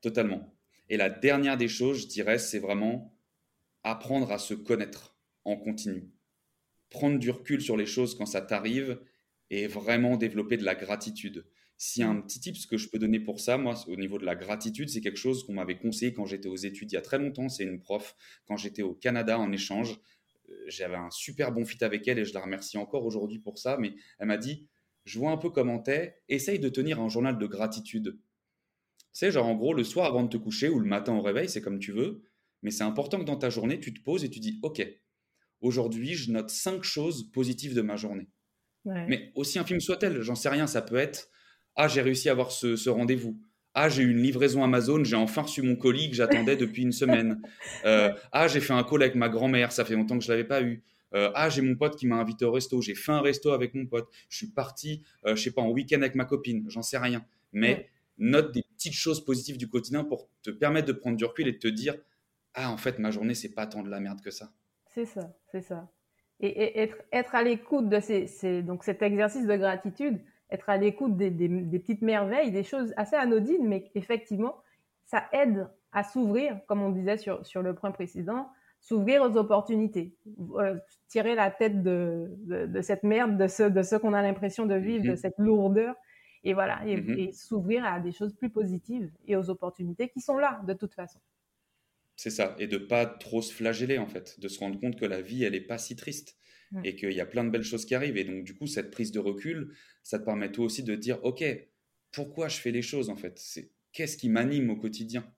Totalement. 0.00 0.54
Et 0.88 0.96
la 0.96 1.08
dernière 1.08 1.56
des 1.56 1.68
choses, 1.68 2.02
je 2.02 2.06
dirais, 2.08 2.38
c'est 2.38 2.58
vraiment 2.58 3.14
apprendre 3.82 4.30
à 4.30 4.38
se 4.38 4.54
connaître 4.54 5.16
en 5.44 5.56
continu. 5.56 6.10
Prendre 6.90 7.18
du 7.18 7.30
recul 7.30 7.60
sur 7.60 7.76
les 7.76 7.86
choses 7.86 8.14
quand 8.16 8.26
ça 8.26 8.42
t'arrive 8.42 9.00
et 9.52 9.66
vraiment 9.66 10.16
développer 10.16 10.56
de 10.56 10.64
la 10.64 10.74
gratitude. 10.74 11.44
A 11.98 12.06
un 12.06 12.20
petit 12.22 12.40
tip 12.40 12.56
que 12.70 12.78
je 12.78 12.88
peux 12.88 12.98
donner 12.98 13.20
pour 13.20 13.38
ça, 13.38 13.58
moi, 13.58 13.74
au 13.86 13.96
niveau 13.96 14.18
de 14.18 14.24
la 14.24 14.34
gratitude, 14.34 14.88
c'est 14.88 15.02
quelque 15.02 15.18
chose 15.18 15.44
qu'on 15.44 15.52
m'avait 15.52 15.76
conseillé 15.76 16.14
quand 16.14 16.24
j'étais 16.24 16.48
aux 16.48 16.56
études 16.56 16.90
il 16.90 16.94
y 16.94 16.98
a 16.98 17.02
très 17.02 17.18
longtemps. 17.18 17.48
C'est 17.50 17.64
une 17.64 17.80
prof, 17.80 18.16
quand 18.46 18.56
j'étais 18.56 18.82
au 18.82 18.94
Canada 18.94 19.38
en 19.38 19.52
échange. 19.52 20.00
Euh, 20.48 20.54
j'avais 20.68 20.96
un 20.96 21.10
super 21.10 21.52
bon 21.52 21.66
fit 21.66 21.84
avec 21.84 22.08
elle 22.08 22.18
et 22.18 22.24
je 22.24 22.32
la 22.32 22.40
remercie 22.40 22.78
encore 22.78 23.04
aujourd'hui 23.04 23.40
pour 23.40 23.58
ça. 23.58 23.76
Mais 23.78 23.94
elle 24.18 24.28
m'a 24.28 24.38
dit 24.38 24.68
Je 25.04 25.18
vois 25.18 25.32
un 25.32 25.36
peu 25.36 25.50
comment 25.50 25.80
t'es, 25.80 26.22
essaye 26.30 26.58
de 26.58 26.70
tenir 26.70 26.98
un 26.98 27.10
journal 27.10 27.36
de 27.36 27.46
gratitude. 27.46 28.16
Tu 28.16 29.04
sais, 29.12 29.30
genre 29.30 29.46
en 29.46 29.54
gros, 29.54 29.74
le 29.74 29.84
soir 29.84 30.06
avant 30.06 30.22
de 30.22 30.28
te 30.28 30.38
coucher 30.38 30.70
ou 30.70 30.78
le 30.78 30.86
matin 30.86 31.14
au 31.14 31.20
réveil, 31.20 31.50
c'est 31.50 31.60
comme 31.60 31.78
tu 31.78 31.92
veux. 31.92 32.22
Mais 32.62 32.70
c'est 32.70 32.84
important 32.84 33.18
que 33.18 33.24
dans 33.24 33.36
ta 33.36 33.50
journée, 33.50 33.80
tu 33.80 33.92
te 33.92 34.00
poses 34.00 34.24
et 34.24 34.30
tu 34.30 34.40
dis 34.40 34.58
Ok, 34.62 34.82
aujourd'hui, 35.60 36.14
je 36.14 36.30
note 36.30 36.48
cinq 36.48 36.84
choses 36.84 37.30
positives 37.32 37.74
de 37.74 37.82
ma 37.82 37.96
journée. 37.96 38.28
Mais 38.84 39.30
aussi 39.34 39.58
infime 39.58 39.80
soit-elle, 39.80 40.22
j'en 40.22 40.34
sais 40.34 40.48
rien, 40.48 40.66
ça 40.66 40.82
peut 40.82 40.96
être 40.96 41.28
ah, 41.76 41.88
j'ai 41.88 42.02
réussi 42.02 42.28
à 42.28 42.32
avoir 42.32 42.52
ce, 42.52 42.88
rendez-vous. 42.88 43.38
Ah, 43.74 43.88
j'ai 43.88 44.02
eu 44.02 44.10
une 44.10 44.22
livraison 44.22 44.62
Amazon, 44.62 45.02
j'ai 45.02 45.16
enfin 45.16 45.42
reçu 45.42 45.62
mon 45.62 45.76
colis 45.76 46.10
que 46.10 46.16
j'attendais 46.16 46.56
depuis 46.56 46.82
une 46.82 46.92
semaine. 46.92 47.40
Euh, 47.84 48.12
ah, 48.30 48.46
j'ai 48.46 48.60
fait 48.60 48.74
un 48.74 48.84
call 48.84 49.02
avec 49.02 49.16
ma 49.16 49.28
grand-mère, 49.28 49.72
ça 49.72 49.84
fait 49.84 49.96
longtemps 49.96 50.16
que 50.16 50.22
je 50.22 50.30
l'avais 50.30 50.44
pas 50.44 50.62
eu. 50.62 50.84
Euh, 51.14 51.32
ah, 51.34 51.48
j'ai 51.48 51.62
mon 51.62 51.74
pote 51.74 51.96
qui 51.96 52.06
m'a 52.06 52.14
invité 52.14 52.44
au 52.44 52.52
resto, 52.52 52.80
j'ai 52.80 52.94
fait 52.94 53.10
un 53.10 53.20
resto 53.20 53.50
avec 53.50 53.74
mon 53.74 53.86
pote. 53.86 54.08
Je 54.28 54.36
suis 54.36 54.46
parti, 54.46 55.02
euh, 55.26 55.34
je 55.34 55.42
sais 55.42 55.50
pas, 55.50 55.62
en 55.62 55.70
week-end 55.70 55.96
avec 55.96 56.14
ma 56.14 56.24
copine, 56.24 56.64
j'en 56.68 56.82
sais 56.82 56.98
rien. 56.98 57.24
Mais 57.52 57.88
note 58.18 58.52
des 58.52 58.62
petites 58.76 58.94
choses 58.94 59.24
positives 59.24 59.56
du 59.56 59.68
quotidien 59.68 60.04
pour 60.04 60.28
te 60.42 60.50
permettre 60.50 60.86
de 60.86 60.92
prendre 60.92 61.16
du 61.16 61.24
recul 61.24 61.48
et 61.48 61.52
de 61.52 61.58
te 61.58 61.66
dire, 61.66 61.96
ah, 62.54 62.70
en 62.70 62.76
fait, 62.76 63.00
ma 63.00 63.10
journée, 63.10 63.34
c'est 63.34 63.52
pas 63.52 63.66
tant 63.66 63.82
de 63.82 63.90
la 63.90 63.98
merde 63.98 64.20
que 64.20 64.30
ça. 64.30 64.52
C'est 64.86 65.06
ça, 65.06 65.34
c'est 65.50 65.62
ça. 65.62 65.90
Et, 66.44 66.82
être, 66.82 66.96
être 67.12 67.34
à 67.36 67.42
l'écoute 67.44 67.88
de 67.88 68.00
ces, 68.00 68.62
donc 68.62 68.82
cet 68.82 69.00
exercice 69.02 69.46
de 69.46 69.56
gratitude, 69.56 70.20
être 70.50 70.68
à 70.68 70.76
l'écoute 70.76 71.16
des, 71.16 71.30
petites 71.78 72.02
merveilles, 72.02 72.50
des 72.50 72.64
choses 72.64 72.92
assez 72.96 73.16
anodines, 73.16 73.66
mais 73.66 73.90
effectivement, 73.94 74.56
ça 75.04 75.24
aide 75.32 75.68
à 75.92 76.02
s'ouvrir, 76.02 76.58
comme 76.66 76.82
on 76.82 76.90
disait 76.90 77.16
sur, 77.16 77.44
sur 77.46 77.62
le 77.62 77.74
point 77.74 77.92
précédent, 77.92 78.48
s'ouvrir 78.80 79.22
aux 79.22 79.36
opportunités, 79.36 80.16
euh, 80.56 80.76
tirer 81.06 81.36
la 81.36 81.50
tête 81.50 81.82
de, 81.82 82.28
de, 82.44 82.80
cette 82.80 83.04
merde, 83.04 83.38
de 83.38 83.46
ce, 83.46 83.62
de 83.62 83.82
ce 83.82 83.94
qu'on 83.94 84.12
a 84.12 84.22
l'impression 84.22 84.66
de 84.66 84.74
vivre, 84.74 85.04
de 85.04 85.10
mhm. 85.10 85.16
cette 85.16 85.38
lourdeur, 85.38 85.94
et 86.44 86.54
voilà, 86.54 86.80
et, 86.84 86.96
mhm. 86.96 87.18
et 87.18 87.32
s'ouvrir 87.32 87.84
à 87.84 88.00
des 88.00 88.10
choses 88.10 88.34
plus 88.34 88.50
positives 88.50 89.10
et 89.26 89.36
aux 89.36 89.48
opportunités 89.48 90.08
qui 90.08 90.20
sont 90.20 90.38
là 90.38 90.60
de 90.66 90.72
toute 90.72 90.94
façon. 90.94 91.20
C'est 92.16 92.30
ça, 92.30 92.54
et 92.58 92.66
de 92.66 92.78
pas 92.78 93.06
trop 93.06 93.42
se 93.42 93.52
flageller 93.52 93.98
en 93.98 94.06
fait, 94.06 94.38
de 94.38 94.48
se 94.48 94.58
rendre 94.58 94.78
compte 94.78 94.98
que 94.98 95.06
la 95.06 95.22
vie, 95.22 95.44
elle 95.44 95.54
est 95.54 95.60
pas 95.60 95.78
si 95.78 95.96
triste. 95.96 96.36
Et 96.84 96.96
qu'il 96.96 97.12
y 97.12 97.20
a 97.20 97.26
plein 97.26 97.44
de 97.44 97.50
belles 97.50 97.64
choses 97.64 97.84
qui 97.84 97.94
arrivent. 97.94 98.16
Et 98.16 98.24
donc, 98.24 98.44
du 98.44 98.54
coup, 98.54 98.66
cette 98.66 98.90
prise 98.90 99.12
de 99.12 99.18
recul, 99.18 99.76
ça 100.02 100.18
te 100.18 100.24
permet 100.24 100.50
toi 100.50 100.64
aussi 100.64 100.82
de 100.82 100.94
dire, 100.94 101.22
OK, 101.22 101.44
pourquoi 102.12 102.48
je 102.48 102.56
fais 102.56 102.70
les 102.70 102.80
choses 102.80 103.10
en 103.10 103.16
fait? 103.16 103.38
C'est 103.38 103.72
Qu'est-ce 103.92 104.16
qui 104.16 104.30
m'anime 104.30 104.70
au 104.70 104.76
quotidien? 104.76 105.30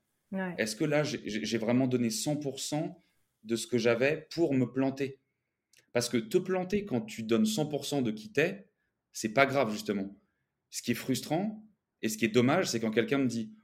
Est-ce 0.59 0.75
que 0.75 0.85
là, 0.85 1.03
j'ai 1.05 1.59
vraiment 1.59 1.87
donné 1.87 2.09
100% 2.09 2.95
de 3.45 3.57
ce 3.57 3.67
que 3.67 3.79
j'avais 3.79 4.27
pour 4.31 4.55
me 4.55 4.65
planter? 4.65 5.21
Parce 5.93 6.09
que 6.09 6.17
te 6.17 6.39
planter 6.39 6.85
quand 6.85 7.03
tu 7.03 7.23
donnes 7.23 7.45
100% 7.45 8.03
de 8.03 8.11
qui 8.11 8.33
t'es, 8.33 8.69
c'est 9.13 9.33
pas 9.33 9.47
grave 9.47 9.71
justement. 9.73 10.17
Ce 10.71 10.83
qui 10.83 10.91
est 10.91 10.95
frustrant 10.95 11.65
et 12.03 12.09
ce 12.09 12.19
qui 12.19 12.25
est 12.25 12.29
dommage, 12.29 12.67
c'est 12.67 12.81
quand 12.81 12.91
quelqu'un 12.91 13.19
me 13.19 13.29
dit 13.29 13.55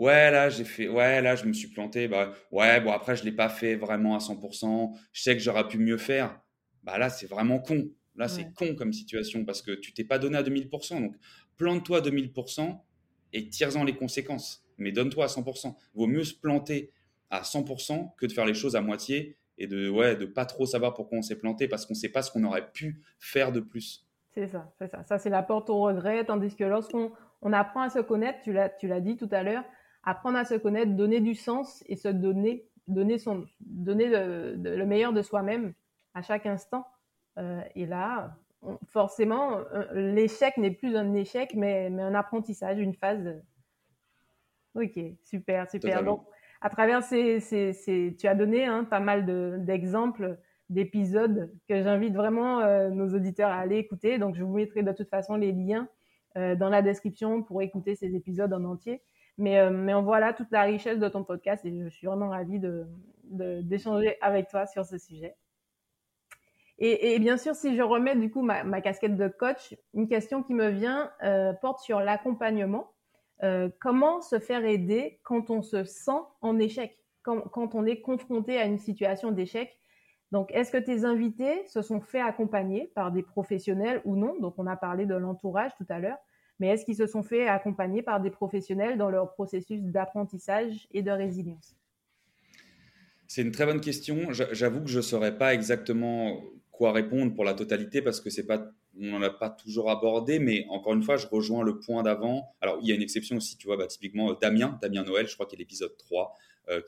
Ouais, 0.00 0.30
là, 0.30 0.48
j'ai 0.48 0.64
fait, 0.64 0.88
ouais, 0.88 1.20
là, 1.20 1.36
je 1.36 1.44
me 1.44 1.52
suis 1.52 1.68
planté. 1.68 2.08
Bah, 2.08 2.32
ouais, 2.50 2.80
bon, 2.80 2.90
après, 2.90 3.16
je 3.16 3.24
l'ai 3.24 3.32
pas 3.32 3.48
fait 3.48 3.76
vraiment 3.76 4.14
à 4.14 4.18
100%. 4.18 4.96
Je 5.12 5.22
sais 5.22 5.36
que 5.36 5.42
j'aurais 5.42 5.68
pu 5.68 5.78
mieux 5.78 5.98
faire 5.98 6.40
bah 6.82 6.98
là, 6.98 7.10
c'est 7.10 7.26
vraiment 7.26 7.58
con. 7.58 7.90
Là, 8.16 8.28
c'est 8.28 8.52
con 8.52 8.74
comme 8.74 8.92
situation 8.92 9.44
parce 9.44 9.62
que 9.62 9.72
tu 9.72 9.92
t'es 9.92 10.04
pas 10.04 10.18
donné 10.18 10.36
à 10.36 10.42
2000%. 10.42 11.00
Donc, 11.00 11.14
plante-toi 11.56 11.98
à 11.98 12.00
2000% 12.00 12.80
et 13.32 13.48
tire-en 13.48 13.84
les 13.84 13.94
conséquences. 13.94 14.64
Mais 14.78 14.92
donne-toi 14.92 15.24
à 15.24 15.28
100%. 15.28 15.76
Vaut 15.94 16.06
mieux 16.06 16.24
se 16.24 16.34
planter 16.34 16.92
à 17.30 17.42
100% 17.42 18.14
que 18.16 18.26
de 18.26 18.32
faire 18.32 18.46
les 18.46 18.54
choses 18.54 18.76
à 18.76 18.80
moitié 18.80 19.36
et 19.58 19.66
de 19.66 19.88
ouais 19.88 20.16
de 20.16 20.24
pas 20.24 20.46
trop 20.46 20.66
savoir 20.66 20.94
pourquoi 20.94 21.18
on 21.18 21.22
s'est 21.22 21.38
planté 21.38 21.68
parce 21.68 21.86
qu'on 21.86 21.94
ne 21.94 21.98
sait 21.98 22.08
pas 22.08 22.22
ce 22.22 22.30
qu'on 22.30 22.44
aurait 22.44 22.70
pu 22.72 23.02
faire 23.18 23.52
de 23.52 23.60
plus. 23.60 24.06
C'est 24.34 24.48
ça, 24.48 24.72
c'est 24.78 24.88
ça. 24.88 25.04
Ça, 25.04 25.18
c'est 25.18 25.30
la 25.30 25.42
porte 25.42 25.70
au 25.70 25.80
regret. 25.80 26.24
Tandis 26.24 26.56
que 26.56 26.64
lorsqu'on 26.64 27.12
on 27.42 27.52
apprend 27.52 27.82
à 27.82 27.90
se 27.90 28.00
connaître, 28.00 28.40
tu 28.42 28.52
l'as, 28.52 28.68
tu 28.68 28.88
l'as 28.88 29.00
dit 29.00 29.16
tout 29.16 29.28
à 29.30 29.42
l'heure, 29.42 29.64
apprendre 30.02 30.38
à 30.38 30.44
se 30.44 30.54
connaître, 30.54 30.92
donner 30.92 31.20
du 31.20 31.34
sens 31.34 31.84
et 31.86 31.96
se 31.96 32.08
donner, 32.08 32.66
donner, 32.88 33.18
son, 33.18 33.46
donner 33.60 34.08
le 34.08 34.84
meilleur 34.84 35.12
de 35.12 35.22
soi-même, 35.22 35.74
à 36.14 36.22
chaque 36.22 36.46
instant. 36.46 36.86
Euh, 37.38 37.60
et 37.74 37.86
là, 37.86 38.36
forcément, 38.88 39.58
euh, 39.58 40.12
l'échec 40.12 40.56
n'est 40.56 40.70
plus 40.70 40.96
un 40.96 41.14
échec, 41.14 41.54
mais, 41.54 41.90
mais, 41.90 42.02
un 42.02 42.14
apprentissage, 42.14 42.78
une 42.78 42.94
phase. 42.94 43.42
Ok, 44.74 44.98
super, 45.22 45.68
super. 45.68 46.04
Donc, 46.04 46.24
à 46.60 46.70
travers 46.70 47.02
ces, 47.02 47.40
ces, 47.40 48.16
tu 48.18 48.26
as 48.26 48.34
donné 48.34 48.66
hein, 48.66 48.84
pas 48.84 49.00
mal 49.00 49.64
d'exemples 49.64 50.38
d'épisodes 50.68 51.52
que 51.68 51.82
j'invite 51.82 52.14
vraiment 52.14 52.60
euh, 52.60 52.90
nos 52.90 53.12
auditeurs 53.14 53.50
à 53.50 53.56
aller 53.56 53.78
écouter. 53.78 54.18
Donc, 54.18 54.36
je 54.36 54.44
vous 54.44 54.54
mettrai 54.54 54.82
de 54.82 54.92
toute 54.92 55.08
façon 55.08 55.36
les 55.36 55.52
liens 55.52 55.88
dans 56.36 56.68
la 56.68 56.80
description 56.80 57.42
pour 57.42 57.60
écouter 57.60 57.96
ces 57.96 58.14
épisodes 58.14 58.52
en 58.52 58.62
entier. 58.62 59.02
Mais, 59.40 59.70
mais 59.70 59.94
on 59.94 60.02
voit 60.02 60.20
là 60.20 60.34
toute 60.34 60.50
la 60.50 60.62
richesse 60.62 60.98
de 60.98 61.08
ton 61.08 61.24
podcast 61.24 61.64
et 61.64 61.74
je 61.82 61.88
suis 61.88 62.06
vraiment 62.06 62.28
ravie 62.28 62.60
d'échanger 63.24 64.08
de, 64.08 64.14
avec 64.20 64.48
toi 64.48 64.66
sur 64.66 64.84
ce 64.84 64.98
sujet. 64.98 65.34
Et, 66.82 67.18
bien 67.18 67.36
sûr, 67.36 67.54
si 67.54 67.76
je 67.76 67.82
remets 67.82 68.16
du 68.16 68.30
coup 68.30 68.40
ma, 68.40 68.80
casquette 68.80 69.16
de 69.16 69.28
coach, 69.28 69.74
une 69.92 70.08
question 70.08 70.42
qui 70.42 70.54
me 70.54 70.68
vient 70.68 71.10
euh, 71.22 71.52
porte 71.52 71.80
sur 71.80 72.00
l'accompagnement. 72.00 72.92
Euh, 73.42 73.68
comment 73.80 74.20
se 74.20 74.38
faire 74.38 74.64
aider 74.64 75.20
quand 75.22 75.50
on 75.50 75.62
se 75.62 75.84
sent 75.84 76.20
en 76.40 76.58
échec, 76.58 76.98
quand, 77.22 77.40
quand 77.40 77.74
on 77.74 77.86
est 77.86 78.00
confronté 78.00 78.58
à 78.58 78.64
une 78.64 78.78
situation 78.78 79.30
d'échec? 79.30 79.78
Donc, 80.32 80.50
est-ce 80.52 80.70
que 80.70 80.78
tes 80.78 81.04
invités 81.04 81.66
se 81.66 81.82
sont 81.82 82.00
fait 82.00 82.20
accompagner 82.20 82.92
par 82.94 83.12
des 83.12 83.22
professionnels 83.22 84.00
ou 84.04 84.16
non? 84.16 84.38
Donc, 84.40 84.54
on 84.58 84.66
a 84.66 84.76
parlé 84.76 85.04
de 85.04 85.14
l'entourage 85.14 85.72
tout 85.76 85.86
à 85.88 85.98
l'heure, 85.98 86.18
mais 86.60 86.68
est-ce 86.68 86.84
qu'ils 86.84 86.96
se 86.96 87.06
sont 87.06 87.22
fait 87.22 87.48
accompagner 87.48 88.02
par 88.02 88.20
des 88.20 88.30
professionnels 88.30 88.96
dans 88.96 89.10
leur 89.10 89.32
processus 89.32 89.80
d'apprentissage 89.82 90.86
et 90.92 91.02
de 91.02 91.10
résilience? 91.10 91.74
C'est 93.26 93.42
une 93.42 93.50
très 93.50 93.66
bonne 93.66 93.80
question. 93.80 94.32
J'avoue 94.32 94.82
que 94.82 94.90
je 94.90 94.98
ne 94.98 95.02
saurais 95.02 95.36
pas 95.38 95.54
exactement 95.54 96.42
quoi 96.70 96.92
répondre 96.92 97.34
pour 97.34 97.44
la 97.44 97.54
totalité 97.54 98.02
parce 98.02 98.20
que 98.20 98.30
c'est 98.30 98.46
pas 98.46 98.70
on 99.00 99.06
n'en 99.06 99.22
a 99.22 99.30
pas 99.30 99.50
toujours 99.50 99.88
abordé, 99.88 100.40
mais 100.40 100.66
encore 100.68 100.94
une 100.94 101.02
fois, 101.04 101.16
je 101.16 101.28
rejoins 101.28 101.62
le 101.62 101.78
point 101.78 102.02
d'avant. 102.02 102.56
Alors, 102.60 102.78
il 102.82 102.88
y 102.88 102.92
a 102.92 102.96
une 102.96 103.02
exception 103.02 103.36
aussi, 103.36 103.56
tu 103.56 103.68
vois, 103.68 103.76
bah, 103.76 103.86
typiquement 103.86 104.34
Damien, 104.34 104.80
Damien 104.82 105.04
Noël, 105.04 105.28
je 105.28 105.34
crois 105.34 105.46
qu'il 105.46 105.60
est 105.60 105.62
l'épisode 105.62 105.96
3, 105.96 106.34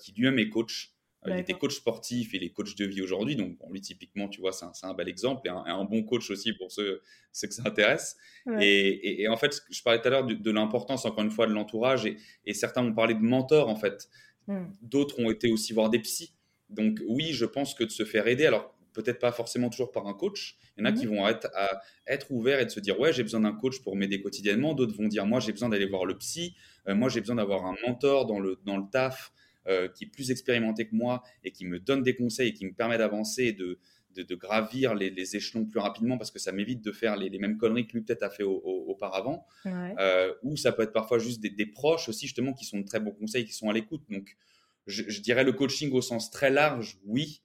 qui 0.00 0.12
lui-même 0.12 0.38
est 0.40 0.48
coach 0.48 0.91
il 1.26 1.38
était 1.38 1.54
coach 1.54 1.76
sportif 1.76 2.34
et 2.34 2.38
il 2.38 2.42
est 2.44 2.50
coach 2.50 2.74
de 2.74 2.84
vie 2.84 3.00
aujourd'hui. 3.00 3.36
Donc, 3.36 3.56
lui, 3.70 3.80
typiquement, 3.80 4.28
tu 4.28 4.40
vois, 4.40 4.52
c'est 4.52 4.66
un, 4.82 4.94
bel 4.94 5.08
exemple 5.08 5.46
et 5.46 5.50
un, 5.50 5.84
bon 5.84 6.02
coach 6.02 6.30
aussi 6.30 6.52
pour 6.52 6.72
ceux, 6.72 7.00
ceux 7.32 7.48
que 7.48 7.54
ça 7.54 7.62
intéresse. 7.66 8.16
Et, 8.60 9.26
en 9.28 9.36
fait, 9.36 9.62
je 9.70 9.82
parlais 9.82 10.00
tout 10.00 10.08
à 10.08 10.10
l'heure 10.10 10.24
de, 10.26 10.50
l'importance, 10.50 11.04
encore 11.04 11.22
une 11.22 11.30
fois, 11.30 11.46
de 11.46 11.52
l'entourage. 11.52 12.06
Et, 12.06 12.54
certains 12.54 12.82
m'ont 12.82 12.94
parlé 12.94 13.14
de 13.14 13.20
mentors, 13.20 13.68
en 13.68 13.76
fait. 13.76 14.08
Hmm. 14.48 14.64
D'autres 14.82 15.20
ont 15.20 15.30
été 15.30 15.50
aussi 15.50 15.72
voir 15.72 15.90
des 15.90 16.00
psys. 16.00 16.34
Donc, 16.68 16.98
oui, 17.06 17.32
je 17.32 17.44
pense 17.44 17.74
que 17.74 17.84
de 17.84 17.90
se 17.90 18.04
faire 18.04 18.26
aider, 18.26 18.46
alors 18.46 18.74
peut-être 18.92 19.20
pas 19.20 19.32
forcément 19.32 19.70
toujours 19.70 19.92
par 19.92 20.06
un 20.06 20.14
coach. 20.14 20.58
Il 20.76 20.80
y 20.80 20.86
en 20.86 20.90
a 20.90 20.92
qui 20.92 21.06
hmm. 21.06 21.16
vont 21.16 21.28
être, 21.28 21.48
à, 21.54 21.80
être 22.06 22.30
ouverts 22.30 22.60
et 22.60 22.64
de 22.64 22.70
se 22.70 22.80
dire, 22.80 22.98
ouais, 22.98 23.12
j'ai 23.12 23.22
besoin 23.22 23.40
d'un 23.40 23.52
coach 23.52 23.80
pour 23.82 23.94
m'aider 23.94 24.20
quotidiennement. 24.20 24.74
D'autres 24.74 24.94
vont 24.94 25.06
dire, 25.06 25.24
moi, 25.24 25.38
j'ai 25.38 25.52
besoin 25.52 25.68
d'aller 25.68 25.86
voir 25.86 26.04
le 26.04 26.18
psy. 26.18 26.56
Euh, 26.88 26.94
moi, 26.94 27.08
j'ai 27.08 27.20
besoin 27.20 27.36
d'avoir 27.36 27.64
un 27.64 27.74
mentor 27.86 28.26
dans 28.26 28.40
le, 28.40 28.58
dans 28.64 28.76
le 28.76 28.84
taf. 28.90 29.32
Euh, 29.68 29.86
qui 29.86 30.04
est 30.04 30.08
plus 30.08 30.32
expérimenté 30.32 30.88
que 30.88 30.94
moi 30.96 31.22
et 31.44 31.52
qui 31.52 31.64
me 31.64 31.78
donne 31.78 32.02
des 32.02 32.16
conseils 32.16 32.48
et 32.48 32.52
qui 32.52 32.66
me 32.66 32.72
permet 32.72 32.98
d'avancer 32.98 33.44
et 33.44 33.52
de, 33.52 33.78
de, 34.12 34.34
gravir 34.34 34.92
les, 34.92 35.36
échelons 35.36 35.66
plus 35.66 35.78
rapidement 35.78 36.18
parce 36.18 36.32
que 36.32 36.40
ça 36.40 36.50
m'évite 36.50 36.82
de 36.82 36.90
faire 36.90 37.14
les, 37.14 37.38
mêmes 37.38 37.58
conneries 37.58 37.86
que 37.86 37.92
lui 37.92 38.02
peut-être 38.02 38.24
a 38.24 38.30
fait 38.30 38.42
auparavant. 38.42 39.46
Euh, 39.66 40.34
ou 40.42 40.56
ça 40.56 40.72
peut 40.72 40.82
être 40.82 40.92
parfois 40.92 41.20
juste 41.20 41.40
des, 41.40 41.66
proches 41.66 42.08
aussi 42.08 42.26
justement 42.26 42.52
qui 42.52 42.64
sont 42.64 42.80
de 42.80 42.84
très 42.84 42.98
bons 42.98 43.12
conseils, 43.12 43.44
qui 43.44 43.52
sont 43.52 43.70
à 43.70 43.72
l'écoute. 43.72 44.02
Donc 44.10 44.36
je, 44.88 45.20
dirais 45.20 45.44
le 45.44 45.52
coaching 45.52 45.92
au 45.92 46.02
sens 46.02 46.32
très 46.32 46.50
large, 46.50 46.98
oui. 47.04 47.42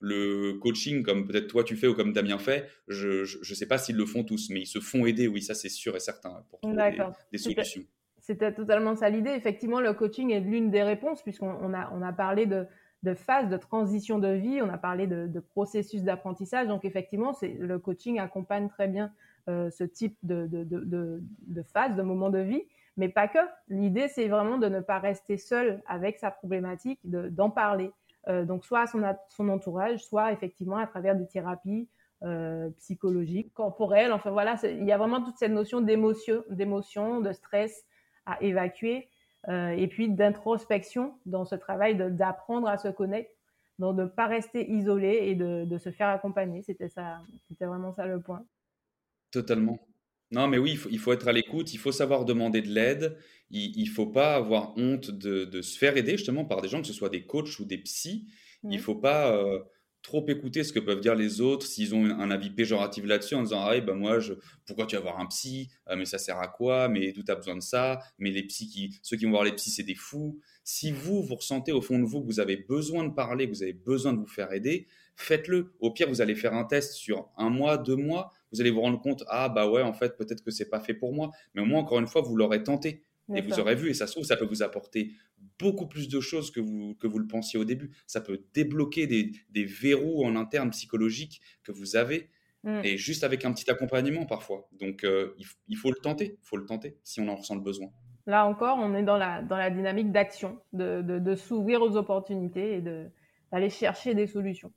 Le 0.00 0.54
coaching, 0.54 1.04
comme 1.04 1.28
peut-être 1.28 1.46
toi 1.46 1.62
tu 1.62 1.76
fais 1.76 1.86
ou 1.86 1.94
comme 1.94 2.12
Damien 2.12 2.38
fait, 2.38 2.68
je 2.88 3.20
ne 3.20 3.54
sais 3.54 3.66
pas 3.66 3.78
s'ils 3.78 3.94
le 3.94 4.04
font 4.04 4.24
tous, 4.24 4.50
mais 4.50 4.62
ils 4.62 4.66
se 4.66 4.80
font 4.80 5.06
aider, 5.06 5.28
oui, 5.28 5.42
ça 5.42 5.54
c'est 5.54 5.68
sûr 5.68 5.94
et 5.94 6.00
certain, 6.00 6.44
pour 6.50 6.58
trouver 6.58 6.90
des, 6.90 6.98
des 7.30 7.38
solutions. 7.38 7.84
C'était 8.22 8.54
totalement 8.54 8.94
ça 8.94 9.10
l'idée. 9.10 9.32
Effectivement, 9.32 9.80
le 9.80 9.92
coaching 9.94 10.30
est 10.30 10.40
l'une 10.40 10.70
des 10.70 10.84
réponses, 10.84 11.22
puisqu'on 11.22 11.74
a, 11.74 12.12
parlé 12.12 12.46
de, 12.46 12.66
de 13.02 13.14
phase 13.14 13.48
de 13.48 13.56
transition 13.56 14.20
de 14.20 14.28
vie, 14.28 14.62
on 14.62 14.68
a 14.68 14.78
parlé 14.78 15.08
de, 15.08 15.40
processus 15.40 16.04
d'apprentissage. 16.04 16.68
Donc, 16.68 16.84
effectivement, 16.84 17.32
le 17.42 17.78
coaching 17.80 18.20
accompagne 18.20 18.68
très 18.68 18.86
bien 18.86 19.12
euh, 19.48 19.70
ce 19.70 19.82
type 19.82 20.16
de, 20.22 20.46
de, 20.48 21.62
phase, 21.64 21.96
de 21.96 22.02
moment 22.02 22.30
de 22.30 22.38
vie, 22.38 22.62
mais 22.96 23.08
pas 23.08 23.26
que. 23.26 23.40
L'idée, 23.68 24.06
c'est 24.06 24.28
vraiment 24.28 24.56
de 24.56 24.68
ne 24.68 24.78
pas 24.78 25.00
rester 25.00 25.36
seul 25.36 25.82
avec 25.88 26.18
sa 26.18 26.30
problématique, 26.30 27.00
d'en 27.02 27.50
parler. 27.50 27.90
Euh, 28.28 28.44
donc, 28.44 28.64
soit 28.64 28.82
à 28.82 28.86
son, 28.86 29.48
entourage, 29.48 29.98
soit 29.98 30.30
effectivement 30.30 30.76
à 30.76 30.86
travers 30.86 31.16
des 31.16 31.26
thérapies 31.26 31.88
euh, 32.22 32.70
psychologiques, 32.78 33.52
corporelles. 33.52 34.12
Enfin, 34.12 34.30
voilà, 34.30 34.54
il 34.62 34.84
y 34.84 34.92
a 34.92 34.96
vraiment 34.96 35.24
toute 35.24 35.38
cette 35.38 35.50
notion 35.50 35.80
d'émotion, 35.80 36.44
d'émotion, 36.50 37.20
de 37.20 37.32
stress 37.32 37.84
à 38.26 38.42
évacuer, 38.42 39.08
euh, 39.48 39.70
et 39.70 39.88
puis 39.88 40.08
d'introspection 40.08 41.14
dans 41.26 41.44
ce 41.44 41.54
travail 41.54 41.96
d'apprendre 41.96 42.68
à 42.68 42.78
se 42.78 42.88
connaître, 42.88 43.30
donc 43.78 43.96
de 43.96 44.02
ne 44.02 44.08
pas 44.08 44.26
rester 44.26 44.70
isolé 44.70 45.20
et 45.22 45.34
de, 45.34 45.64
de 45.64 45.78
se 45.78 45.90
faire 45.90 46.08
accompagner. 46.08 46.62
C'était 46.62 46.88
ça, 46.88 47.20
c'était 47.48 47.66
vraiment 47.66 47.92
ça 47.92 48.06
le 48.06 48.20
point. 48.20 48.44
Totalement. 49.30 49.78
Non, 50.30 50.48
mais 50.48 50.58
oui, 50.58 50.72
il 50.72 50.78
faut, 50.78 50.88
il 50.90 50.98
faut 50.98 51.12
être 51.12 51.28
à 51.28 51.32
l'écoute, 51.32 51.74
il 51.74 51.78
faut 51.78 51.92
savoir 51.92 52.24
demander 52.24 52.62
de 52.62 52.68
l'aide, 52.68 53.18
il 53.50 53.84
ne 53.84 53.90
faut 53.90 54.06
pas 54.06 54.34
avoir 54.34 54.72
honte 54.78 55.10
de, 55.10 55.44
de, 55.44 55.60
se 55.60 55.76
faire 55.76 55.96
aider 55.98 56.12
justement 56.12 56.46
par 56.46 56.62
des 56.62 56.68
gens, 56.68 56.80
que 56.80 56.86
ce 56.86 56.94
soit 56.94 57.10
des 57.10 57.26
coachs 57.26 57.58
ou 57.58 57.66
des 57.66 57.78
psys. 57.78 58.28
Il 58.62 58.70
ne 58.70 58.78
faut 58.78 58.94
pas 58.94 59.36
euh, 59.36 59.58
trop 60.02 60.26
écouter 60.28 60.64
ce 60.64 60.72
que 60.72 60.80
peuvent 60.80 61.00
dire 61.00 61.14
les 61.14 61.40
autres. 61.40 61.66
S'ils 61.66 61.94
ont 61.94 62.04
un 62.04 62.30
avis 62.30 62.50
péjoratif 62.50 63.04
là-dessus 63.04 63.34
en 63.34 63.42
disant 63.42 63.64
ah 63.64 63.80
ben 63.80 63.94
moi 63.94 64.18
je 64.18 64.34
pourquoi 64.66 64.86
tu 64.86 64.96
vas 64.96 65.02
voir 65.02 65.20
un 65.20 65.26
psy? 65.26 65.68
Ah, 65.86 65.96
mais 65.96 66.04
ça 66.04 66.18
sert 66.18 66.38
à 66.38 66.48
quoi? 66.48 66.88
Mais 66.88 67.12
tout 67.12 67.24
a 67.28 67.34
besoin 67.34 67.56
de 67.56 67.62
ça? 67.62 68.00
Mais 68.18 68.30
les 68.30 68.42
psys 68.42 68.68
qui 68.68 68.98
ceux 69.02 69.16
qui 69.16 69.24
vont 69.24 69.30
voir 69.30 69.44
les 69.44 69.52
psys 69.52 69.70
c'est 69.70 69.82
des 69.82 69.94
fous. 69.94 70.38
Si 70.64 70.92
vous 70.92 71.22
vous 71.22 71.34
ressentez 71.34 71.72
au 71.72 71.80
fond 71.80 71.98
de 71.98 72.04
vous 72.04 72.20
que 72.20 72.26
vous 72.26 72.40
avez 72.40 72.56
besoin 72.56 73.04
de 73.04 73.12
parler 73.12 73.46
que 73.46 73.54
vous 73.54 73.62
avez 73.62 73.72
besoin 73.72 74.12
de 74.12 74.18
vous 74.18 74.26
faire 74.26 74.52
aider 74.52 74.86
faites-le. 75.16 75.72
Au 75.80 75.92
pire 75.92 76.08
vous 76.08 76.20
allez 76.20 76.34
faire 76.34 76.54
un 76.54 76.64
test 76.64 76.94
sur 76.94 77.30
un 77.36 77.50
mois 77.50 77.78
deux 77.78 77.96
mois. 77.96 78.32
Vous 78.52 78.60
allez 78.60 78.70
vous 78.70 78.80
rendre 78.80 79.00
compte 79.00 79.24
ah 79.28 79.48
bah 79.48 79.68
ouais 79.68 79.82
en 79.82 79.92
fait 79.92 80.16
peut-être 80.16 80.42
que 80.42 80.50
c'est 80.50 80.68
pas 80.68 80.80
fait 80.80 80.94
pour 80.94 81.12
moi. 81.12 81.30
Mais 81.54 81.62
au 81.62 81.66
moins 81.66 81.80
encore 81.80 82.00
une 82.00 82.06
fois 82.06 82.22
vous 82.22 82.36
l'aurez 82.36 82.62
tenté. 82.62 83.04
Et 83.34 83.40
vous 83.40 83.58
aurez 83.60 83.76
vu, 83.76 83.88
et 83.88 83.94
ça 83.94 84.06
se 84.06 84.12
trouve, 84.12 84.24
ça 84.24 84.36
peut 84.36 84.44
vous 84.44 84.62
apporter 84.62 85.12
beaucoup 85.58 85.86
plus 85.86 86.08
de 86.08 86.20
choses 86.20 86.50
que 86.50 86.60
vous, 86.60 86.94
que 86.96 87.06
vous 87.06 87.18
le 87.18 87.26
pensiez 87.26 87.58
au 87.58 87.64
début. 87.64 87.94
Ça 88.06 88.20
peut 88.20 88.44
débloquer 88.54 89.06
des, 89.06 89.32
des 89.50 89.64
verrous 89.64 90.24
en 90.24 90.36
interne 90.36 90.70
psychologiques 90.70 91.40
que 91.62 91.72
vous 91.72 91.96
avez, 91.96 92.30
mm. 92.64 92.80
et 92.84 92.96
juste 92.96 93.24
avec 93.24 93.44
un 93.44 93.52
petit 93.52 93.70
accompagnement 93.70 94.26
parfois. 94.26 94.68
Donc, 94.72 95.04
euh, 95.04 95.34
il, 95.68 95.76
faut 95.76 95.90
le 95.90 96.00
tenter, 96.00 96.38
il 96.40 96.46
faut 96.46 96.56
le 96.56 96.66
tenter 96.66 96.98
si 97.02 97.20
on 97.20 97.28
en 97.28 97.36
ressent 97.36 97.54
le 97.54 97.62
besoin. 97.62 97.88
Là 98.26 98.46
encore, 98.46 98.78
on 98.78 98.94
est 98.94 99.02
dans 99.02 99.16
la, 99.16 99.42
dans 99.42 99.56
la 99.56 99.70
dynamique 99.70 100.12
d'action, 100.12 100.60
de, 100.72 101.02
de, 101.02 101.18
de 101.18 101.34
s'ouvrir 101.34 101.82
aux 101.82 101.96
opportunités 101.96 102.76
et 102.76 102.80
d'aller 102.80 103.68
chercher 103.70 104.14
des 104.14 104.26
solutions. 104.28 104.72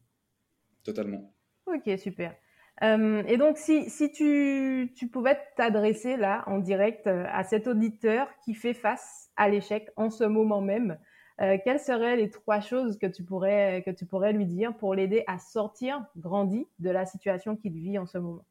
Totalement. 0.83 1.33
Ok, 1.67 1.97
super. 1.97 2.35
Euh, 2.83 3.23
et 3.27 3.37
donc, 3.37 3.57
si, 3.57 3.89
si 3.89 4.11
tu, 4.11 4.91
tu 4.95 5.07
pouvais 5.07 5.37
t'adresser 5.55 6.17
là 6.17 6.43
en 6.47 6.59
direct 6.59 7.07
euh, 7.07 7.25
à 7.29 7.43
cet 7.43 7.67
auditeur 7.67 8.27
qui 8.43 8.53
fait 8.53 8.73
face 8.73 9.29
à 9.37 9.49
l'échec 9.49 9.89
en 9.95 10.09
ce 10.09 10.25
moment 10.25 10.61
même, 10.61 10.97
euh, 11.41 11.57
quelles 11.63 11.79
seraient 11.79 12.17
les 12.17 12.29
trois 12.29 12.59
choses 12.59 12.97
que 12.97 13.07
tu 13.07 13.23
pourrais, 13.23 13.81
que 13.85 13.91
tu 13.91 14.05
pourrais 14.05 14.33
lui 14.33 14.45
dire 14.45 14.75
pour 14.75 14.93
l'aider 14.93 15.23
à 15.27 15.39
sortir 15.39 16.05
grandi 16.17 16.65
de 16.79 16.89
la 16.89 17.05
situation 17.05 17.55
qu'il 17.55 17.73
vit 17.73 17.97
en 17.97 18.05
ce 18.05 18.17
moment? 18.17 18.45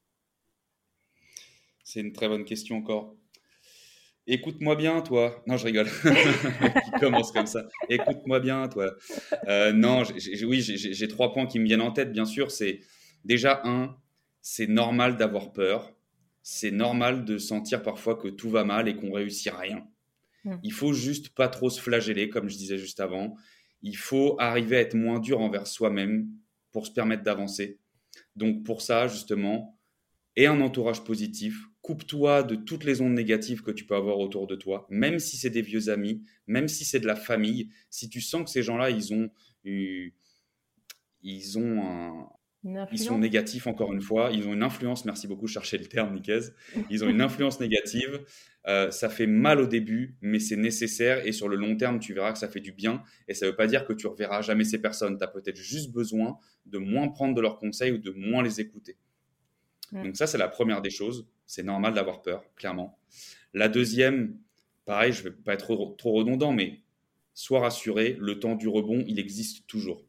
C'est 1.82 2.00
une 2.00 2.12
très 2.12 2.28
bonne 2.28 2.44
question 2.44 2.78
encore. 2.78 3.14
Écoute-moi 4.26 4.74
bien, 4.74 5.02
toi. 5.02 5.42
Non, 5.46 5.58
je 5.58 5.66
rigole. 5.66 5.86
qui 6.84 6.90
commence 6.98 7.30
comme 7.30 7.44
ça. 7.44 7.66
Écoute-moi 7.90 8.40
bien, 8.40 8.68
toi. 8.68 8.94
non, 9.74 10.02
oui, 10.46 10.62
j'ai 10.62 11.08
trois 11.08 11.34
points 11.34 11.44
qui 11.44 11.58
me 11.58 11.66
viennent 11.66 11.82
en 11.82 11.92
tête, 11.92 12.10
bien 12.10 12.24
sûr. 12.24 12.50
C'est 12.50 12.80
déjà 13.26 13.60
un, 13.64 13.94
c'est 14.46 14.66
normal 14.66 15.16
d'avoir 15.16 15.54
peur. 15.54 15.96
C'est 16.42 16.70
normal 16.70 17.24
de 17.24 17.38
sentir 17.38 17.82
parfois 17.82 18.14
que 18.14 18.28
tout 18.28 18.50
va 18.50 18.62
mal 18.62 18.88
et 18.88 18.94
qu'on 18.94 19.10
réussit 19.10 19.50
rien. 19.50 19.88
Hmm. 20.44 20.56
Il 20.62 20.72
faut 20.74 20.92
juste 20.92 21.30
pas 21.30 21.48
trop 21.48 21.70
se 21.70 21.80
flageller, 21.80 22.28
comme 22.28 22.50
je 22.50 22.58
disais 22.58 22.76
juste 22.76 23.00
avant. 23.00 23.36
Il 23.80 23.96
faut 23.96 24.36
arriver 24.38 24.76
à 24.76 24.80
être 24.80 24.94
moins 24.94 25.18
dur 25.18 25.40
envers 25.40 25.66
soi-même 25.66 26.28
pour 26.72 26.86
se 26.86 26.92
permettre 26.92 27.22
d'avancer. 27.22 27.78
Donc 28.36 28.64
pour 28.64 28.82
ça, 28.82 29.08
justement, 29.08 29.80
et 30.36 30.46
un 30.46 30.60
entourage 30.60 31.04
positif, 31.04 31.64
coupe-toi 31.80 32.42
de 32.42 32.54
toutes 32.54 32.84
les 32.84 33.00
ondes 33.00 33.14
négatives 33.14 33.62
que 33.62 33.70
tu 33.70 33.86
peux 33.86 33.96
avoir 33.96 34.18
autour 34.18 34.46
de 34.46 34.56
toi, 34.56 34.86
même 34.90 35.20
si 35.20 35.38
c'est 35.38 35.48
des 35.48 35.62
vieux 35.62 35.88
amis, 35.88 36.22
même 36.46 36.68
si 36.68 36.84
c'est 36.84 37.00
de 37.00 37.06
la 37.06 37.16
famille. 37.16 37.70
Si 37.88 38.10
tu 38.10 38.20
sens 38.20 38.44
que 38.44 38.50
ces 38.50 38.62
gens-là, 38.62 38.90
ils 38.90 39.14
ont 39.14 39.30
ils 41.22 41.58
ont 41.58 41.82
un, 41.82 42.28
ils 42.92 42.98
sont 42.98 43.18
négatifs, 43.18 43.66
encore 43.66 43.92
une 43.92 44.00
fois. 44.00 44.30
Ils 44.32 44.48
ont 44.48 44.54
une 44.54 44.62
influence, 44.62 45.04
merci 45.04 45.28
beaucoup, 45.28 45.46
chercher 45.46 45.76
le 45.76 45.84
terme, 45.84 46.14
Niquez. 46.14 46.40
Ils 46.90 47.04
ont 47.04 47.08
une 47.08 47.20
influence 47.20 47.60
négative. 47.60 48.24
Euh, 48.66 48.90
ça 48.90 49.10
fait 49.10 49.26
mal 49.26 49.60
au 49.60 49.66
début, 49.66 50.16
mais 50.22 50.38
c'est 50.38 50.56
nécessaire. 50.56 51.26
Et 51.26 51.32
sur 51.32 51.48
le 51.48 51.56
long 51.56 51.76
terme, 51.76 52.00
tu 52.00 52.14
verras 52.14 52.32
que 52.32 52.38
ça 52.38 52.48
fait 52.48 52.60
du 52.60 52.72
bien. 52.72 53.02
Et 53.28 53.34
ça 53.34 53.44
ne 53.44 53.50
veut 53.50 53.56
pas 53.56 53.66
dire 53.66 53.84
que 53.84 53.92
tu 53.92 54.06
reverras 54.06 54.40
jamais 54.40 54.64
ces 54.64 54.80
personnes. 54.80 55.18
Tu 55.18 55.24
as 55.24 55.28
peut-être 55.28 55.56
juste 55.56 55.92
besoin 55.92 56.38
de 56.64 56.78
moins 56.78 57.08
prendre 57.08 57.34
de 57.34 57.40
leurs 57.40 57.58
conseils 57.58 57.92
ou 57.92 57.98
de 57.98 58.10
moins 58.10 58.42
les 58.42 58.60
écouter. 58.60 58.96
Donc, 59.92 60.16
ça, 60.16 60.26
c'est 60.26 60.38
la 60.38 60.48
première 60.48 60.82
des 60.82 60.90
choses. 60.90 61.28
C'est 61.46 61.62
normal 61.62 61.94
d'avoir 61.94 62.22
peur, 62.22 62.42
clairement. 62.56 62.98
La 63.52 63.68
deuxième, 63.68 64.36
pareil, 64.86 65.12
je 65.12 65.22
ne 65.22 65.28
vais 65.28 65.34
pas 65.36 65.54
être 65.54 65.66
trop, 65.66 65.94
trop 65.96 66.12
redondant, 66.12 66.52
mais 66.52 66.80
sois 67.34 67.60
rassuré, 67.60 68.16
le 68.18 68.40
temps 68.40 68.54
du 68.56 68.66
rebond, 68.66 69.04
il 69.06 69.18
existe 69.18 69.66
toujours. 69.66 70.04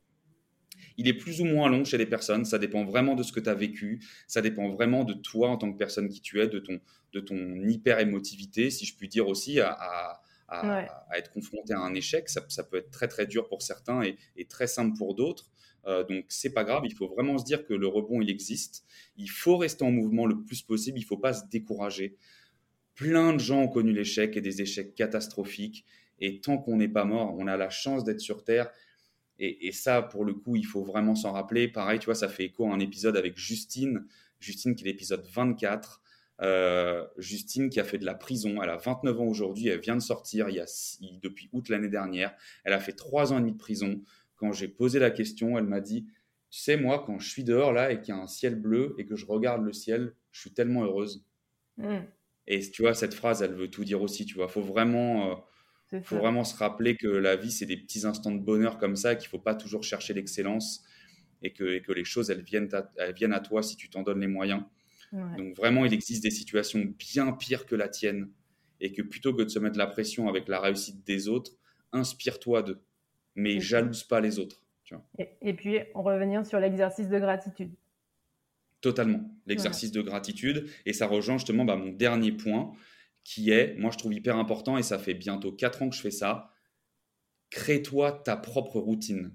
Il 0.97 1.07
est 1.07 1.13
plus 1.13 1.41
ou 1.41 1.45
moins 1.45 1.69
long 1.69 1.83
chez 1.83 1.97
les 1.97 2.05
personnes, 2.05 2.45
ça 2.45 2.57
dépend 2.57 2.85
vraiment 2.85 3.15
de 3.15 3.23
ce 3.23 3.31
que 3.31 3.39
tu 3.39 3.49
as 3.49 3.53
vécu, 3.53 3.99
ça 4.27 4.41
dépend 4.41 4.69
vraiment 4.69 5.03
de 5.03 5.13
toi 5.13 5.49
en 5.49 5.57
tant 5.57 5.71
que 5.71 5.77
personne 5.77 6.09
qui 6.09 6.21
tu 6.21 6.39
es, 6.41 6.47
de 6.47 6.59
ton, 6.59 6.79
de 7.13 7.19
ton 7.19 7.67
hyper-émotivité, 7.67 8.69
si 8.69 8.85
je 8.85 8.95
puis 8.95 9.07
dire 9.07 9.27
aussi, 9.27 9.59
à, 9.59 10.21
être 11.15 11.31
confronté 11.31 11.73
à 11.73 11.79
un 11.79 11.93
échec. 11.95 12.29
Ça, 12.29 12.63
peut 12.63 12.77
être 12.77 12.91
très 12.91 13.07
très 13.07 13.25
dur 13.25 13.47
pour 13.47 13.61
certains 13.61 14.03
et, 14.03 14.45
très 14.45 14.67
simple 14.67 14.97
pour 14.97 15.15
d'autres. 15.15 15.49
Euh, 15.87 16.03
donc 16.03 16.25
c'est 16.29 16.53
pas 16.53 16.63
grave, 16.63 16.83
il 16.85 16.95
faut 16.95 17.07
vraiment 17.07 17.37
se 17.37 17.45
dire 17.45 17.63
que 17.63 17.73
le 17.73 17.87
rebond 17.87 18.19
il 18.21 18.29
existe. 18.29 18.85
Il 19.17 19.29
faut 19.29 19.57
rester 19.57 19.83
en 19.83 19.91
mouvement 19.91 20.25
le 20.25 20.43
plus 20.43 20.63
possible, 20.63 20.97
il 20.97 21.03
faut 21.03 21.17
pas 21.17 21.33
se 21.33 21.43
décourager. 21.51 22.17
Plein 22.95 23.33
de 23.33 23.39
gens 23.39 23.63
ont 23.63 23.67
connu 23.67 23.91
l'échec 23.91 24.35
et 24.35 24.41
des 24.41 24.61
échecs 24.61 24.95
catastrophiques. 24.95 25.85
Et 26.19 26.39
tant 26.39 26.57
qu'on 26.57 26.77
n'est 26.77 26.87
pas 26.87 27.05
mort, 27.05 27.35
on 27.37 27.45
a 27.45 27.57
la 27.57 27.69
chance 27.69 28.03
d'être 28.03 28.21
sur 28.21 28.43
Terre 28.43 28.71
et, 29.37 29.71
ça, 29.73 30.01
pour 30.01 30.23
le 30.23 30.33
coup, 30.33 30.55
il 30.55 30.65
faut 30.65 30.83
vraiment 30.83 31.15
s'en 31.15 31.33
rappeler. 31.33 31.67
Pareil, 31.67 31.99
tu 31.99 32.05
vois, 32.05 32.15
ça 32.15 32.29
fait 32.29 32.45
écho 32.45 32.65
à 32.67 32.73
un 32.73 32.79
épisode 32.79 33.17
avec 33.17 33.37
Justine. 33.37 34.05
Justine, 34.39 34.75
qui 34.75 34.83
est 34.83 34.87
l'épisode 34.87 35.25
24. 35.27 36.01
Euh, 36.41 37.05
Justine, 37.17 37.69
qui 37.69 37.79
a 37.79 37.83
fait 37.83 37.97
de 37.97 38.05
la 38.05 38.15
prison. 38.15 38.61
Elle 38.61 38.69
a 38.69 38.77
29 38.77 39.19
ans 39.19 39.25
aujourd'hui. 39.25 39.67
Elle 39.67 39.79
vient 39.79 39.95
de 39.95 40.01
sortir 40.01 40.49
il 40.49 40.55
y 40.55 40.59
a, 40.59 40.65
depuis 41.21 41.49
août 41.51 41.67
l'année 41.67 41.89
dernière. 41.89 42.33
Elle 42.63 42.73
a 42.73 42.79
fait 42.79 42.93
trois 42.93 43.33
ans 43.33 43.37
et 43.37 43.41
demi 43.41 43.53
de 43.53 43.57
prison. 43.57 44.01
Quand 44.37 44.53
j'ai 44.53 44.69
posé 44.69 44.99
la 44.99 45.11
question, 45.11 45.57
elle 45.57 45.65
m'a 45.65 45.81
dit 45.81 46.05
Tu 46.49 46.59
sais, 46.59 46.77
moi, 46.77 47.03
quand 47.05 47.19
je 47.19 47.29
suis 47.29 47.43
dehors 47.43 47.73
là 47.73 47.91
et 47.91 47.99
qu'il 47.99 48.15
y 48.15 48.17
a 48.17 48.21
un 48.21 48.27
ciel 48.27 48.55
bleu 48.55 48.95
et 48.97 49.05
que 49.05 49.15
je 49.15 49.25
regarde 49.25 49.63
le 49.63 49.73
ciel, 49.73 50.13
je 50.31 50.39
suis 50.39 50.51
tellement 50.51 50.83
heureuse. 50.83 51.25
Mm. 51.77 51.99
Et 52.47 52.59
tu 52.71 52.83
vois, 52.83 52.93
cette 52.93 53.13
phrase, 53.13 53.41
elle 53.41 53.53
veut 53.53 53.69
tout 53.69 53.83
dire 53.83 54.01
aussi. 54.01 54.25
Tu 54.25 54.35
vois, 54.35 54.47
faut 54.47 54.61
vraiment, 54.61 55.31
euh, 55.31 55.35
faut 56.03 56.17
vraiment 56.17 56.43
se 56.43 56.55
rappeler 56.57 56.95
que 56.95 57.07
la 57.07 57.35
vie, 57.35 57.51
c'est 57.51 57.65
des 57.65 57.77
petits 57.77 58.05
instants 58.05 58.31
de 58.31 58.39
bonheur 58.39 58.77
comme 58.77 58.95
ça, 58.95 59.15
qu'il 59.15 59.29
faut 59.29 59.39
pas 59.39 59.55
toujours 59.55 59.83
chercher 59.83 60.13
l'excellence 60.13 60.83
et 61.41 61.53
que, 61.53 61.79
que, 61.79 61.91
les 61.91 62.05
choses, 62.05 62.29
elles 62.29 62.41
viennent, 62.41 62.73
à, 62.73 62.91
elles 62.97 63.13
viennent 63.13 63.33
à 63.33 63.39
toi 63.39 63.61
si 63.61 63.75
tu 63.75 63.89
t'en 63.89 64.01
donnes 64.01 64.21
les 64.21 64.27
moyens. 64.27 64.63
Donc 65.37 65.55
vraiment, 65.55 65.85
il 65.85 65.93
existe 65.93 66.23
des 66.23 66.31
situations 66.31 66.93
bien 66.99 67.31
pires 67.31 67.65
que 67.65 67.75
la 67.75 67.87
tienne 67.87 68.29
et 68.81 68.91
que 68.91 69.01
plutôt 69.01 69.33
que 69.33 69.43
de 69.43 69.49
se 69.49 69.59
mettre 69.59 69.77
la 69.77 69.87
pression 69.87 70.27
avec 70.27 70.47
la 70.49 70.59
réussite 70.59 71.05
des 71.05 71.29
autres, 71.29 71.53
inspire-toi 71.93 72.63
d'eux, 72.63 72.81
mais 73.35 73.61
jalouse 73.61 74.03
pas 74.03 74.19
les 74.19 74.39
autres. 74.39 74.61
Et, 75.41 75.53
puis, 75.53 75.79
on 75.95 76.03
revenir 76.03 76.45
sur 76.45 76.59
l'exercice 76.59 77.09
de 77.09 77.17
gratitude. 77.17 77.71
Totalement, 78.81 79.21
l'exercice 79.47 79.91
de 79.91 80.01
gratitude. 80.01 80.69
Et 80.85 80.93
ça 80.93 81.07
rejoint 81.07 81.37
justement 81.37 81.65
bah, 81.65 81.75
mon 81.75 81.91
dernier 81.91 82.31
point, 82.31 82.71
qui 83.25 83.49
est, 83.49 83.75
moi 83.77 83.91
je 83.91 83.97
trouve 83.97 84.13
hyper 84.13 84.37
important, 84.37 84.77
et 84.77 84.83
ça 84.83 84.97
fait 84.97 85.15
bientôt 85.15 85.51
4 85.51 85.81
ans 85.81 85.89
que 85.89 85.95
je 85.95 86.01
fais 86.01 86.11
ça, 86.11 86.53
crée-toi 87.49 88.13
ta 88.13 88.37
propre 88.37 88.79
routine. 88.79 89.33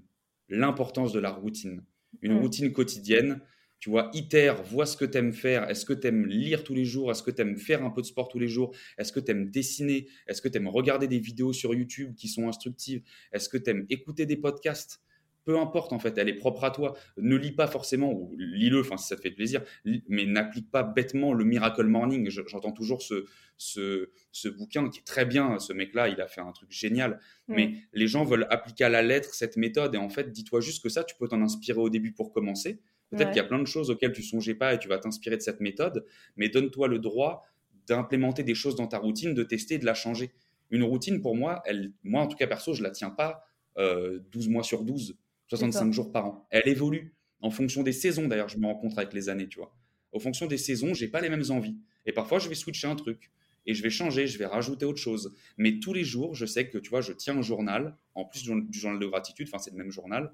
L'importance 0.49 1.11
de 1.11 1.19
la 1.19 1.29
routine. 1.29 1.85
Une 2.21 2.33
mm. 2.33 2.39
routine 2.39 2.73
quotidienne, 2.73 3.41
tu 3.79 3.89
vois, 3.89 4.09
itère, 4.13 4.63
vois 4.63 4.85
ce 4.85 4.95
que 4.95 5.05
tu 5.05 5.17
aimes 5.17 5.33
faire. 5.33 5.69
Est-ce 5.69 5.85
que 5.85 5.93
tu 5.93 6.07
aimes 6.07 6.25
lire 6.25 6.63
tous 6.63 6.73
les 6.73 6.85
jours? 6.85 7.11
Est-ce 7.11 7.23
que 7.23 7.31
tu 7.31 7.41
aimes 7.41 7.57
faire 7.57 7.83
un 7.83 7.89
peu 7.89 8.01
de 8.01 8.05
sport 8.05 8.29
tous 8.29 8.39
les 8.39 8.47
jours? 8.47 8.75
Est-ce 8.97 9.11
que 9.11 9.19
tu 9.19 9.31
aimes 9.31 9.49
dessiner? 9.49 10.07
Est-ce 10.27 10.41
que 10.41 10.47
tu 10.47 10.57
aimes 10.57 10.67
regarder 10.67 11.07
des 11.07 11.19
vidéos 11.19 11.51
sur 11.51 11.73
YouTube 11.73 12.15
qui 12.15 12.27
sont 12.27 12.47
instructives? 12.47 13.01
Est-ce 13.31 13.49
que 13.49 13.57
tu 13.57 13.71
aimes 13.71 13.85
écouter 13.89 14.25
des 14.25 14.37
podcasts? 14.37 15.01
Peu 15.43 15.59
importe 15.59 15.93
en 15.93 15.99
fait, 15.99 16.17
elle 16.17 16.29
est 16.29 16.37
propre 16.37 16.63
à 16.63 16.71
toi. 16.71 16.95
Ne 17.17 17.35
lis 17.35 17.51
pas 17.51 17.67
forcément, 17.67 18.11
ou 18.11 18.35
lis-le, 18.37 18.81
enfin 18.81 18.97
si 18.97 19.07
ça 19.07 19.15
te 19.15 19.21
fait 19.21 19.31
plaisir, 19.31 19.61
mais 20.07 20.25
n'applique 20.25 20.69
pas 20.69 20.83
bêtement 20.83 21.33
le 21.33 21.43
Miracle 21.45 21.85
Morning. 21.85 22.29
J'entends 22.29 22.71
toujours 22.71 23.01
ce, 23.01 23.25
ce, 23.57 24.47
bouquin 24.49 24.89
qui 24.89 24.99
est 24.99 25.03
très 25.03 25.25
bien, 25.25 25.59
ce 25.59 25.73
mec-là, 25.73 26.09
il 26.09 26.21
a 26.21 26.27
fait 26.27 26.41
un 26.41 26.51
truc 26.51 26.71
génial. 26.71 27.19
Mais 27.47 27.73
les 27.93 28.07
gens 28.07 28.23
veulent 28.23 28.47
appliquer 28.49 28.85
à 28.85 28.89
la 28.89 29.01
lettre 29.01 29.33
cette 29.33 29.57
méthode, 29.57 29.95
et 29.95 29.97
en 29.97 30.09
fait, 30.09 30.31
dis-toi 30.31 30.61
juste 30.61 30.83
que 30.83 30.89
ça, 30.89 31.03
tu 31.03 31.15
peux 31.15 31.27
t'en 31.27 31.41
inspirer 31.41 31.79
au 31.79 31.89
début 31.89 32.13
pour 32.13 32.31
commencer. 32.31 32.81
Peut-être 33.09 33.29
qu'il 33.29 33.37
y 33.37 33.45
a 33.45 33.47
plein 33.47 33.59
de 33.59 33.67
choses 33.67 33.89
auxquelles 33.89 34.13
tu 34.13 34.23
songeais 34.23 34.55
pas 34.55 34.73
et 34.73 34.79
tu 34.79 34.87
vas 34.87 34.97
t'inspirer 34.97 35.35
de 35.35 35.41
cette 35.41 35.59
méthode, 35.59 36.05
mais 36.37 36.47
donne-toi 36.47 36.87
le 36.87 36.97
droit 36.97 37.43
d'implémenter 37.87 38.43
des 38.43 38.55
choses 38.55 38.75
dans 38.75 38.87
ta 38.87 38.99
routine, 38.99 39.33
de 39.33 39.43
tester, 39.43 39.77
de 39.77 39.85
la 39.85 39.93
changer. 39.93 40.31
Une 40.69 40.83
routine, 40.83 41.21
pour 41.21 41.35
moi, 41.35 41.61
elle, 41.65 41.91
moi 42.03 42.21
en 42.21 42.27
tout 42.27 42.37
cas 42.37 42.47
perso, 42.47 42.73
je 42.73 42.81
la 42.83 42.91
tiens 42.91 43.09
pas 43.09 43.43
12 43.77 43.83
euh, 43.83 44.49
mois 44.49 44.63
sur 44.63 44.83
12, 44.83 45.17
65 45.57 45.91
jours 45.91 46.11
par 46.11 46.25
an. 46.25 46.47
Elle 46.49 46.67
évolue 46.67 47.13
en 47.41 47.49
fonction 47.49 47.83
des 47.83 47.91
saisons. 47.91 48.27
D'ailleurs, 48.27 48.47
je 48.47 48.57
me 48.57 48.65
rencontre 48.65 48.97
avec 48.97 49.13
les 49.13 49.27
années, 49.27 49.49
tu 49.49 49.59
vois. 49.59 49.75
Au 50.13 50.19
fonction 50.19 50.47
des 50.47 50.57
saisons, 50.57 50.93
j'ai 50.93 51.09
pas 51.09 51.19
les 51.19 51.29
mêmes 51.29 51.43
envies. 51.49 51.77
Et 52.05 52.13
parfois, 52.13 52.39
je 52.39 52.47
vais 52.47 52.55
switcher 52.55 52.87
un 52.87 52.95
truc 52.95 53.31
et 53.65 53.73
je 53.73 53.83
vais 53.83 53.89
changer, 53.89 54.27
je 54.27 54.37
vais 54.37 54.45
rajouter 54.45 54.85
autre 54.85 54.99
chose. 54.99 55.35
Mais 55.57 55.79
tous 55.79 55.93
les 55.93 56.05
jours, 56.05 56.35
je 56.35 56.45
sais 56.45 56.69
que, 56.69 56.77
tu 56.77 56.89
vois, 56.89 57.01
je 57.01 57.11
tiens 57.11 57.37
un 57.37 57.41
journal, 57.41 57.97
en 58.15 58.23
plus 58.23 58.43
du 58.43 58.79
journal 58.79 58.99
de 58.99 59.05
gratitude, 59.05 59.47
enfin, 59.47 59.59
c'est 59.59 59.71
le 59.71 59.77
même 59.77 59.91
journal, 59.91 60.31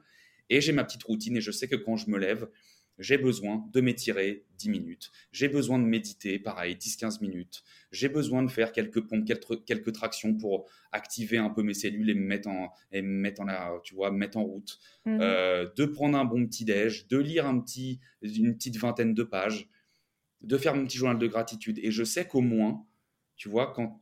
et 0.50 0.62
j'ai 0.62 0.72
ma 0.72 0.84
petite 0.84 1.04
routine 1.04 1.36
et 1.36 1.42
je 1.42 1.52
sais 1.52 1.68
que 1.68 1.76
quand 1.76 1.98
je 1.98 2.10
me 2.10 2.18
lève, 2.18 2.48
j'ai 3.00 3.18
besoin 3.18 3.64
de 3.72 3.82
m'étirer 3.82 4.46
10 4.58 4.70
minutes. 4.70 5.12
J'ai 5.32 5.48
besoin 5.48 5.78
de 5.80 5.84
méditer, 5.84 6.40
pareil, 6.40 6.76
10-15 6.76 7.22
minutes. 7.22 7.64
J'ai 7.92 8.10
besoin 8.10 8.44
de 8.44 8.50
faire 8.50 8.72
quelques 8.72 9.02
pompes, 9.02 9.26
quelques, 9.26 9.64
quelques, 9.66 9.92
tractions 9.94 10.34
pour 10.36 10.70
activer 10.92 11.38
un 11.38 11.50
peu 11.50 11.62
mes 11.62 11.74
cellules 11.74 12.10
et 12.10 12.16
me 12.16 12.26
mettre 12.26 12.50
en, 12.50 12.72
et 12.92 13.02
me 13.02 13.08
mettre 13.08 13.42
en, 13.42 13.46
la, 13.46 13.80
tu 13.84 13.94
vois, 13.94 14.12
mettre 14.12 14.38
en 14.38 14.44
route. 14.44 14.80
Mhm. 15.06 15.20
Euh, 15.22 15.68
de 15.76 15.86
prendre 15.86 16.18
un 16.18 16.26
bon 16.26 16.46
petit 16.48 16.66
déj, 16.66 17.08
de 17.08 17.18
lire 17.18 17.46
un 17.46 17.60
petit, 17.60 18.00
une 18.22 18.56
petite 18.56 18.78
vingtaine 18.78 19.14
de 19.14 19.24
pages, 19.24 19.70
de 20.42 20.58
faire 20.58 20.76
mon 20.76 20.86
petit 20.86 20.98
journal 20.98 21.20
de 21.20 21.28
gratitude. 21.28 21.80
Et 21.84 21.92
je 21.92 22.04
sais 22.04 22.28
qu'au 22.28 22.42
moins, 22.42 22.86
tu 23.36 23.50
vois, 23.50 23.74
quand 23.74 24.00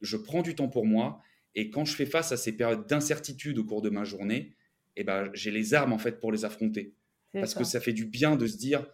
je 0.00 0.16
prends 0.16 0.42
du 0.42 0.54
temps 0.54 0.68
pour 0.68 0.86
moi 0.86 1.20
et 1.54 1.70
quand 1.70 1.84
je 1.84 1.94
fais 1.94 2.06
face 2.06 2.32
à 2.32 2.36
ces 2.36 2.56
périodes 2.56 2.86
d'incertitude 2.86 3.58
au 3.58 3.64
cours 3.64 3.82
de 3.82 3.90
ma 3.90 4.04
journée, 4.04 4.54
eh 4.96 5.04
ben, 5.04 5.30
j'ai 5.34 5.50
les 5.50 5.74
armes 5.74 5.92
en 5.92 5.98
fait 5.98 6.20
pour 6.20 6.32
les 6.32 6.44
affronter. 6.44 6.94
Parce 7.32 7.54
que 7.54 7.64
ça 7.64 7.80
fait 7.80 7.92
du 7.92 8.06
bien 8.06 8.36
de 8.36 8.46
se 8.46 8.56
dire, 8.56 8.86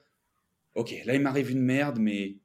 ok, 0.75 0.95
là 1.05 1.15
il 1.15 1.21
m'arrive 1.21 1.51
une 1.51 1.63
merde, 1.63 1.99
mais 1.99 2.39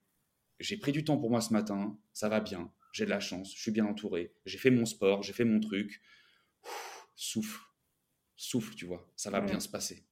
j'ai 0.60 0.78
pris 0.78 0.92
du 0.92 1.04
temps 1.04 1.18
pour 1.18 1.30
moi 1.30 1.42
ce 1.42 1.54
matin, 1.54 2.00
ça 2.14 2.30
va 2.30 2.40
bien, 2.40 2.72
j'ai 2.94 3.06
de 3.06 3.10
la 3.10 3.20
chance, 3.20 3.54
je 3.56 3.62
suis 3.62 3.72
bien 3.72 3.86
entouré, 3.86 4.34
j'ai 4.46 4.58
fait 4.58 4.72
mon 4.72 4.86
sport, 4.86 5.24
j'ai 5.24 5.34
fait 5.34 5.46
mon 5.46 5.60
truc, 5.60 6.02
souffle, 7.16 7.62
souffle, 8.36 8.76
tu 8.76 8.86
vois, 8.86 9.12
ça 9.16 9.30
va 9.30 9.42
bien 9.42 9.60
se 9.60 9.70
passer. 9.70 10.06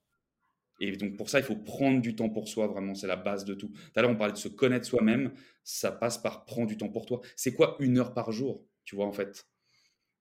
Et 0.81 0.95
donc 0.95 1.17
pour 1.17 1.29
ça, 1.29 1.39
il 1.39 1.43
faut 1.45 1.57
prendre 1.57 2.01
du 2.01 2.15
temps 2.15 2.29
pour 2.29 2.47
soi, 2.47 2.67
vraiment, 2.67 2.95
c'est 2.95 3.07
la 3.07 3.17
base 3.17 3.43
de 3.45 3.53
tout. 3.53 3.67
Tout 3.67 3.99
à 3.99 4.01
l'heure, 4.01 4.11
on 4.11 4.15
parlait 4.15 4.33
de 4.33 4.37
se 4.37 4.47
connaître 4.47 4.85
soi-même, 4.85 5.33
ça 5.63 5.91
passe 5.91 6.17
par 6.17 6.45
prendre 6.45 6.67
du 6.67 6.77
temps 6.77 6.89
pour 6.89 7.05
toi. 7.05 7.19
C'est 7.35 7.53
quoi 7.53 7.75
une 7.79 7.97
heure 7.97 8.13
par 8.13 8.31
jour, 8.31 8.65
tu 8.85 8.95
vois, 8.95 9.05
en 9.05 9.11
fait? 9.11 9.45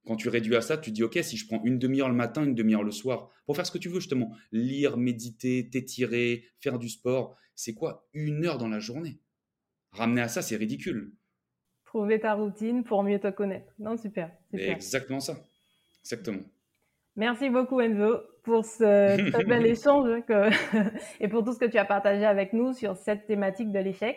Quand 0.06 0.16
tu 0.16 0.28
réduis 0.28 0.56
à 0.56 0.60
ça, 0.60 0.78
tu 0.78 0.90
dis, 0.90 1.02
OK, 1.02 1.18
si 1.22 1.36
je 1.36 1.46
prends 1.46 1.62
une 1.64 1.78
demi-heure 1.78 2.08
le 2.08 2.14
matin, 2.14 2.44
une 2.44 2.54
demi-heure 2.54 2.82
le 2.82 2.90
soir, 2.90 3.30
pour 3.46 3.56
faire 3.56 3.66
ce 3.66 3.72
que 3.72 3.78
tu 3.78 3.88
veux, 3.88 4.00
justement, 4.00 4.32
lire, 4.52 4.96
méditer, 4.96 5.68
t'étirer, 5.70 6.44
faire 6.60 6.78
du 6.78 6.88
sport, 6.88 7.36
c'est 7.54 7.74
quoi 7.74 8.08
une 8.14 8.44
heure 8.46 8.58
dans 8.58 8.68
la 8.68 8.78
journée? 8.78 9.20
Ramener 9.92 10.22
à 10.22 10.28
ça, 10.28 10.42
c'est 10.42 10.56
ridicule. 10.56 11.12
Trouver 11.84 12.20
ta 12.20 12.34
routine 12.34 12.84
pour 12.84 13.02
mieux 13.02 13.18
te 13.18 13.30
connaître. 13.30 13.72
Non, 13.78 13.96
super. 13.96 14.30
Exactement 14.52 15.20
ça. 15.20 15.38
Exactement. 16.02 16.42
Merci 17.16 17.50
beaucoup 17.50 17.80
Enzo 17.80 18.20
pour 18.44 18.64
ce 18.64 19.30
très 19.32 19.44
bel 19.44 19.66
échange 19.66 20.22
et 21.20 21.28
pour 21.28 21.44
tout 21.44 21.52
ce 21.52 21.58
que 21.58 21.64
tu 21.64 21.76
as 21.76 21.84
partagé 21.84 22.24
avec 22.24 22.52
nous 22.52 22.72
sur 22.72 22.96
cette 22.96 23.26
thématique 23.26 23.72
de 23.72 23.78
l'échec. 23.80 24.16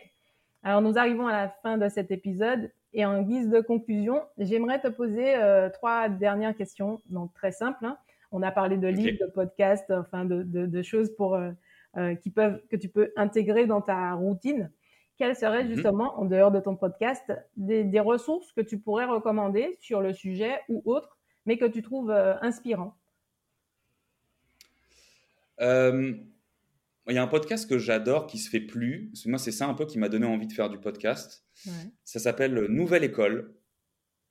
Alors 0.64 0.82
nous 0.82 0.98
arrivons 0.98 1.28
à 1.28 1.32
la 1.32 1.50
fin 1.64 1.78
de 1.78 1.90
cet 1.90 2.12
épisode 2.12 2.72
et 2.94 3.06
en 3.06 3.22
guise 3.22 3.50
de 3.50 3.62
conclusion, 3.62 4.22
j'aimerais 4.38 4.82
te 4.82 4.90
poser 4.90 5.36
euh, 5.36 5.70
trois 5.70 6.10
dernières 6.10 6.56
questions, 6.56 7.02
donc 7.10 7.34
très 7.34 7.52
simples. 7.52 7.86
Hein. 7.86 7.98
On 8.32 8.42
a 8.42 8.52
parlé 8.52 8.78
de 8.78 8.88
livres, 8.88 9.18
de 9.26 9.32
podcasts, 9.32 9.92
enfin 9.92 10.26
de, 10.26 10.82
choses 10.82 11.14
pour, 11.16 11.36
euh, 11.36 11.52
euh, 11.98 12.16
qui 12.16 12.30
peuvent, 12.30 12.62
que 12.70 12.76
tu 12.76 12.90
peux 12.90 13.12
intégrer 13.16 13.66
dans 13.66 13.82
ta 13.82 14.14
routine. 14.14 14.72
Quelles 15.18 15.36
seraient 15.36 15.64
mhm. 15.64 15.74
justement, 15.74 16.20
en 16.20 16.26
dehors 16.26 16.52
de 16.52 16.60
ton 16.60 16.76
podcast, 16.76 17.32
des, 17.56 18.00
ressources 18.00 18.52
que 18.52 18.62
tu 18.62 18.78
pourrais 18.78 19.06
recommander 19.06 19.78
sur 19.80 20.02
le 20.02 20.14
sujet 20.14 20.60
ou 20.68 20.82
autre, 20.86 21.18
mais 21.46 21.58
que 21.58 21.66
tu 21.66 21.82
trouves 21.82 22.12
inspirants 22.42 22.96
il 27.10 27.16
y 27.16 27.18
a 27.18 27.24
un 27.24 27.28
podcast 27.28 27.68
que 27.70 27.78
j'adore 27.78 28.28
qui 28.28 28.38
se 28.38 28.50
fait 28.50 28.60
plus. 28.60 29.12
Moi, 29.26 29.40
c'est 29.40 29.52
ça 29.52 29.68
un 29.68 29.74
peu 29.74 29.86
qui 29.86 29.98
m'a 29.98 30.10
donné 30.10 30.26
envie 30.26 30.48
de 30.48 30.54
faire 30.54 30.70
du 30.70 30.80
podcast. 30.80 31.44
Ça 32.04 32.20
s'appelle 32.20 32.66
Nouvelle 32.70 33.04
École. 33.04 33.56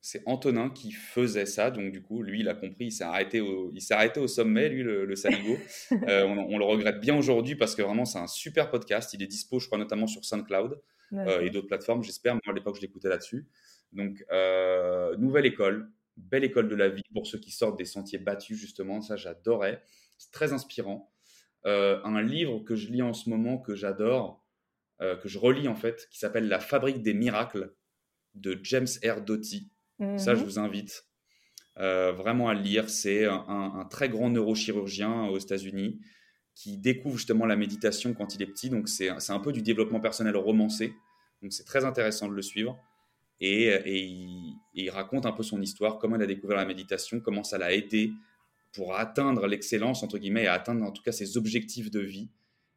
C'est 0.02 0.22
Antonin 0.24 0.70
qui 0.70 0.92
faisait 0.92 1.46
ça. 1.46 1.70
Donc, 1.70 1.92
du 1.92 2.00
coup, 2.00 2.22
lui, 2.22 2.40
il 2.40 2.48
a 2.48 2.54
compris. 2.54 2.86
Il 2.86 2.92
s'est 2.92 3.04
arrêté 3.04 3.40
au, 3.40 3.70
il 3.74 3.82
s'est 3.82 3.92
arrêté 3.92 4.18
au 4.18 4.28
sommet, 4.28 4.68
lui, 4.70 4.82
le, 4.82 5.04
le 5.04 5.16
saligo. 5.16 5.56
Euh, 6.08 6.24
on, 6.24 6.56
le 6.56 6.64
regrette 6.64 7.00
bien 7.00 7.16
aujourd'hui 7.16 7.56
parce 7.56 7.74
que 7.74 7.82
vraiment, 7.82 8.04
c'est 8.04 8.18
un 8.18 8.26
super 8.26 8.70
podcast. 8.70 9.12
Il 9.12 9.22
est 9.22 9.26
dispo, 9.26 9.58
je 9.58 9.66
crois, 9.66 9.76
notamment 9.76 10.06
sur 10.06 10.24
SoundCloud 10.24 10.80
euh, 11.12 11.40
et 11.40 11.50
d'autres 11.50 11.66
plateformes, 11.66 12.02
j'espère. 12.02 12.34
Moi, 12.34 12.42
à 12.46 12.52
l'époque, 12.52 12.76
je 12.76 12.80
l'écoutais 12.80 13.08
là-dessus. 13.08 13.46
Donc, 13.92 14.24
euh, 14.30 15.16
Nouvelle 15.16 15.46
École. 15.46 15.90
Belle 16.16 16.44
école 16.44 16.68
de 16.68 16.76
la 16.76 16.88
vie 16.88 17.02
pour 17.12 17.26
ceux 17.26 17.38
qui 17.38 17.50
sortent 17.50 17.78
des 17.78 17.84
sentiers 17.84 18.18
battus, 18.18 18.58
justement. 18.58 19.00
Ça, 19.00 19.16
j'adorais. 19.16 19.82
C'est 20.18 20.30
très 20.30 20.52
inspirant. 20.52 21.09
Euh, 21.66 22.00
un 22.04 22.22
livre 22.22 22.60
que 22.60 22.74
je 22.74 22.88
lis 22.88 23.02
en 23.02 23.12
ce 23.12 23.28
moment, 23.28 23.58
que 23.58 23.74
j'adore, 23.74 24.42
euh, 25.02 25.16
que 25.16 25.28
je 25.28 25.38
relis 25.38 25.68
en 25.68 25.74
fait, 25.74 26.08
qui 26.10 26.18
s'appelle 26.18 26.48
La 26.48 26.60
fabrique 26.60 27.02
des 27.02 27.12
miracles 27.12 27.74
de 28.34 28.58
James 28.62 28.88
R. 29.04 29.20
Doty. 29.20 29.70
Ça, 30.16 30.34
je 30.34 30.40
mhm. 30.40 30.46
vous 30.46 30.58
invite 30.58 31.04
euh, 31.78 32.12
vraiment 32.12 32.48
à 32.48 32.54
le 32.54 32.62
lire. 32.62 32.88
C'est 32.88 33.26
un, 33.26 33.86
très 33.90 34.08
grand 34.08 34.30
neurochirurgien 34.30 35.26
aux 35.26 35.38
États-Unis 35.38 36.00
qui 36.54 36.78
découvre 36.78 37.18
justement 37.18 37.44
la 37.44 37.56
méditation 37.56 38.14
quand 38.14 38.34
il 38.34 38.40
est 38.40 38.46
petit. 38.46 38.70
Donc, 38.70 38.88
c'est 38.88 39.10
un 39.10 39.40
peu 39.40 39.52
du 39.52 39.60
développement 39.60 40.00
personnel 40.00 40.36
romancé. 40.38 40.94
Donc, 41.42 41.52
c'est 41.52 41.64
très 41.64 41.84
intéressant 41.84 42.28
de 42.28 42.34
le 42.34 42.40
suivre. 42.40 42.78
Et, 43.40 43.74
il, 43.86 44.56
il, 44.72 44.88
raconte 44.88 45.26
un 45.26 45.32
peu 45.32 45.42
son 45.42 45.60
histoire, 45.60 45.98
comment 45.98 46.16
il 46.16 46.22
a 46.22 46.26
découvert 46.26 46.56
la 46.56 46.66
méditation, 46.66 47.20
comment 47.20 47.44
ça 47.44 47.58
l'a 47.58 47.74
aidé 47.74 48.12
pour 48.72 48.94
atteindre 48.94 49.46
l'excellence, 49.46 50.02
entre 50.02 50.18
guillemets, 50.18 50.44
et 50.44 50.48
atteindre 50.48 50.84
en 50.84 50.92
tout 50.92 51.02
cas 51.02 51.12
ses 51.12 51.36
objectifs 51.36 51.90
de 51.90 52.00
vie. 52.00 52.30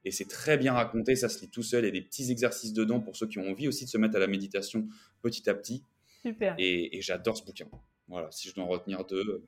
Et 0.06 0.12
c'est 0.12 0.28
très 0.28 0.58
bien 0.58 0.74
raconté, 0.74 1.16
ça 1.16 1.30
se 1.30 1.40
lit 1.42 1.50
tout 1.50 1.64
seul, 1.64 1.84
il 1.84 1.86
y 1.86 1.90
a 1.90 1.92
des 1.92 2.02
petits 2.02 2.30
exercices 2.32 2.74
dedans 2.74 3.00
pour 3.00 3.16
ceux 3.16 3.28
qui 3.28 3.40
ont 3.40 3.50
envie 3.50 3.68
aussi 3.68 3.86
de 3.86 3.90
se 3.90 3.98
mettre 3.98 4.18
à 4.18 4.20
la 4.20 4.28
méditation 4.28 4.88
petit 5.22 5.50
à 5.50 5.54
petit. 5.54 5.86
Super. 6.22 6.56
Et, 6.58 7.00
j'adore 7.02 7.38
ce 7.38 7.46
bouquin. 7.46 7.66
Voilà, 8.08 8.30
si 8.32 8.50
je 8.50 8.56
dois 8.56 8.66
en 8.66 8.68
retenir 8.68 9.06
deux. 9.06 9.44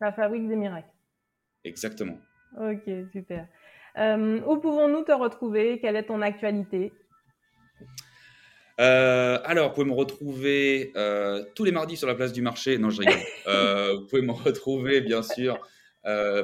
La 0.00 0.12
fabrique 0.12 0.48
des 0.48 0.56
miracles. 0.56 0.90
Exactement. 1.64 2.18
Ok, 2.56 2.88
super. 3.12 3.48
Euh, 3.98 4.40
où 4.46 4.58
pouvons-nous 4.58 5.02
te 5.02 5.12
retrouver? 5.12 5.80
Quelle 5.80 5.96
est 5.96 6.04
ton 6.04 6.22
actualité? 6.22 6.92
Euh, 8.80 9.40
alors, 9.44 9.68
vous 9.68 9.74
pouvez 9.74 9.86
me 9.86 9.94
retrouver 9.94 10.92
euh, 10.94 11.44
tous 11.56 11.64
les 11.64 11.72
mardis 11.72 11.96
sur 11.96 12.06
la 12.06 12.14
place 12.14 12.32
du 12.32 12.42
marché. 12.42 12.78
Non, 12.78 12.90
je 12.90 13.00
rigole. 13.00 13.96
vous 13.98 14.06
pouvez 14.06 14.22
me 14.22 14.32
retrouver, 14.32 15.00
bien 15.00 15.22
sûr, 15.22 15.58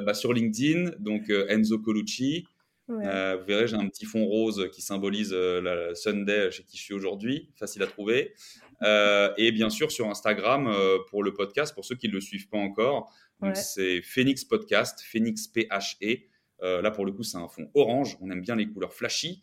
bah, 0.01 0.13
sur 0.13 0.33
LinkedIn, 0.33 0.91
donc 0.99 1.29
euh, 1.29 1.47
Enzo 1.49 1.79
Colucci. 1.79 2.47
vous 2.87 2.99
verrez, 2.99 3.67
j'ai 3.67 3.75
un 3.75 3.87
petit 3.87 4.05
fond 4.05 4.25
rose 4.25 4.69
qui 4.71 4.81
symbolise 4.81 5.33
la 5.33 5.95
Sunday 5.95 6.51
chez 6.51 6.63
qui 6.63 6.77
je 6.77 6.83
suis 6.83 6.93
aujourd'hui, 6.93 7.49
facile 7.55 7.83
à 7.83 7.87
trouver. 7.87 8.33
et 8.81 9.51
bien 9.51 9.69
sûr 9.69 9.91
sur 9.91 10.09
Instagram 10.09 10.71
pour 11.09 11.23
le 11.23 11.33
podcast, 11.33 11.73
pour 11.73 11.85
ceux 11.85 11.95
qui 11.95 12.07
ne 12.07 12.13
le 12.13 12.21
suivent 12.21 12.49
pas 12.49 12.59
encore. 12.59 13.11
c'est 13.53 14.01
Phoenix 14.01 14.43
Podcast, 14.45 15.01
Phoenix 15.01 15.47
P-H-E. 15.47 16.27
Euh, 16.63 16.81
là, 16.81 16.91
pour 16.91 17.05
le 17.05 17.11
coup, 17.11 17.23
c'est 17.23 17.37
un 17.37 17.47
fond 17.47 17.69
orange. 17.73 18.17
On 18.21 18.31
aime 18.31 18.41
bien 18.41 18.55
les 18.55 18.67
couleurs 18.67 18.93
flashy. 18.93 19.41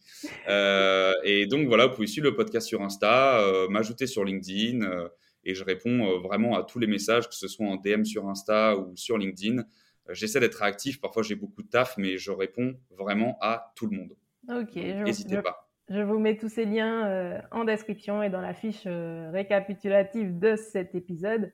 Euh, 0.49 1.13
et 1.25 1.47
donc, 1.47 1.67
voilà, 1.69 1.87
vous 1.87 1.95
pouvez 1.95 2.07
suivre 2.07 2.29
le 2.29 2.35
podcast 2.35 2.67
sur 2.67 2.83
Insta, 2.83 3.41
euh, 3.41 3.69
m'ajouter 3.69 4.07
sur 4.07 4.25
LinkedIn. 4.25 5.09
et 5.45 5.55
je 5.55 5.65
réponds 5.65 6.21
vraiment 6.21 6.57
à 6.57 6.63
tous 6.63 6.79
les 6.79 6.87
messages, 6.87 7.29
que 7.29 7.35
ce 7.35 7.49
soit 7.49 7.67
en 7.67 7.77
DM 7.77 8.05
sur 8.05 8.29
Insta 8.29 8.77
ou 8.77 8.97
sur 8.97 9.19
LinkedIn. 9.19 9.65
J'essaie 10.11 10.41
d'être 10.41 10.57
réactif. 10.57 11.01
Parfois, 11.01 11.23
j'ai 11.23 11.37
beaucoup 11.37 11.63
de 11.63 11.69
taf, 11.69 11.97
mais 11.97 12.19
je 12.19 12.31
réponds 12.31 12.75
vraiment 12.91 13.39
à 13.41 13.73
tout 13.77 13.87
le 13.87 13.97
monde. 13.97 14.17
Ok. 14.49 14.75
N'hésitez 14.77 15.41
pas. 15.41 15.69
Je 15.89 16.01
vous 16.01 16.19
mets 16.19 16.37
tous 16.37 16.49
ces 16.49 16.65
liens 16.65 17.43
en 17.51 17.65
description 17.65 18.23
et 18.23 18.31
dans 18.31 18.41
la 18.41 18.55
fiche 18.55 18.87
récapitulative 18.87 20.39
de 20.39 20.57
cet 20.57 20.95
épisode. 20.95 21.53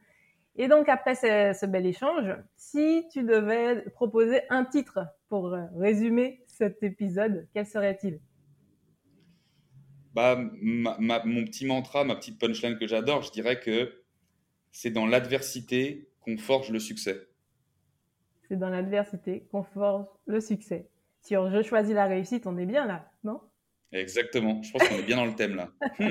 Et 0.60 0.66
donc, 0.66 0.88
après 0.88 1.14
ce, 1.14 1.66
bel 1.66 1.86
échange, 1.86 2.34
si 2.56 3.04
tu 3.12 3.22
devais 3.22 3.80
proposer 3.92 4.40
un 4.50 4.64
titre 4.64 4.98
pour 5.28 5.54
euh, 5.54 5.62
résumer 5.76 6.42
cet 6.48 6.82
épisode, 6.82 7.46
quel 7.54 7.64
serait-il? 7.64 8.20
Bah, 10.14 10.36
Mon 10.36 11.44
petit 11.44 11.64
mantra, 11.64 12.02
ma 12.02 12.16
petite 12.16 12.40
punchline 12.40 12.76
que 12.76 12.88
j'adore, 12.88 13.22
je 13.22 13.30
dirais 13.30 13.60
que 13.60 14.02
c'est 14.72 14.90
dans 14.90 15.06
l'adversité 15.06 16.10
qu'on 16.18 16.36
forge 16.36 16.72
le 16.72 16.80
succès. 16.80 17.27
C'est 18.48 18.58
dans 18.58 18.70
l'adversité 18.70 19.46
qu'on 19.50 19.62
forge 19.62 20.06
le 20.26 20.40
succès. 20.40 20.88
Sur 21.22 21.50
Je 21.50 21.62
choisis 21.62 21.94
la 21.94 22.06
réussite, 22.06 22.46
on 22.46 22.56
est 22.56 22.66
bien 22.66 22.86
là, 22.86 23.10
non? 23.24 23.40
Exactement. 23.92 24.62
Je 24.62 24.72
pense 24.72 24.86
qu'on 24.88 24.96
est 24.96 25.06
bien 25.06 25.16
dans 25.16 25.26
le 25.26 25.34
thème 25.34 25.56
là. 25.56 25.70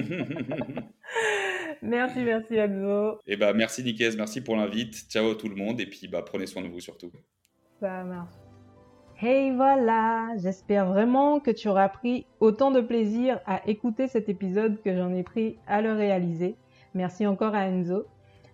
merci, 1.82 2.20
merci 2.24 2.56
Enzo. 2.56 3.20
Et 3.26 3.34
eh 3.34 3.38
bah 3.38 3.54
merci 3.54 3.84
Nicaise, 3.84 4.18
merci 4.18 4.42
pour 4.42 4.56
l'invite. 4.56 5.10
Ciao 5.10 5.32
à 5.32 5.36
tout 5.36 5.48
le 5.48 5.56
monde 5.56 5.80
et 5.80 5.86
puis 5.86 6.08
bah 6.08 6.24
prenez 6.24 6.48
soin 6.48 6.64
de 6.64 6.68
vous 6.68 6.80
surtout. 6.80 7.12
Ça 7.80 8.04
marche. 8.04 8.34
Hey 9.20 9.52
voilà, 9.52 10.30
j'espère 10.38 10.88
vraiment 10.88 11.40
que 11.40 11.52
tu 11.52 11.68
auras 11.70 11.90
pris 11.90 12.28
autant 12.40 12.72
de 12.72 12.82
plaisir 12.82 13.40
à 13.46 13.68
écouter 13.68 14.08
cet 14.08 14.30
épisode 14.30 14.82
que 14.84 14.96
j'en 14.96 15.14
ai 15.14 15.24
pris 15.24 15.58
à 15.68 15.82
le 15.82 15.94
réaliser. 15.94 16.56
Merci 16.94 17.26
encore 17.26 17.56
à 17.56 17.66
Enzo. 17.66 18.06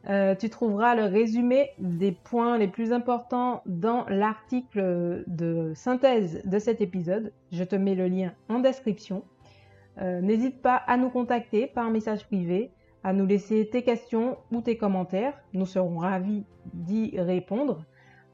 Euh, 0.10 0.36
tu 0.36 0.49
trouveras 0.49 0.95
le 0.95 1.06
résumé 1.06 1.70
des 1.80 2.12
points 2.12 2.58
les 2.58 2.68
plus 2.68 2.91
importants 2.91 3.62
dans 3.66 4.06
l'article 4.10 5.24
de 5.28 5.72
synthèse 5.76 6.41
de 6.43 6.60
cet 6.60 6.82
épisode. 6.82 7.32
Je 7.51 7.64
te 7.64 7.76
mets 7.76 7.95
le 7.95 8.08
lien 8.08 8.34
en 8.49 8.60
description. 8.60 9.24
Euh, 10.01 10.22
n'hésite 10.22 10.62
pas 10.62 10.76
à 10.76 10.97
nous 10.97 11.10
contacter 11.10 11.68
par 11.68 11.89
message 11.89 12.26
privé 12.26 12.72
à 13.04 13.14
nous 13.14 13.26
laisser 13.26 13.70
tes 13.70 13.84
questions 13.84 14.38
ou 14.51 14.62
tes 14.62 14.78
commentaires. 14.78 15.34
Nous 15.54 15.66
serons 15.66 15.97
ravis 15.97 16.45
d'y 16.74 17.20
répondre. 17.20 17.86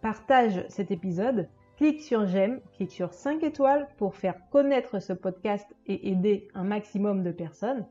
Partage 0.01 0.63
cet 0.69 0.91
épisode, 0.91 1.49
clique 1.75 2.01
sur 2.01 2.25
j'aime, 2.25 2.61
clique 2.75 2.91
sur 2.91 3.13
5 3.13 3.43
étoiles 3.43 3.87
pour 3.97 4.15
faire 4.15 4.35
connaître 4.51 4.99
ce 4.99 5.13
podcast 5.13 5.67
et 5.87 6.09
aider 6.09 6.47
un 6.53 6.63
maximum 6.63 7.23
de 7.23 7.31
personnes. 7.31 7.85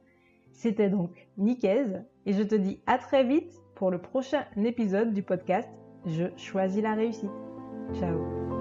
C'était 0.52 0.88
donc 0.88 1.28
Nicaise 1.36 2.02
et 2.26 2.32
je 2.32 2.42
te 2.42 2.54
dis 2.54 2.80
à 2.86 2.98
très 2.98 3.24
vite 3.24 3.52
pour 3.78 3.90
le 3.90 3.98
prochain 3.98 4.44
épisode 4.56 5.14
du 5.14 5.22
podcast 5.22 5.68
Je 6.04 6.24
choisis 6.36 6.82
la 6.82 6.94
réussite. 6.94 7.30
Ciao 7.94 8.57